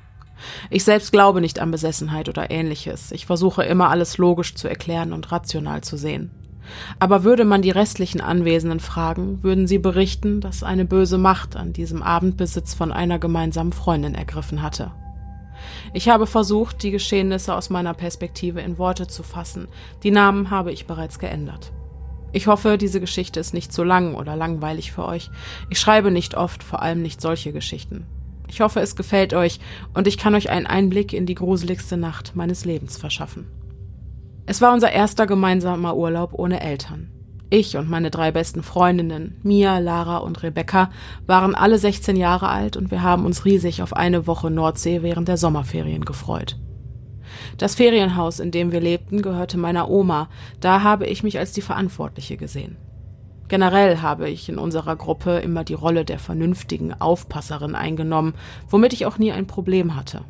[0.70, 3.14] Ich selbst glaube nicht an Besessenheit oder ähnliches.
[3.14, 6.32] Ich versuche immer alles logisch zu erklären und rational zu sehen.
[7.00, 11.74] Aber würde man die restlichen Anwesenden fragen, würden sie berichten, dass eine böse Macht an
[11.74, 14.92] diesem Abend Besitz von einer gemeinsamen Freundin ergriffen hatte.
[15.94, 19.68] Ich habe versucht, die Geschehnisse aus meiner Perspektive in Worte zu fassen.
[20.04, 21.72] Die Namen habe ich bereits geändert.
[22.32, 25.30] Ich hoffe, diese Geschichte ist nicht zu lang oder langweilig für euch.
[25.70, 28.06] Ich schreibe nicht oft, vor allem nicht solche Geschichten.
[28.48, 29.60] Ich hoffe, es gefällt euch
[29.94, 33.48] und ich kann euch einen Einblick in die gruseligste Nacht meines Lebens verschaffen.
[34.46, 37.10] Es war unser erster gemeinsamer Urlaub ohne Eltern.
[37.50, 40.90] Ich und meine drei besten Freundinnen, Mia, Lara und Rebecca,
[41.26, 45.30] waren alle 16 Jahre alt und wir haben uns riesig auf eine Woche Nordsee während
[45.30, 46.58] der Sommerferien gefreut.
[47.58, 50.30] Das Ferienhaus, in dem wir lebten, gehörte meiner Oma,
[50.60, 52.76] da habe ich mich als die Verantwortliche gesehen.
[53.48, 58.34] Generell habe ich in unserer Gruppe immer die Rolle der vernünftigen Aufpasserin eingenommen,
[58.68, 60.26] womit ich auch nie ein Problem hatte.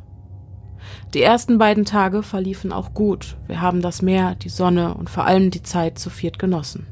[1.14, 3.38] Die ersten beiden Tage verliefen auch gut.
[3.48, 6.88] Wir haben das Meer, die Sonne und vor allem die Zeit zu viert genossen.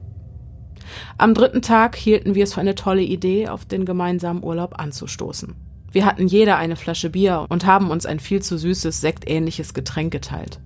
[1.17, 5.55] Am dritten Tag hielten wir es für eine tolle Idee, auf den gemeinsamen Urlaub anzustoßen.
[5.91, 10.11] Wir hatten jeder eine Flasche Bier und haben uns ein viel zu süßes, sektähnliches Getränk
[10.11, 10.59] geteilt.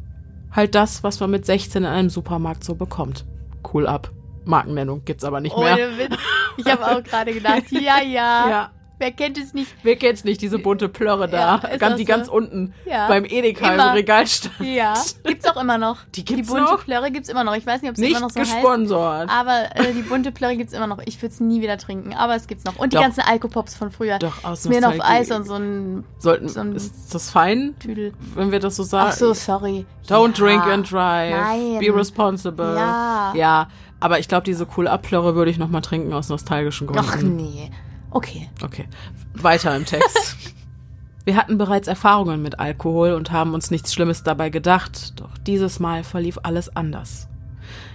[0.52, 3.26] Halt das, was man mit 16 in einem Supermarkt so bekommt.
[3.74, 4.12] Cool ab.
[4.46, 5.74] Markennennung gibt's aber nicht mehr.
[5.74, 6.18] Ohne Witz.
[6.58, 8.50] Ich habe auch gerade gedacht, ja, ja.
[8.50, 9.74] Ja, Wer kennt es nicht?
[9.84, 12.08] wer kennt's nicht, diese bunte Plörre da, Ja, ganz, die so.
[12.08, 13.08] ganz unten Ja.
[13.08, 13.94] beim Edeka im Immer.
[13.94, 14.54] Regal stand.
[14.62, 14.94] Ja,
[15.24, 15.98] gibt's auch immer noch.
[16.16, 16.84] Die gibt's die bunte noch?
[16.86, 17.56] Plörre gibt's immer noch.
[17.56, 18.54] Ich weiß nicht, ob es immer noch so heißt.
[18.54, 19.30] gesponsert.
[19.30, 21.00] Aber äh, die bunte Plörre gibt's immer noch.
[21.06, 22.78] Ich würde es nie wieder trinken, aber es gibt's noch.
[22.78, 23.04] Und die Doch.
[23.04, 24.18] ganzen Alkopops von früher.
[24.20, 24.96] Doch, aus Mir auf.
[25.02, 28.14] Eis und so ein Sollten, so ein ist das fein, Tüdel.
[28.36, 29.10] wenn wir das so sagen?
[29.12, 29.86] Ach so, sorry.
[30.08, 30.46] Don't ja.
[30.46, 31.36] drink and drive.
[31.36, 31.80] Nein.
[31.80, 32.76] Be responsible.
[32.76, 33.34] Ja.
[33.36, 33.68] Ja,
[34.00, 37.06] aber ich glaube, diese coole Abplörre würde ich noch mal trinken aus nostalgischen Gründen.
[37.10, 37.72] Ach nee.
[38.16, 38.48] Okay.
[38.64, 38.86] Okay,
[39.34, 40.38] weiter im Text.
[41.26, 45.82] Wir hatten bereits Erfahrungen mit Alkohol und haben uns nichts Schlimmes dabei gedacht, doch dieses
[45.82, 47.28] Mal verlief alles anders.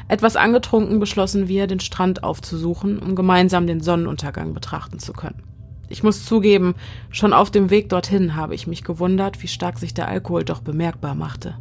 [0.08, 5.42] Etwas angetrunken beschlossen wir, den Strand aufzusuchen, um gemeinsam den Sonnenuntergang betrachten zu können.
[5.88, 6.74] Ich muss zugeben,
[7.10, 10.60] schon auf dem Weg dorthin habe ich mich gewundert, wie stark sich der Alkohol doch
[10.60, 11.56] bemerkbar machte.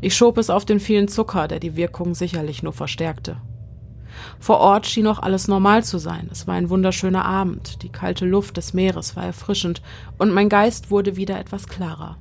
[0.00, 3.38] Ich schob es auf den vielen Zucker, der die Wirkung sicherlich nur verstärkte.
[4.38, 6.28] Vor Ort schien auch alles normal zu sein.
[6.30, 9.82] Es war ein wunderschöner Abend, die kalte Luft des Meeres war erfrischend
[10.18, 12.18] und mein Geist wurde wieder etwas klarer.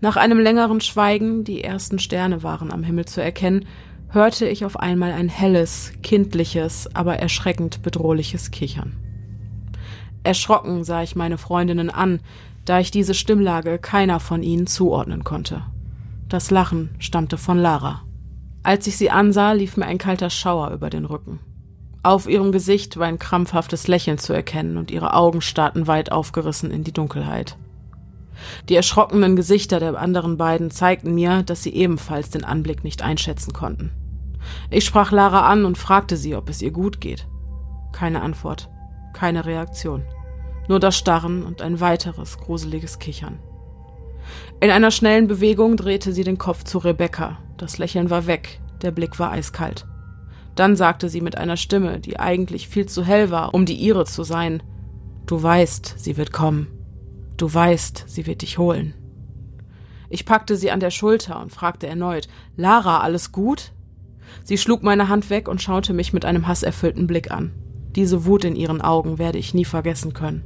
[0.00, 3.66] Nach einem längeren Schweigen, die ersten Sterne waren am Himmel zu erkennen,
[4.08, 8.96] hörte ich auf einmal ein helles, kindliches, aber erschreckend bedrohliches Kichern.
[10.22, 12.20] Erschrocken sah ich meine Freundinnen an,
[12.64, 15.62] da ich diese Stimmlage keiner von ihnen zuordnen konnte.
[16.28, 18.02] Das Lachen stammte von Lara.
[18.64, 21.38] Als ich sie ansah, lief mir ein kalter Schauer über den Rücken.
[22.02, 26.70] Auf ihrem Gesicht war ein krampfhaftes Lächeln zu erkennen und ihre Augen starrten weit aufgerissen
[26.70, 27.58] in die Dunkelheit.
[28.70, 33.52] Die erschrockenen Gesichter der anderen beiden zeigten mir, dass sie ebenfalls den Anblick nicht einschätzen
[33.52, 33.90] konnten.
[34.70, 37.26] Ich sprach Lara an und fragte sie, ob es ihr gut geht.
[37.92, 38.70] Keine Antwort,
[39.12, 40.04] keine Reaktion.
[40.68, 43.38] Nur das Starren und ein weiteres gruseliges Kichern.
[44.64, 47.36] In einer schnellen Bewegung drehte sie den Kopf zu Rebecca.
[47.58, 49.84] Das Lächeln war weg, der Blick war eiskalt.
[50.54, 54.06] Dann sagte sie mit einer Stimme, die eigentlich viel zu hell war, um die ihre
[54.06, 54.62] zu sein,
[55.26, 56.68] Du weißt, sie wird kommen.
[57.36, 58.94] Du weißt, sie wird dich holen.
[60.08, 63.72] Ich packte sie an der Schulter und fragte erneut, Lara, alles gut?
[64.44, 67.52] Sie schlug meine Hand weg und schaute mich mit einem hasserfüllten Blick an.
[67.94, 70.42] Diese Wut in ihren Augen werde ich nie vergessen können.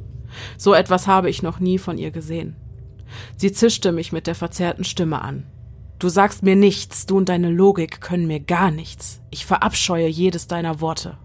[0.56, 2.56] So etwas habe ich noch nie von ihr gesehen.
[3.36, 5.46] Sie zischte mich mit der verzerrten Stimme an.
[5.98, 9.20] Du sagst mir nichts, du und deine Logik können mir gar nichts.
[9.30, 11.18] Ich verabscheue jedes deiner Worte.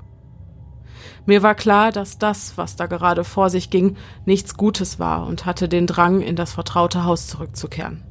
[1.25, 3.95] Mir war klar, dass das, was da gerade vor sich ging,
[4.25, 8.03] nichts Gutes war und hatte den Drang, in das vertraute Haus zurückzukehren.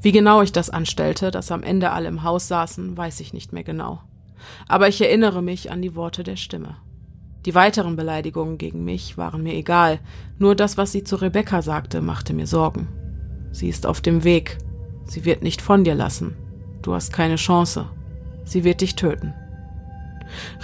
[0.00, 3.52] Wie genau ich das anstellte, dass am Ende alle im Haus saßen, weiß ich nicht
[3.52, 4.00] mehr genau.
[4.68, 6.76] Aber ich erinnere mich an die Worte der Stimme.
[7.46, 10.00] Die weiteren Beleidigungen gegen mich waren mir egal,
[10.38, 12.88] nur das, was sie zu Rebecca sagte, machte mir Sorgen.
[13.52, 14.58] Sie ist auf dem Weg.
[15.04, 16.36] Sie wird nicht von dir lassen.
[16.82, 17.86] Du hast keine Chance.
[18.44, 19.34] Sie wird dich töten.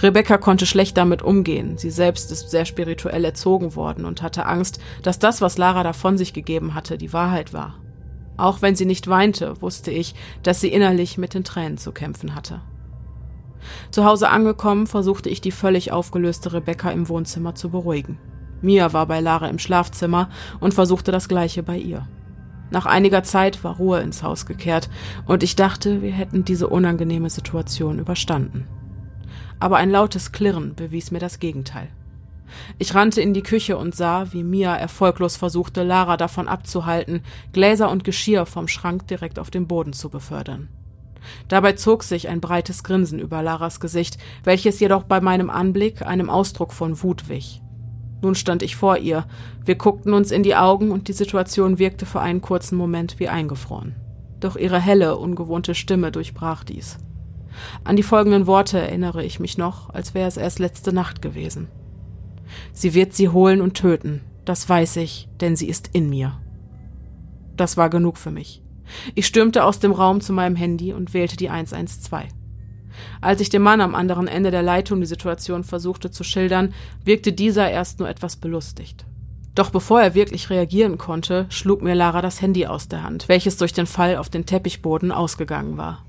[0.01, 1.77] Rebecca konnte schlecht damit umgehen.
[1.77, 6.17] Sie selbst ist sehr spirituell erzogen worden und hatte Angst, dass das, was Lara davon
[6.17, 7.79] sich gegeben hatte, die Wahrheit war.
[8.37, 12.35] Auch wenn sie nicht weinte, wusste ich, dass sie innerlich mit den Tränen zu kämpfen
[12.35, 12.61] hatte.
[13.91, 18.17] Zu Hause angekommen, versuchte ich die völlig aufgelöste Rebecca im Wohnzimmer zu beruhigen.
[18.61, 20.29] Mia war bei Lara im Schlafzimmer
[20.59, 22.07] und versuchte das gleiche bei ihr.
[22.71, 24.89] Nach einiger Zeit war Ruhe ins Haus gekehrt
[25.27, 28.67] und ich dachte, wir hätten diese unangenehme Situation überstanden.
[29.59, 31.89] Aber ein lautes Klirren bewies mir das Gegenteil.
[32.77, 37.21] Ich rannte in die Küche und sah, wie Mia erfolglos versuchte, Lara davon abzuhalten,
[37.53, 40.69] Gläser und Geschirr vom Schrank direkt auf den Boden zu befördern.
[41.47, 46.29] Dabei zog sich ein breites Grinsen über Laras Gesicht, welches jedoch bei meinem Anblick einem
[46.29, 47.61] Ausdruck von Wut wich.
[48.21, 49.25] Nun stand ich vor ihr.
[49.63, 53.29] Wir guckten uns in die Augen und die Situation wirkte für einen kurzen Moment wie
[53.29, 53.95] eingefroren.
[54.39, 56.97] Doch ihre helle, ungewohnte Stimme durchbrach dies.
[57.83, 61.67] An die folgenden Worte erinnere ich mich noch, als wäre es erst letzte Nacht gewesen.
[62.73, 66.39] Sie wird sie holen und töten, das weiß ich, denn sie ist in mir.
[67.55, 68.61] Das war genug für mich.
[69.13, 72.25] Ich stürmte aus dem Raum zu meinem Handy und wählte die 112.
[73.21, 77.33] Als ich dem Mann am anderen Ende der Leitung die Situation versuchte zu schildern, wirkte
[77.33, 79.05] dieser erst nur etwas belustigt.
[79.53, 83.57] Doch bevor er wirklich reagieren konnte, schlug mir Lara das Handy aus der Hand, welches
[83.57, 86.05] durch den Fall auf den Teppichboden ausgegangen war.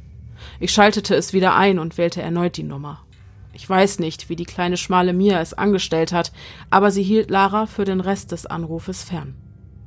[0.59, 3.01] Ich schaltete es wieder ein und wählte erneut die Nummer.
[3.53, 6.33] Ich weiß nicht, wie die kleine schmale Mia es angestellt hat,
[6.71, 9.35] aber sie hielt Lara für den Rest des Anrufes fern.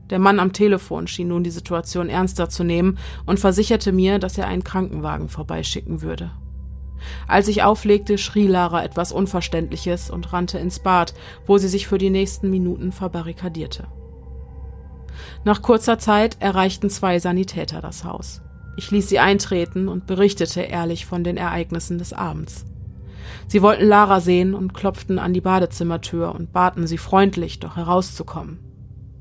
[0.09, 4.37] Der Mann am Telefon schien nun die Situation ernster zu nehmen und versicherte mir, dass
[4.37, 6.31] er einen Krankenwagen vorbeischicken würde.
[7.27, 11.13] Als ich auflegte, schrie Lara etwas Unverständliches und rannte ins Bad,
[11.45, 13.87] wo sie sich für die nächsten Minuten verbarrikadierte.
[15.43, 18.41] Nach kurzer Zeit erreichten zwei Sanitäter das Haus.
[18.77, 22.65] Ich ließ sie eintreten und berichtete ehrlich von den Ereignissen des Abends.
[23.47, 28.68] Sie wollten Lara sehen und klopften an die Badezimmertür und baten sie freundlich, doch herauszukommen.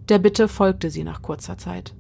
[0.09, 1.95] Der Bitte folgte sie nach kurzer Zeit.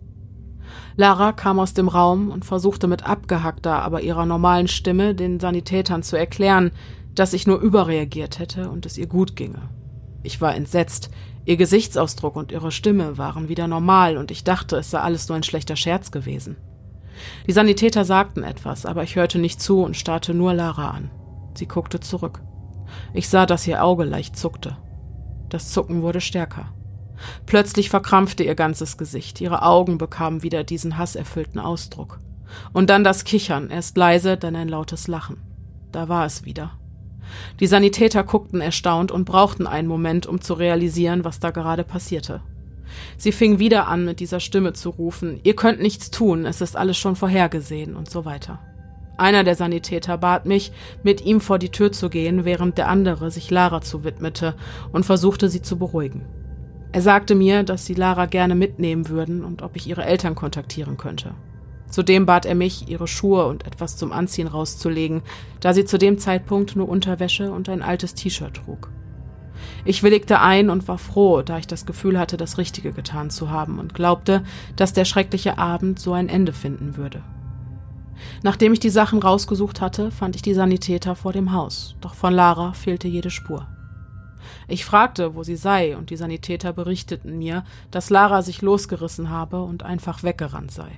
[0.96, 6.02] Lara kam aus dem Raum und versuchte mit abgehackter, aber ihrer normalen Stimme den Sanitätern
[6.02, 6.72] zu erklären,
[7.14, 9.68] dass ich nur überreagiert hätte und es ihr gut ginge.
[10.22, 11.10] Ich war entsetzt.
[11.44, 15.36] Ihr Gesichtsausdruck und ihre Stimme waren wieder normal und ich dachte, es sei alles nur
[15.36, 16.56] ein schlechter Scherz gewesen.
[17.46, 21.10] Die Sanitäter sagten etwas, aber ich hörte nicht zu und starrte nur Lara an.
[21.54, 22.42] Sie guckte zurück.
[23.12, 24.76] Ich sah, dass ihr Auge leicht zuckte.
[25.48, 26.72] Das Zucken wurde stärker.
[27.46, 32.18] Plötzlich verkrampfte ihr ganzes Gesicht, ihre Augen bekamen wieder diesen hasserfüllten Ausdruck.
[32.72, 35.38] Und dann das Kichern, erst leise, dann ein lautes Lachen.
[35.92, 36.72] Da war es wieder.
[37.60, 42.40] Die Sanitäter guckten erstaunt und brauchten einen Moment, um zu realisieren, was da gerade passierte.
[43.18, 46.76] Sie fing wieder an, mit dieser Stimme zu rufen, ihr könnt nichts tun, es ist
[46.76, 48.60] alles schon vorhergesehen und so weiter.
[49.18, 50.72] Einer der Sanitäter bat mich,
[51.02, 54.54] mit ihm vor die Tür zu gehen, während der andere sich Lara zuwidmete
[54.92, 56.24] und versuchte sie zu beruhigen.
[56.90, 60.96] Er sagte mir, dass sie Lara gerne mitnehmen würden und ob ich ihre Eltern kontaktieren
[60.96, 61.34] könnte.
[61.90, 65.22] Zudem bat er mich, ihre Schuhe und etwas zum Anziehen rauszulegen,
[65.60, 68.90] da sie zu dem Zeitpunkt nur Unterwäsche und ein altes T-Shirt trug.
[69.84, 73.50] Ich willigte ein und war froh, da ich das Gefühl hatte, das Richtige getan zu
[73.50, 74.42] haben und glaubte,
[74.76, 77.22] dass der schreckliche Abend so ein Ende finden würde.
[78.42, 82.34] Nachdem ich die Sachen rausgesucht hatte, fand ich die Sanitäter vor dem Haus, doch von
[82.34, 83.66] Lara fehlte jede Spur.
[84.66, 89.62] Ich fragte, wo sie sei, und die Sanitäter berichteten mir, dass Lara sich losgerissen habe
[89.62, 90.90] und einfach weggerannt sei.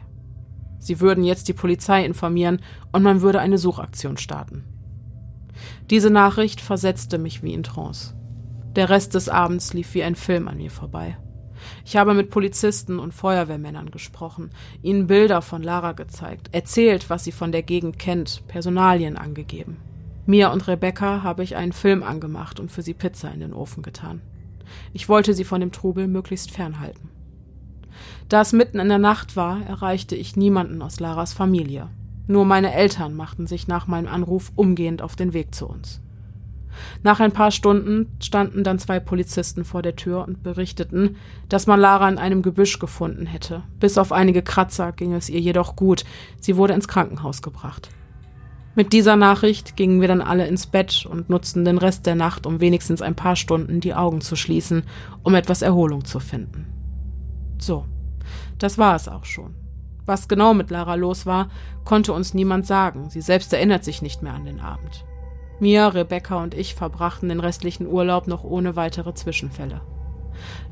[0.79, 2.61] Sie würden jetzt die Polizei informieren
[2.93, 4.65] und man würde eine Suchaktion starten.
[5.91, 8.15] Diese Nachricht versetzte mich wie in Trance.
[8.77, 11.19] Der Rest des Abends lief wie ein Film an mir vorbei.
[11.85, 14.51] Ich habe mit Polizisten und Feuerwehrmännern gesprochen,
[14.81, 19.77] ihnen Bilder von Lara gezeigt, erzählt, was sie von der Gegend kennt, Personalien angegeben.
[20.31, 23.83] Mia und Rebecca habe ich einen Film angemacht und für sie Pizza in den Ofen
[23.83, 24.21] getan.
[24.93, 27.11] Ich wollte sie von dem Trubel möglichst fernhalten.
[28.29, 31.89] Da es mitten in der Nacht war, erreichte ich niemanden aus Laras Familie.
[32.29, 36.01] Nur meine Eltern machten sich nach meinem Anruf umgehend auf den Weg zu uns.
[37.03, 41.17] Nach ein paar Stunden standen dann zwei Polizisten vor der Tür und berichteten,
[41.49, 43.65] dass man Lara in einem Gebüsch gefunden hätte.
[43.81, 46.05] Bis auf einige Kratzer ging es ihr jedoch gut.
[46.39, 47.91] Sie wurde ins Krankenhaus gebracht.
[48.77, 52.47] Mit dieser Nachricht gingen wir dann alle ins Bett und nutzten den Rest der Nacht,
[52.47, 54.85] um wenigstens ein paar Stunden die Augen zu schließen,
[55.25, 56.67] um etwas Erholung zu finden.
[57.59, 57.85] So,
[58.59, 59.55] das war es auch schon.
[60.07, 61.51] Was genau mit Lara los war,
[61.85, 63.11] konnte uns niemand sagen.
[63.11, 65.05] Sie selbst erinnert sich nicht mehr an den Abend.
[65.59, 69.81] Mia, Rebecca und ich verbrachten den restlichen Urlaub noch ohne weitere Zwischenfälle.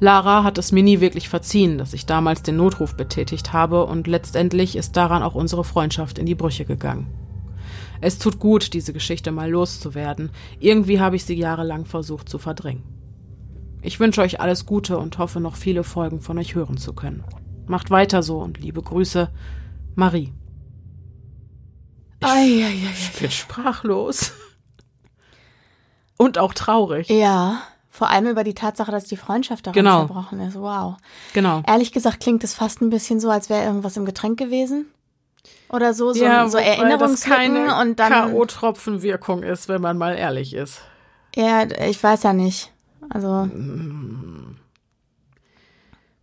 [0.01, 4.07] Lara hat es mir nie wirklich verziehen, dass ich damals den Notruf betätigt habe, und
[4.07, 7.28] letztendlich ist daran auch unsere Freundschaft in die Brüche gegangen.
[8.01, 10.31] Es tut gut, diese Geschichte mal loszuwerden.
[10.61, 12.83] Irgendwie habe ich sie jahrelang versucht zu verdrängen.
[13.83, 17.25] Ich wünsche euch alles Gute und hoffe, noch viele Folgen von euch hören zu können.
[17.67, 19.31] Macht weiter so und liebe Grüße,
[19.95, 20.33] Marie.
[22.21, 22.75] Ich,
[23.13, 24.33] ich bin sprachlos.
[26.17, 27.09] Und auch traurig.
[27.09, 29.99] Ja, Vor allem über die Tatsache, dass die Freundschaft daran Genau.
[30.07, 30.55] zerbrochen ist.
[30.57, 30.97] Wow.
[31.33, 31.63] Genau.
[31.67, 34.87] Ehrlich gesagt klingt es fast ein bisschen so, als wäre irgendwas im Getränk gewesen.
[35.71, 38.13] Oder so, so, ja, so Erinnerungslücken und dann.
[38.13, 40.81] K.O.-Tropfenwirkung ist, wenn man mal ehrlich ist.
[41.37, 42.73] Ja, ich weiß ja nicht.
[43.11, 43.49] Also,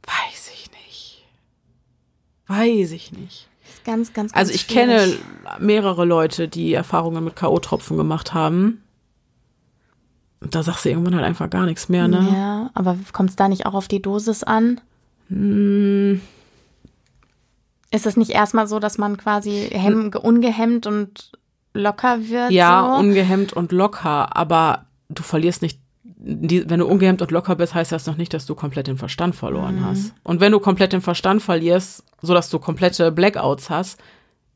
[0.03, 1.23] Weiß ich nicht.
[2.47, 3.47] Weiß ich nicht.
[3.67, 4.87] ist ganz, ganz, ganz Also ich schwierig.
[4.87, 5.17] kenne
[5.59, 8.81] mehrere Leute, die Erfahrungen mit K.O.-Tropfen gemacht haben.
[10.41, 12.27] Und Da sagst du irgendwann halt einfach gar nichts mehr, ne?
[12.31, 14.79] Ja, aber kommt es da nicht auch auf die Dosis an?
[15.29, 16.21] Hm,
[17.95, 21.31] Ist es nicht erstmal so, dass man quasi hemm, ungehemmt und
[21.73, 22.51] locker wird?
[22.51, 22.99] ja, so?
[22.99, 25.79] ungehemmt und locker, aber du verlierst nicht.
[26.27, 28.97] Die, wenn du ungehemmt und locker bist, heißt das noch nicht, dass du komplett den
[28.97, 29.85] Verstand verloren Mhm.
[29.85, 30.13] hast.
[30.23, 33.99] Und wenn du komplett den Verstand verlierst, sodass du komplette Blackouts hast,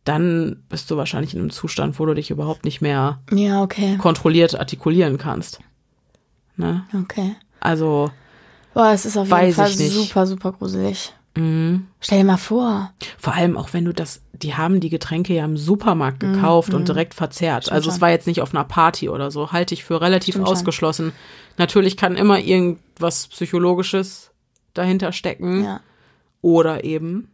[0.03, 3.97] dann bist du wahrscheinlich in einem Zustand, wo du dich überhaupt nicht mehr ja, okay.
[3.97, 5.59] kontrolliert artikulieren kannst.
[6.55, 6.85] Ne?
[7.03, 7.35] Okay.
[7.59, 8.09] Also,
[8.73, 11.13] Boah, es ist auf jeden Fall super, super gruselig.
[11.39, 11.79] Mh.
[12.01, 12.91] Stell dir mal vor.
[13.17, 16.87] vor allem auch wenn du das, die haben die Getränke ja im Supermarkt gekauft und
[16.87, 17.71] direkt verzehrt.
[17.71, 18.01] also es Mhm, schon.
[18.01, 20.55] war jetzt nicht auf einer Party oder so, halte ich für relativ Stimmt schon.
[20.55, 21.11] ausgeschlossen.
[21.57, 24.31] Natürlich kann immer irgendwas Psychologisches
[24.73, 25.81] dahinter stecken Ja.
[26.41, 27.29] oder eben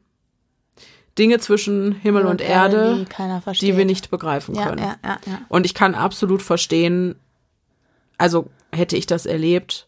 [1.17, 3.05] Dinge zwischen Himmel und, Erde,
[3.53, 4.79] die die wir nicht begreifen ja, können.
[4.79, 5.41] ja, ja, ja.
[5.47, 7.15] Und ich kann absolut verstehen,
[8.17, 9.87] also hätte ich das erlebt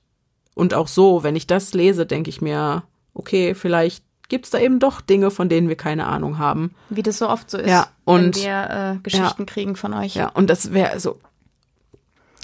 [0.55, 2.83] und auch so, wenn ich das lese, denke ich mir,
[3.13, 6.73] okay, vielleicht gibt's da eben doch Dinge, von denen wir keine Ahnung haben.
[6.89, 10.15] Wie das so oft so ist, Ja, und- wenn wir äh, Geschichten kriegen von euch.
[10.15, 11.17] Ja, und das wäre so,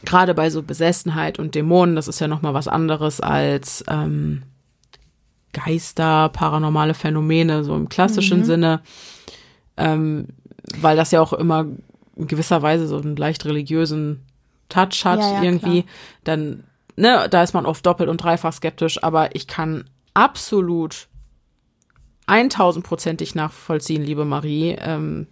[0.06, 4.44] gerade bei so Besessenheit und Dämonen, das ist ja nochmal was anderes als ähm,
[5.54, 8.46] Geister, paranormale Phänomene, so im klassischen Mhm.
[8.46, 8.82] Sinne,
[9.78, 10.28] ähm,
[10.80, 11.66] weil das ja auch immer
[12.16, 14.22] in gewisser Weise so einen leicht religiösen
[14.70, 15.86] Touch hat Ja, ja, irgendwie,
[16.24, 16.64] dann,
[16.96, 19.84] ne, da ist man oft doppelt und dreifach skeptisch, aber ich kann
[20.16, 21.08] absolut
[22.28, 25.28] 1000-prozentig nachvollziehen, liebe Marie, ähm,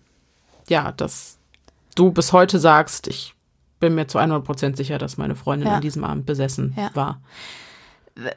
[0.69, 1.38] ja, dass
[1.95, 3.34] du bis heute sagst, ich
[3.80, 5.76] bin mir zu 100 Prozent sicher, dass meine Freundin Ja.
[5.76, 6.91] an diesem Abend besessen Ja.
[6.93, 7.22] war.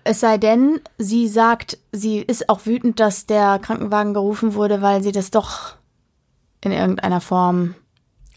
[0.04, 5.02] Es sei denn, sie sagt, sie ist auch wütend, dass der Krankenwagen gerufen wurde, weil
[5.02, 5.74] sie das doch
[6.60, 7.74] in irgendeiner Form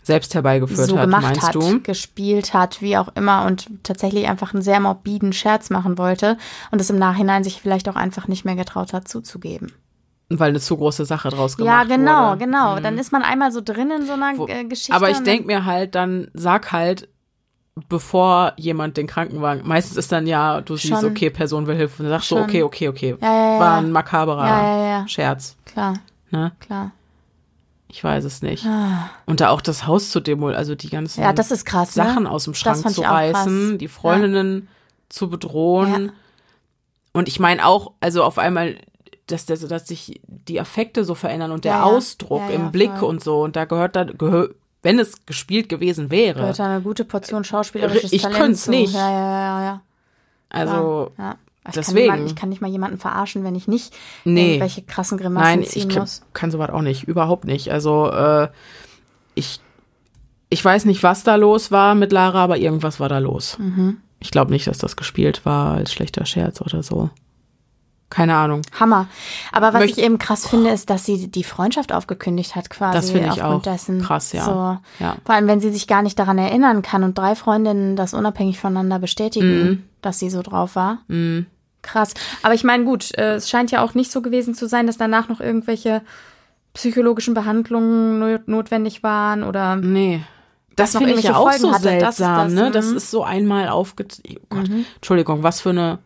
[0.04, 1.80] Selbst herbeigeführt so hat, gemacht meinst hat, du?
[1.82, 6.38] gespielt hat, wie auch immer und tatsächlich einfach einen sehr morbiden Scherz machen wollte
[6.72, 9.72] und es im Nachhinein sich vielleicht auch einfach nicht mehr getraut hat zuzugeben.
[10.30, 12.38] Weil eine zu große Sache draus Ja, gemacht genau, wurde.
[12.40, 12.80] genau.
[12.80, 14.94] Dann ist man einmal so drin in so einer Wo- äh, Geschichte.
[14.94, 17.08] Aber ich denke mir halt, dann sag halt,
[17.88, 21.12] bevor jemand den Krankenwagen, meistens ist dann ja, du siehst, Schon.
[21.12, 22.44] okay, Person will Hilfe, dann sagst du, Schon.
[22.44, 23.60] okay, okay, okay, Ja, ja, ja.
[23.60, 25.08] war ein makaberer Ja, ja, ja.
[25.08, 25.94] Scherz, Klar,
[26.32, 26.52] ne?
[26.60, 26.92] klar.
[27.90, 28.66] Ich weiß es nicht.
[28.66, 29.10] Ah.
[29.28, 31.94] Und da auch das Haus zu demol, also die ganzen Ja, das ist krass.
[31.94, 32.32] Sachen ne?
[32.32, 33.78] aus dem Schrank zu reißen, krass.
[33.78, 34.68] die Freundinnen
[35.08, 36.06] zu bedrohen.
[36.08, 36.12] Ja.
[37.14, 38.76] Und ich meine auch, also auf einmal,
[39.28, 41.84] dass, dass, dass sich die Affekte so verändern und der Ja.
[41.84, 43.10] Ausdruck Ja, ja, im Blick voll.
[43.10, 43.42] und so.
[43.44, 44.50] Und da gehört da, gehör,
[44.84, 48.72] wenn es gespielt gewesen wäre, Gehört da eine gute Portion schauspielerisches Ich Talent könnt's zu.
[48.72, 48.94] nicht.
[48.94, 49.30] Ja, ja,
[49.60, 49.82] ja, ja.
[50.50, 51.12] also.
[51.70, 52.08] Ich deswegen.
[52.08, 53.94] Kann niemand, ich kann nicht mal jemanden verarschen, wenn ich nicht
[54.24, 54.52] Nee.
[54.54, 56.22] irgendwelche krassen Grimassen nein, ziehen ich kann, muss.
[56.32, 57.70] kann sowas auch nicht, überhaupt nicht.
[57.74, 58.48] Also äh,
[59.36, 59.60] ich,
[60.50, 63.60] ich weiß nicht, was da los war mit Lara, aber irgendwas war da los.
[63.60, 63.98] Mhm.
[64.22, 67.10] Ich glaube nicht, dass das gespielt war als schlechter Scherz oder so.
[68.10, 68.62] Keine Ahnung.
[68.80, 69.08] Hammer.
[69.52, 72.94] Aber was Möcht- ich eben krass finde, ist, dass sie die Freundschaft aufgekündigt hat quasi.
[72.98, 74.02] Das finde ich aufgrund auch dessen.
[74.02, 74.46] krass, ja.
[74.46, 75.04] So.
[75.04, 75.18] Ja.
[75.26, 78.60] Vor allem, wenn sie sich gar nicht daran erinnern kann und drei Freundinnen das unabhängig
[78.60, 79.84] voneinander bestätigen, Mhm.
[80.02, 81.00] dass sie so drauf war.
[81.82, 82.14] Krass.
[82.44, 84.98] Aber ich meine, gut, äh, es scheint ja auch nicht so gewesen zu sein, dass
[84.98, 86.02] danach noch irgendwelche
[86.74, 89.76] psychologischen Behandlungen not notwendig waren oder.
[89.76, 90.22] Nee.
[90.76, 92.00] Das finde ich ja irgendwelche auch Folgen so hatte.
[92.00, 92.72] Das ist seltsam, das, ne?
[92.72, 92.98] Das mhm.
[92.98, 94.06] ist so einmal aufge...
[94.30, 95.98] Oh Gott, Entschuldigung, was für eine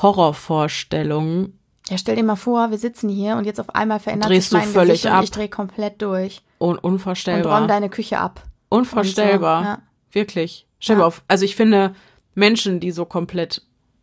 [0.00, 1.52] Horrorvorstellung.
[1.88, 4.58] Ja, stell dir mal vor, wir sitzen hier und jetzt auf einmal verändert Drehst sich
[4.60, 5.24] du mein völlig Gesicht und ab.
[5.24, 7.66] ich drehe komplett durch Un und unvorstellbar.
[7.66, 8.42] deine Küche ab.
[8.68, 9.58] Unvorstellbar.
[9.58, 9.78] Und so, ja.
[10.12, 10.66] Wirklich.
[10.78, 11.00] Stell Ja.
[11.00, 11.22] mal auf.
[11.28, 11.94] Also ich finde,
[12.34, 13.62] Menschen, die so komplett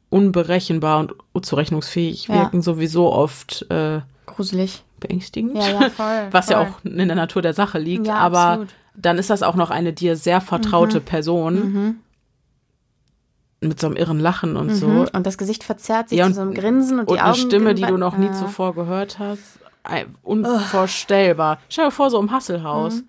[0.10, 2.36] unberechenbar und unzurechnungsfähig Ja.
[2.36, 4.84] wirken, sowieso oft äh, Gruselig.
[5.00, 5.56] beängstigend.
[5.58, 6.28] Ja, ja, voll.
[6.32, 6.68] Was ja voll.
[6.74, 8.08] auch in der Natur der Sache liegt.
[8.08, 8.70] Ja, aber absolut.
[8.96, 12.00] dann ist das auch noch eine dir sehr vertraute Person.
[13.62, 14.88] Mit so einem irren Lachen und so.
[14.88, 15.08] Mhm.
[15.14, 17.32] Und das Gesicht verzerrt sich Ja, zu und- so einem Grinsen und, die Und eine
[17.34, 17.40] Augen.
[17.42, 18.34] Stimme, die du noch nie Ja.
[18.34, 19.60] zuvor gehört hast.
[20.24, 21.60] Unvorstellbar.
[21.70, 23.04] Stell dir vor, so im Hasselhaus.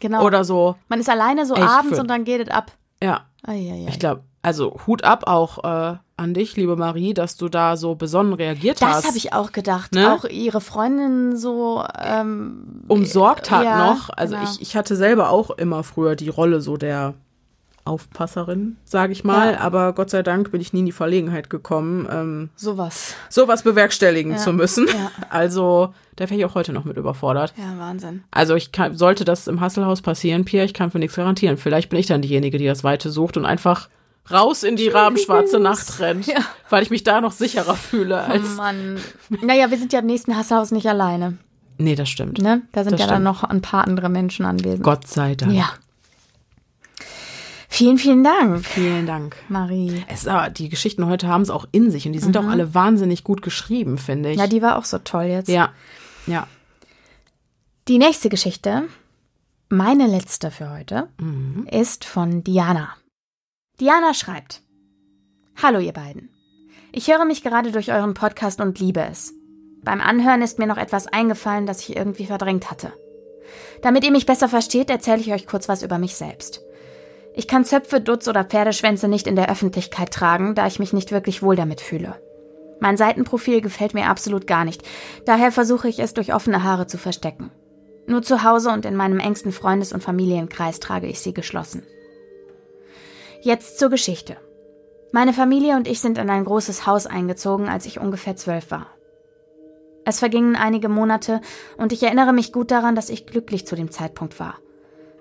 [0.00, 0.24] Genau.
[0.24, 0.76] Oder so.
[0.88, 2.72] Man ist alleine so Echt abends und dann geht es ab.
[3.02, 3.22] Ja.
[3.46, 3.86] Eieiei.
[3.88, 7.94] Ich glaube, also Hut ab auch äh, an dich, liebe Marie, dass du da so
[7.94, 8.98] besonnen reagiert hast.
[8.98, 9.92] Das habe ich auch gedacht.
[9.94, 10.12] Ne?
[10.12, 11.84] Auch ihre Freundin so.
[12.02, 14.10] Ähm, umsorgt hat Ja, noch.
[14.10, 14.48] Also genau.
[14.50, 17.14] ich, ich hatte selber auch immer früher die Rolle so der
[17.86, 19.52] Aufpasserin, sage ich mal.
[19.54, 19.60] Ja.
[19.60, 23.14] Aber Gott sei Dank bin ich nie in die Verlegenheit gekommen, ähm, Sowas.
[23.28, 24.38] sowas bewerkstelligen Ja.
[24.38, 24.86] zu müssen.
[24.88, 25.10] Ja.
[25.30, 27.54] Also da wäre ich auch heute noch mit überfordert.
[27.56, 28.24] Ja, Wahnsinn.
[28.30, 31.56] Also ich kann, sollte das im Hasselhaus passieren, Pia, ich kann für nichts garantieren.
[31.56, 33.88] Vielleicht bin ich dann diejenige, die das Weite sucht und einfach
[34.30, 36.40] raus in die rabenschwarze Nacht rennt, Ja.
[36.70, 38.56] weil ich mich da noch sicherer fühle Oh als.
[38.56, 38.96] Mann.
[39.42, 41.38] Naja, wir sind ja im nächsten Hasshaus nicht alleine.
[41.78, 42.40] Nee, das stimmt.
[42.40, 42.62] Ne?
[42.72, 43.24] Da sind Das ja dann stimmt.
[43.24, 44.82] noch ein paar andere Menschen anwesend.
[44.82, 45.52] Gott sei Dank.
[45.52, 45.68] Ja.
[47.76, 49.36] Vielen, vielen Dank, Vielen Dank.
[49.50, 50.02] Marie.
[50.08, 52.72] Es, aber die Geschichten heute haben es auch in sich und die sind auch alle
[52.74, 54.36] wahnsinnig gut geschrieben, finde ich.
[54.36, 54.40] Mhm.
[54.40, 55.48] Ja, die war auch so toll jetzt.
[55.48, 55.74] ja,
[56.26, 56.46] ja.
[57.86, 58.84] Die nächste Geschichte,
[59.68, 61.10] meine letzte für heute,
[61.70, 62.94] ist von Diana.
[63.78, 64.62] Diana schreibt:
[65.62, 66.30] Hallo, ihr beiden.
[66.92, 69.34] Ich höre mich gerade durch euren Podcast und liebe es.
[69.82, 72.94] Beim Anhören ist mir noch etwas eingefallen, das ich irgendwie verdrängt hatte.
[73.82, 76.62] Damit ihr mich besser versteht, erzähle ich euch kurz was über mich selbst.
[77.38, 81.12] Ich kann Zöpfe, Dutz oder Pferdeschwänze nicht in der Öffentlichkeit tragen, da ich mich nicht
[81.12, 82.18] wirklich wohl damit fühle.
[82.80, 84.82] Mein Seitenprofil gefällt mir absolut gar nicht,
[85.26, 87.50] daher versuche ich es durch offene Haare zu verstecken.
[88.06, 91.82] Nur zu Hause und in meinem engsten Freundes- und Familienkreis trage ich sie geschlossen.
[93.42, 94.38] Jetzt zur Geschichte.
[95.12, 98.86] Meine Familie und ich sind in ein großes Haus eingezogen, als ich ungefähr zwölf war.
[100.06, 101.42] Es vergingen einige Monate
[101.76, 104.56] und ich erinnere mich gut daran, dass ich glücklich zu dem Zeitpunkt war.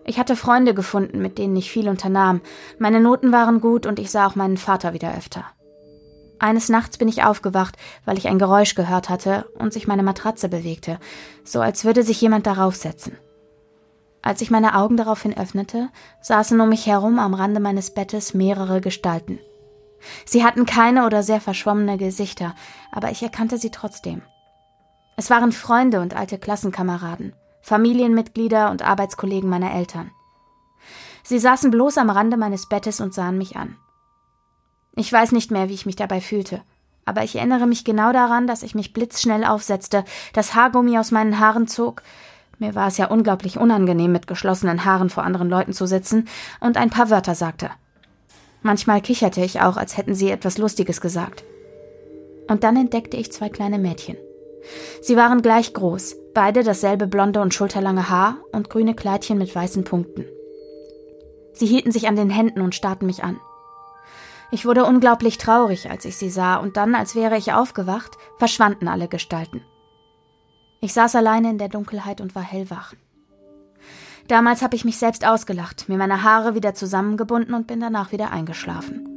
[0.08, 2.42] Ich hatte Freunde gefunden, mit denen ich viel unternahm.
[2.78, 5.46] Meine Noten waren gut und ich sah auch meinen Vater wieder öfter.
[6.38, 7.76] Eines Nachts bin ich aufgewacht,
[8.06, 11.00] weil ich ein Geräusch gehört hatte und sich meine Matratze bewegte,
[11.44, 13.18] so als würde sich jemand darauf setzen.
[14.22, 15.90] Als ich meine Augen daraufhin öffnete,
[16.22, 19.40] saßen um mich herum am Rande meines Bettes mehrere Gestalten.
[20.26, 22.54] Sie hatten keine oder sehr verschwommene Gesichter,
[22.92, 24.22] aber ich erkannte sie trotzdem.
[25.18, 27.34] Es waren Freunde und alte Klassenkameraden,
[27.66, 30.12] Familienmitglieder und Arbeitskollegen meiner Eltern.
[31.24, 33.76] Sie saßen bloß am Rande meines Bettes und sahen mich an.
[34.96, 36.62] Ich weiß nicht mehr, wie ich mich dabei fühlte,
[37.06, 41.40] aber ich erinnere mich genau daran, dass ich mich blitzschnell aufsetzte, das Haargummi aus meinen
[41.40, 42.04] Haaren zog,
[42.60, 46.28] mir war es ja unglaublich unangenehm, mit geschlossenen Haaren vor anderen Leuten zu sitzen,
[46.60, 47.72] und ein paar Wörter sagte.
[48.62, 51.44] Manchmal kicherte ich auch, als hätten sie etwas Lustiges gesagt.
[52.48, 54.18] Und dann entdeckte ich zwei kleine Mädchen.
[55.02, 59.84] Sie waren gleich groß, beide dasselbe blonde und schulterlange Haar und grüne Kleidchen mit weißen
[59.84, 60.26] Punkten.
[61.54, 63.40] Sie hielten sich an den Händen und starrten mich an.
[64.52, 68.88] Ich wurde unglaublich traurig, als ich sie sah, und dann, als wäre ich aufgewacht, verschwanden
[68.88, 69.62] alle Gestalten.
[70.82, 72.94] Ich saß alleine in der Dunkelheit und war hellwach.
[74.28, 78.32] Damals habe ich mich selbst ausgelacht, mir meine Haare wieder zusammengebunden und bin danach wieder
[78.32, 79.08] eingeschlafen.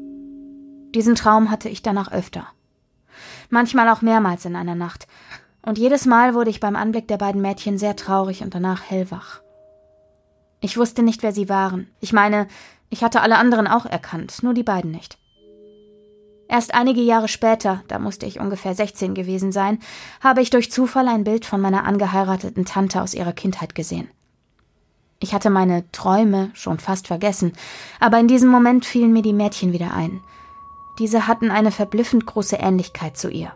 [0.95, 2.47] Diesen Traum hatte ich danach öfter.
[3.51, 5.07] Manchmal auch mehrmals in einer Nacht.
[5.69, 9.43] Und jedes Mal wurde ich beim Anblick der beiden Mädchen sehr traurig und danach hellwach.
[10.63, 11.89] Ich wusste nicht, wer sie waren.
[12.01, 12.49] Ich meine,
[12.89, 15.19] ich hatte alle anderen auch erkannt, nur die beiden nicht.
[16.49, 19.79] Erst einige Jahre später, da musste ich ungefähr 16 gewesen sein,
[20.23, 24.09] habe ich durch Zufall ein Bild von meiner angeheirateten Tante aus ihrer Kindheit gesehen.
[25.21, 27.53] Ich hatte meine Träume schon fast vergessen,
[28.01, 30.23] aber in diesem Moment fielen mir die Mädchen wieder ein.
[30.99, 33.53] Diese hatten eine verblüffend große Ähnlichkeit zu ihr.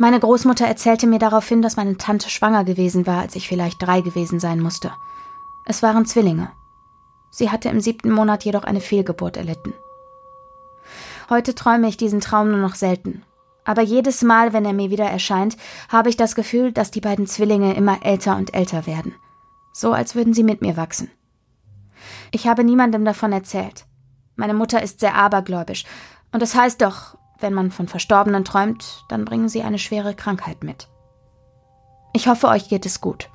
[0.00, 4.00] Meine Großmutter erzählte mir daraufhin, dass meine Tante schwanger gewesen war, als ich vielleicht drei
[4.00, 4.92] gewesen sein musste.
[5.66, 6.52] Es waren Zwillinge.
[7.30, 9.74] Sie hatte im siebten Monat jedoch eine Fehlgeburt erlitten.
[11.28, 13.24] Heute träume ich diesen Traum nur noch selten.
[13.64, 15.56] Aber jedes Mal, wenn er mir wieder erscheint,
[15.88, 19.14] habe ich das Gefühl, dass die beiden Zwillinge immer älter und älter werden.
[19.72, 21.10] So als würden sie mit mir wachsen.
[22.30, 23.84] Ich habe niemandem davon erzählt.
[24.36, 25.84] Meine Mutter ist sehr abergläubisch.
[26.32, 30.64] Und es heißt doch, wenn man von Verstorbenen träumt, dann bringen sie eine schwere Krankheit
[30.64, 30.88] mit.
[32.14, 33.28] Ich hoffe, euch geht es gut.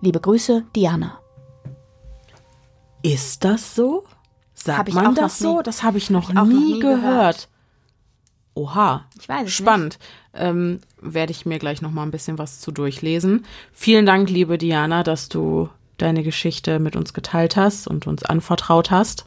[0.00, 1.18] Liebe Grüße, Diana.
[3.02, 4.04] Ist das so?
[4.54, 5.62] Sagt Hab man das noch nie- so?
[5.62, 7.00] Das habe ich noch, ich auch noch nie nie gehört.
[7.02, 7.48] gehört.
[8.54, 9.04] Oha.
[9.20, 9.98] Ich weiß es Spannend.
[10.32, 13.44] Ähm, Werde ich mir gleich noch mal ein bisschen was zu durchlesen.
[13.72, 15.68] Vielen Dank, liebe Diana, dass du
[15.98, 19.26] deine Geschichte mit uns geteilt hast und uns anvertraut hast.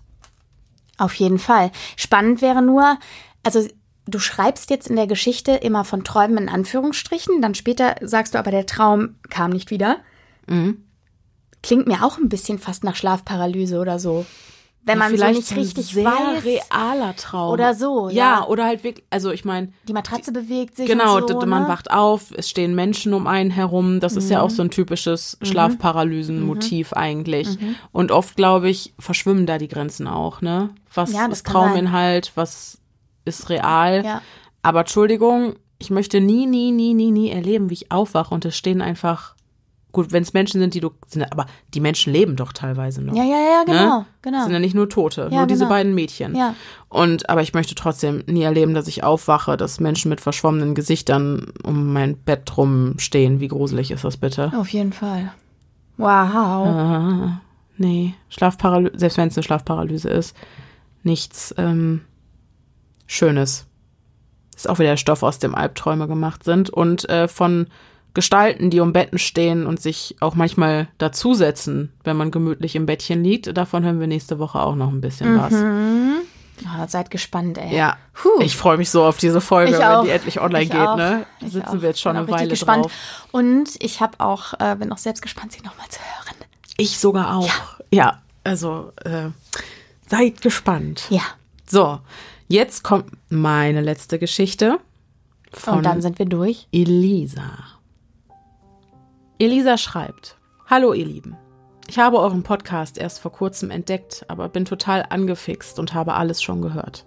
[0.97, 1.71] Auf jeden Fall.
[1.95, 2.97] Spannend wäre nur,
[3.43, 3.65] also
[4.09, 8.39] du schreibst jetzt in der Geschichte immer von Träumen in Anführungsstrichen, dann später sagst du
[8.39, 9.97] aber, der Traum kam nicht wieder.
[10.47, 10.83] Mhm.
[11.61, 14.25] Klingt mir auch ein bisschen fast nach Schlafparalyse oder so.
[14.81, 16.45] Wenn man so Vielleicht nicht ein richtig sehr weiß.
[16.45, 17.51] realer Traum.
[17.51, 18.45] Oder so, Ja, ja.
[18.47, 20.87] oder halt wirklich, also ich meine, Die Matratze bewegt sich.
[20.87, 21.67] Genau, so, man ne?
[21.67, 23.99] wacht auf, es stehen Menschen um einen herum.
[23.99, 24.31] Das ist Mhm.
[24.31, 27.57] ja auch so ein typisches Schlafparalysen-Motiv eigentlich.
[27.91, 30.69] Und oft, glaube ich, verschwimmen da die Grenzen auch, ne?
[30.93, 31.47] Was Ja, das ist.
[31.47, 32.78] Trauminhalt, was
[33.29, 34.03] ist real?
[34.03, 34.21] Ja.
[34.61, 38.57] Aber Entschuldigung, ich möchte nie, nie, nie, nie, nie erleben, wie ich aufwache und es
[38.57, 39.35] stehen einfach
[39.91, 43.15] Gut, wenn es Menschen sind, die du, sind, aber die Menschen leben doch teilweise noch.
[43.15, 44.05] Ja, ja, ja, genau, ne?
[44.21, 44.43] genau.
[44.43, 45.69] Sind ja nicht nur Tote, Ja, nur diese genau.
[45.71, 46.35] beiden Mädchen.
[46.35, 46.53] Ja.
[46.89, 51.51] Und, aber ich möchte trotzdem nie erleben, dass ich aufwache, dass Menschen mit verschwommenen Gesichtern
[51.63, 53.39] um mein Bett rumstehen.
[53.39, 54.51] Wie gruselig ist das bitte?
[54.55, 55.33] Auf jeden Fall.
[55.97, 56.07] Wow.
[56.07, 57.41] Ah,
[57.77, 60.35] nee, Schlafparalyse, selbst wenn es eine Schlafparalyse ist,
[61.01, 62.01] nichts ähm,
[63.11, 63.65] Schönes.
[64.55, 67.67] Ist auch wieder der Stoff, aus dem Albträume gemacht sind und äh, von
[68.13, 73.23] Gestalten, die um Betten stehen und sich auch manchmal dazusetzen, wenn man gemütlich im Bettchen
[73.23, 73.55] liegt.
[73.57, 75.53] Davon hören wir nächste Woche auch noch ein bisschen was.
[76.65, 77.75] Oh, seid gespannt, ey.
[77.75, 78.41] Ja, Puh.
[78.41, 80.79] ich freue mich so auf diese Folge, wenn die endlich online Ich geht.
[80.79, 80.97] auch.
[80.97, 81.25] Ne?
[81.39, 81.81] Da Ich sitzen auch.
[81.81, 82.85] wir jetzt schon Bin eine Weile gespannt.
[82.85, 83.27] drauf.
[83.31, 86.35] Und ich habe auch, äh, bin auch selbst gespannt, sie nochmal zu hören.
[86.77, 87.49] Ich sogar auch.
[87.91, 89.29] Ja, also äh,
[90.07, 91.05] seid gespannt.
[91.09, 91.21] Ja.
[91.65, 91.99] So,
[92.49, 94.79] jetzt kommt meine letzte Geschichte
[95.53, 96.67] von Und dann sind wir durch.
[96.71, 97.49] Elisa.
[99.39, 101.37] Elisa schreibt: Hallo, ihr Lieben.
[101.87, 106.41] Ich habe euren Podcast erst vor kurzem entdeckt, aber bin total angefixt und habe alles
[106.41, 107.05] schon gehört.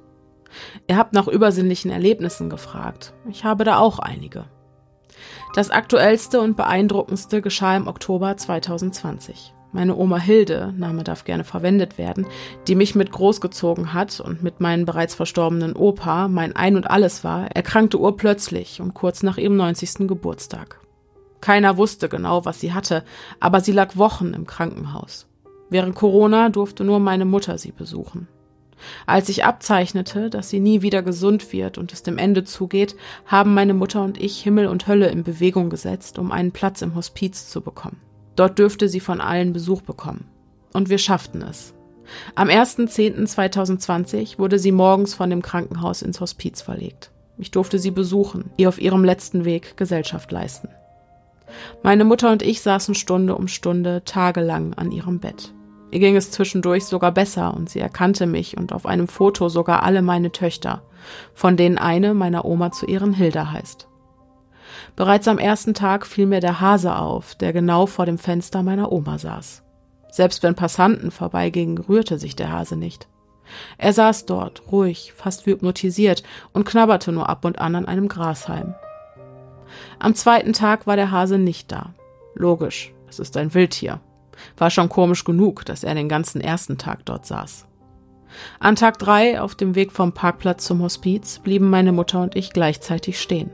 [0.89, 3.15] Ihr habt nach übersinnlichen Erlebnissen gefragt.
[3.29, 4.47] Ich habe da auch einige.
[5.55, 9.55] Das aktuellste und beeindruckendste geschah im Oktober 2020.
[9.75, 12.27] Meine Oma Hilde, Name darf gerne verwendet werden,
[12.69, 17.25] die mich mit großgezogen hat und mit meinem bereits verstorbenen Opa mein Ein und Alles
[17.25, 20.07] war, erkrankte urplötzlich und kurz nach ihrem 90.
[20.07, 20.79] Geburtstag.
[21.41, 23.03] Keiner wusste genau, was sie hatte,
[23.41, 25.27] aber sie lag Wochen im Krankenhaus.
[25.71, 28.29] Während Corona durfte nur meine Mutter sie besuchen.
[29.07, 32.95] Als sich abzeichnete, dass sie nie wieder gesund wird und es dem Ende zugeht,
[33.25, 36.95] haben meine Mutter und ich Himmel und Hölle in Bewegung gesetzt, um einen Platz im
[36.95, 38.01] Hospiz zu bekommen.
[38.37, 40.27] Dort dürfte sie von allen Besuch bekommen.
[40.73, 41.75] Und wir schafften es.
[42.35, 47.11] Am 1.10.2020 wurde sie morgens von dem Krankenhaus ins Hospiz verlegt.
[47.39, 50.69] Ich durfte sie besuchen, ihr auf ihrem letzten Weg Gesellschaft leisten.
[51.83, 55.53] Meine Mutter und ich saßen Stunde um Stunde tagelang an ihrem Bett.
[55.91, 59.83] Ihr ging es zwischendurch sogar besser und sie erkannte mich und auf einem Foto sogar
[59.83, 60.83] alle meine Töchter,
[61.35, 63.89] von denen eine meiner Oma zu ihren Hilda heißt.
[64.97, 68.93] Bereits am ersten Tag fiel mir der Hase auf, der genau vor dem Fenster meiner
[68.93, 69.63] Oma saß.
[70.11, 73.09] Selbst wenn Passanten vorbeigingen, rührte sich der Hase nicht.
[73.79, 78.09] Er saß dort, ruhig, fast wie hypnotisiert und knabberte nur ab und an an einem
[78.09, 78.75] Grashalm.
[79.99, 81.95] Am zweiten Tag war der Hase nicht da.
[82.35, 84.01] Logisch, es ist ein Wildtier.
[84.57, 87.67] War schon komisch genug, dass er den ganzen ersten Tag dort saß.
[88.61, 92.53] An Tag drei, auf dem Weg vom Parkplatz zum Hospiz, blieben meine Mutter und ich
[92.53, 93.51] gleichzeitig stehen.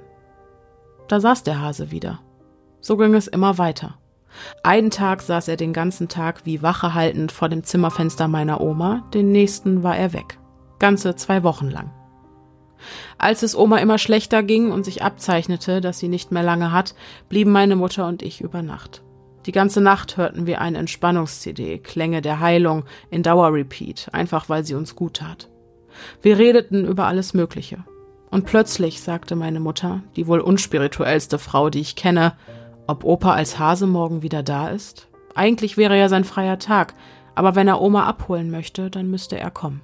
[1.09, 2.21] Da saß der Hase wieder.
[2.81, 3.99] So ging es immer weiter.
[4.63, 9.09] Einen Tag saß er den ganzen Tag wie Wache haltend vor dem Zimmerfenster meiner Oma,
[9.15, 10.39] den nächsten war er weg.
[10.79, 11.91] Ganze zwei Wochen lang.
[13.17, 16.95] Als es Oma immer schlechter ging und sich abzeichnete, dass sie nicht mehr lange hat,
[17.29, 19.03] blieben meine Mutter und ich über Nacht.
[19.47, 24.75] Die ganze Nacht hörten wir eine Entspannungs-CD, Klänge der Heilung in Dauerrepeat, einfach weil sie
[24.75, 25.49] uns gut tat.
[26.23, 27.79] Wir redeten über alles Mögliche.
[28.31, 32.35] Und plötzlich sagte meine Mutter, die wohl unspirituellste Frau, die ich kenne,
[32.87, 35.09] ob Opa als Hase morgen wieder da ist?
[35.35, 36.95] Eigentlich wäre ja sein freier Tag,
[37.35, 39.83] aber wenn er Oma abholen möchte, dann müsste er kommen.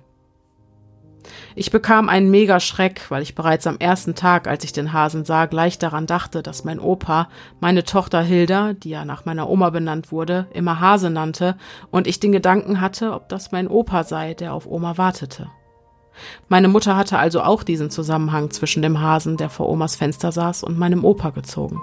[1.55, 5.47] Ich bekam einen Megaschreck, weil ich bereits am ersten Tag, als ich den Hasen sah,
[5.47, 7.29] gleich daran dachte, dass mein Opa
[7.61, 11.57] meine Tochter Hilda, die ja nach meiner Oma benannt wurde, immer Hase nannte
[11.91, 15.49] und ich den Gedanken hatte, ob das mein Opa sei, der auf Oma wartete.
[16.49, 20.62] Meine Mutter hatte also auch diesen Zusammenhang zwischen dem Hasen, der vor Omas Fenster saß,
[20.62, 21.81] und meinem Opa gezogen.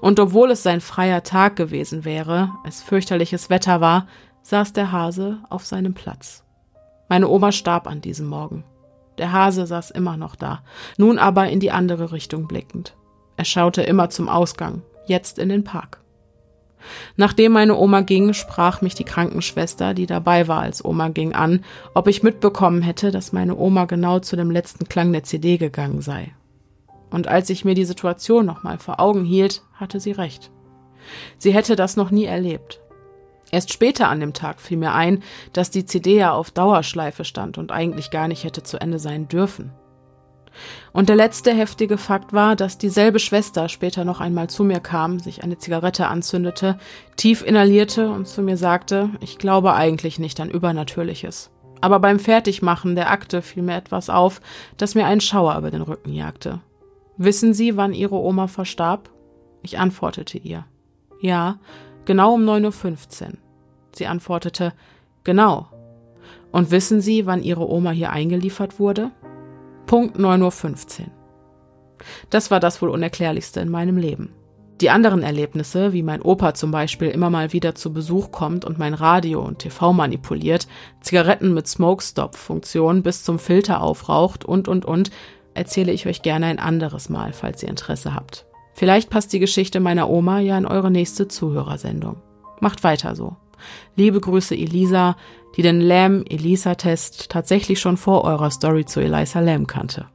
[0.00, 4.06] Und obwohl es sein freier Tag gewesen wäre, es fürchterliches Wetter war,
[4.42, 6.44] saß der Hase auf seinem Platz.
[7.08, 8.64] Meine Oma starb an diesem Morgen.
[9.18, 10.62] Der Hase saß immer noch da,
[10.98, 12.96] nun aber in die andere Richtung blickend.
[13.36, 16.03] Er schaute immer zum Ausgang, jetzt in den Park.
[17.16, 21.64] Nachdem meine Oma ging, sprach mich die Krankenschwester, die dabei war, als Oma ging, an,
[21.94, 26.00] ob ich mitbekommen hätte, dass meine Oma genau zu dem letzten Klang der CD gegangen
[26.00, 26.32] sei.
[27.10, 30.50] Und als ich mir die Situation nochmal vor Augen hielt, hatte sie recht.
[31.38, 32.80] Sie hätte das noch nie erlebt.
[33.50, 37.56] Erst später an dem Tag fiel mir ein, dass die CD ja auf Dauerschleife stand
[37.56, 39.70] und eigentlich gar nicht hätte zu Ende sein dürfen.
[40.92, 45.18] Und der letzte heftige Fakt war, dass dieselbe Schwester später noch einmal zu mir kam,
[45.18, 46.78] sich eine Zigarette anzündete,
[47.16, 51.50] tief inhalierte und zu mir sagte, ich glaube eigentlich nicht an Übernatürliches.
[51.80, 54.40] Aber beim Fertigmachen der Akte fiel mir etwas auf,
[54.76, 56.60] das mir einen Schauer über den Rücken jagte.
[57.16, 59.10] Wissen Sie, wann Ihre Oma verstarb?
[59.62, 60.64] Ich antwortete ihr.
[61.20, 61.58] Ja,
[62.04, 63.32] genau um 9.15 Uhr.
[63.92, 64.72] Sie antwortete,
[65.22, 65.68] genau.
[66.52, 69.10] Und wissen Sie, wann Ihre Oma hier eingeliefert wurde?
[69.86, 71.06] Punkt 9.15 Uhr.
[72.30, 74.34] Das war das wohl Unerklärlichste in meinem Leben.
[74.80, 78.78] Die anderen Erlebnisse, wie mein Opa zum Beispiel immer mal wieder zu Besuch kommt und
[78.78, 80.66] mein Radio und TV manipuliert,
[81.00, 85.10] Zigaretten mit Smoke-Stop-Funktion bis zum Filter aufraucht und, und, und,
[85.54, 88.46] erzähle ich euch gerne ein anderes Mal, falls ihr Interesse habt.
[88.72, 92.16] Vielleicht passt die Geschichte meiner Oma ja in eure nächste Zuhörersendung.
[92.58, 93.36] Macht weiter so.
[93.96, 95.16] Liebe Grüße Elisa,
[95.56, 100.06] die den Lamb-Elisa-Test tatsächlich schon vor eurer Story zu Elisa Lamb kannte.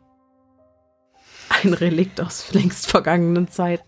[1.49, 3.83] Ein Relikt aus längst vergangenen Zeiten.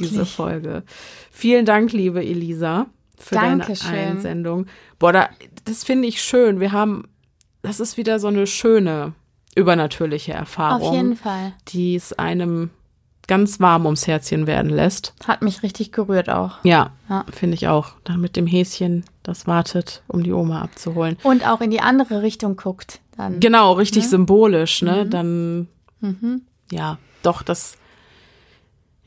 [0.00, 0.82] Diese Folge.
[1.30, 2.86] Vielen Dank, liebe Elisa,
[3.18, 3.92] für Dankeschön.
[3.92, 4.66] deine Einsendung.
[4.98, 5.28] Boah, da,
[5.64, 6.60] das finde ich schön.
[6.60, 7.04] Wir haben,
[7.62, 9.14] das ist wieder so eine schöne,
[9.54, 10.88] übernatürliche Erfahrung.
[10.88, 11.52] Auf jeden Fall.
[11.68, 12.70] Die es einem
[13.28, 15.14] ganz warm ums Herzchen werden lässt.
[15.26, 16.58] Hat mich richtig gerührt auch.
[16.64, 17.24] Ja, Ja.
[17.32, 17.90] finde ich auch.
[18.04, 21.16] Da mit dem Häschen, das wartet, um die Oma abzuholen.
[21.22, 23.00] Und auch in die andere Richtung guckt.
[23.16, 23.38] Dann.
[23.38, 24.08] Genau, richtig Ne?
[24.08, 25.06] symbolisch, ne?
[25.06, 25.68] Dann,
[26.00, 26.42] Mhm.
[26.72, 27.76] ja, doch, das.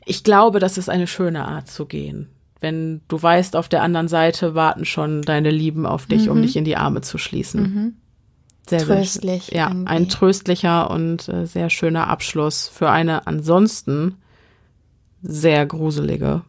[0.04, 2.28] Ich glaube, das ist eine schöne Art zu gehen.
[2.60, 6.56] Wenn du weißt, auf der anderen Seite warten schon deine Lieben auf dich, um dich
[6.56, 8.01] in die Arme zu schließen.
[8.68, 9.88] Sehr, sehr Tröstlich Ja, irgendwie.
[9.88, 14.16] ein tröstlicher und äh, sehr schöner Abschluss für eine ansonsten
[15.22, 16.42] sehr gruselige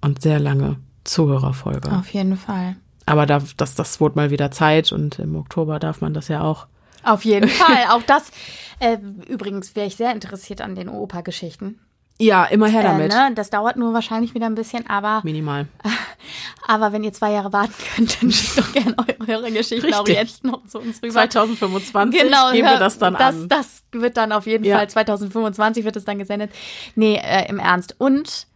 [0.00, 1.92] und sehr lange Zuhörerfolge.
[1.92, 2.76] Auf jeden Fall.
[3.06, 6.42] Aber da, das, das wurde mal wieder Zeit und im Oktober darf man das ja
[6.42, 6.66] auch.
[7.02, 7.86] Auf jeden Fall.
[7.90, 8.30] Auch das.
[8.78, 11.80] Äh, übrigens wäre ich sehr interessiert an den Opa-Geschichten.
[12.18, 13.08] Ja, immer her Äh, damit.
[13.12, 13.32] ne?
[13.34, 15.66] Das dauert nur wahrscheinlich wieder ein bisschen, aber, Minimal.
[16.68, 20.06] aber wenn ihr zwei Jahre warten könnt, dann schickt doch gerne eu- eure Geschichten auch
[20.06, 21.12] jetzt noch zu uns rüber.
[21.12, 23.48] 2025 Genau, geben wir das dann das, an.
[23.48, 24.76] Das wird dann auf jeden Ja.
[24.78, 26.50] Fall 2025 wird es dann gesendet.
[26.94, 27.96] Nee, äh, im Ernst.
[27.98, 28.46] Und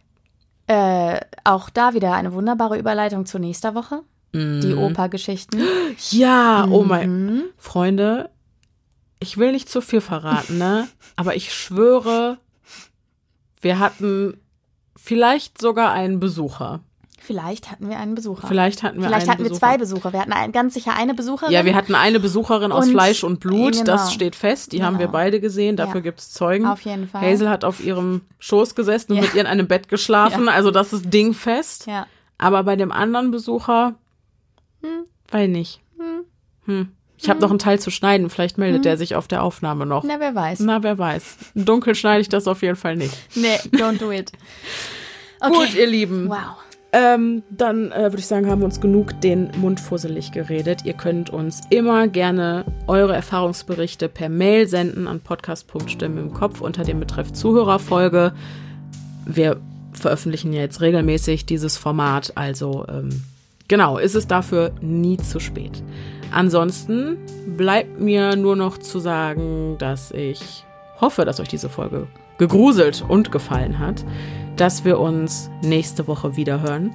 [0.67, 4.01] äh, auch da wieder eine wunderbare Überleitung zur nächster Woche.
[4.33, 4.77] Die Mhm.
[4.79, 5.61] Opa-Geschichten.
[6.11, 7.25] Ja, oh mein.
[7.25, 7.43] Mhm.
[7.57, 8.29] Freunde,
[9.19, 10.87] ich will nicht zu viel verraten, ne?
[11.15, 12.37] Aber ich schwöre,
[13.61, 14.39] wir hatten
[14.95, 16.81] vielleicht sogar einen Besucher.
[17.19, 18.47] Vielleicht hatten wir einen Besucher.
[18.47, 19.59] Vielleicht hatten wir Vielleicht hatten wir Besucher.
[19.67, 20.13] zwei Besucher.
[20.13, 21.51] Wir hatten ein, ganz sicher eine Besucherin.
[21.51, 23.83] Ja, wir hatten eine Besucherin aus Und- Fleisch und Blut, genau.
[23.83, 24.71] das steht fest.
[24.71, 25.11] Die haben wir Genau.
[25.17, 26.01] beide gesehen, dafür Ja.
[26.01, 26.65] gibt's Zeugen.
[26.65, 27.21] Auf jeden Fall.
[27.21, 29.23] Hazel hat auf ihrem Schoß gesessen und Ja.
[29.23, 31.85] mit ihr in einem Bett geschlafen, also das ist dingfest.
[31.87, 32.07] Ja.
[32.37, 33.95] Aber bei dem anderen Besucher,
[34.81, 35.05] Hm.
[35.29, 35.81] weiß nicht.
[36.65, 36.91] Hm.
[37.19, 40.03] Ich habe noch einen Teil zu schneiden, vielleicht meldet der sich auf der Aufnahme noch.
[40.03, 40.59] Na, wer weiß.
[40.59, 41.37] Na, wer weiß.
[41.55, 43.17] Im Dunkeln schneide ich das auf jeden Fall nicht.
[43.35, 44.31] Nee, don't do it.
[45.39, 45.53] Okay.
[45.53, 46.29] Gut, ihr Lieben.
[46.29, 46.57] Wow.
[46.93, 50.85] Ähm, dann äh, würde ich sagen, haben wir uns genug den Mund fusselig geredet.
[50.85, 56.83] Ihr könnt uns immer gerne eure Erfahrungsberichte per Mail senden an podcast.stimme im Kopf unter
[56.83, 58.33] dem Betreff Zuhörerfolge.
[59.25, 59.59] Wir
[59.91, 63.09] veröffentlichen ja jetzt regelmäßig dieses Format, also ähm,
[63.67, 65.83] genau, ist es dafür nie zu spät.
[66.31, 67.17] Ansonsten
[67.57, 70.65] bleibt mir nur noch zu sagen, dass ich
[70.99, 74.05] hoffe, dass euch diese Folge gegruselt und gefallen hat,
[74.55, 76.93] dass wir uns nächste Woche wieder hören.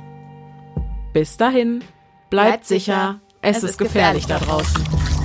[1.13, 1.81] Bis dahin,
[2.31, 3.57] bleibt, Bleibt sicher, sicher.
[3.59, 5.22] es, ist gefährlich, da draußen.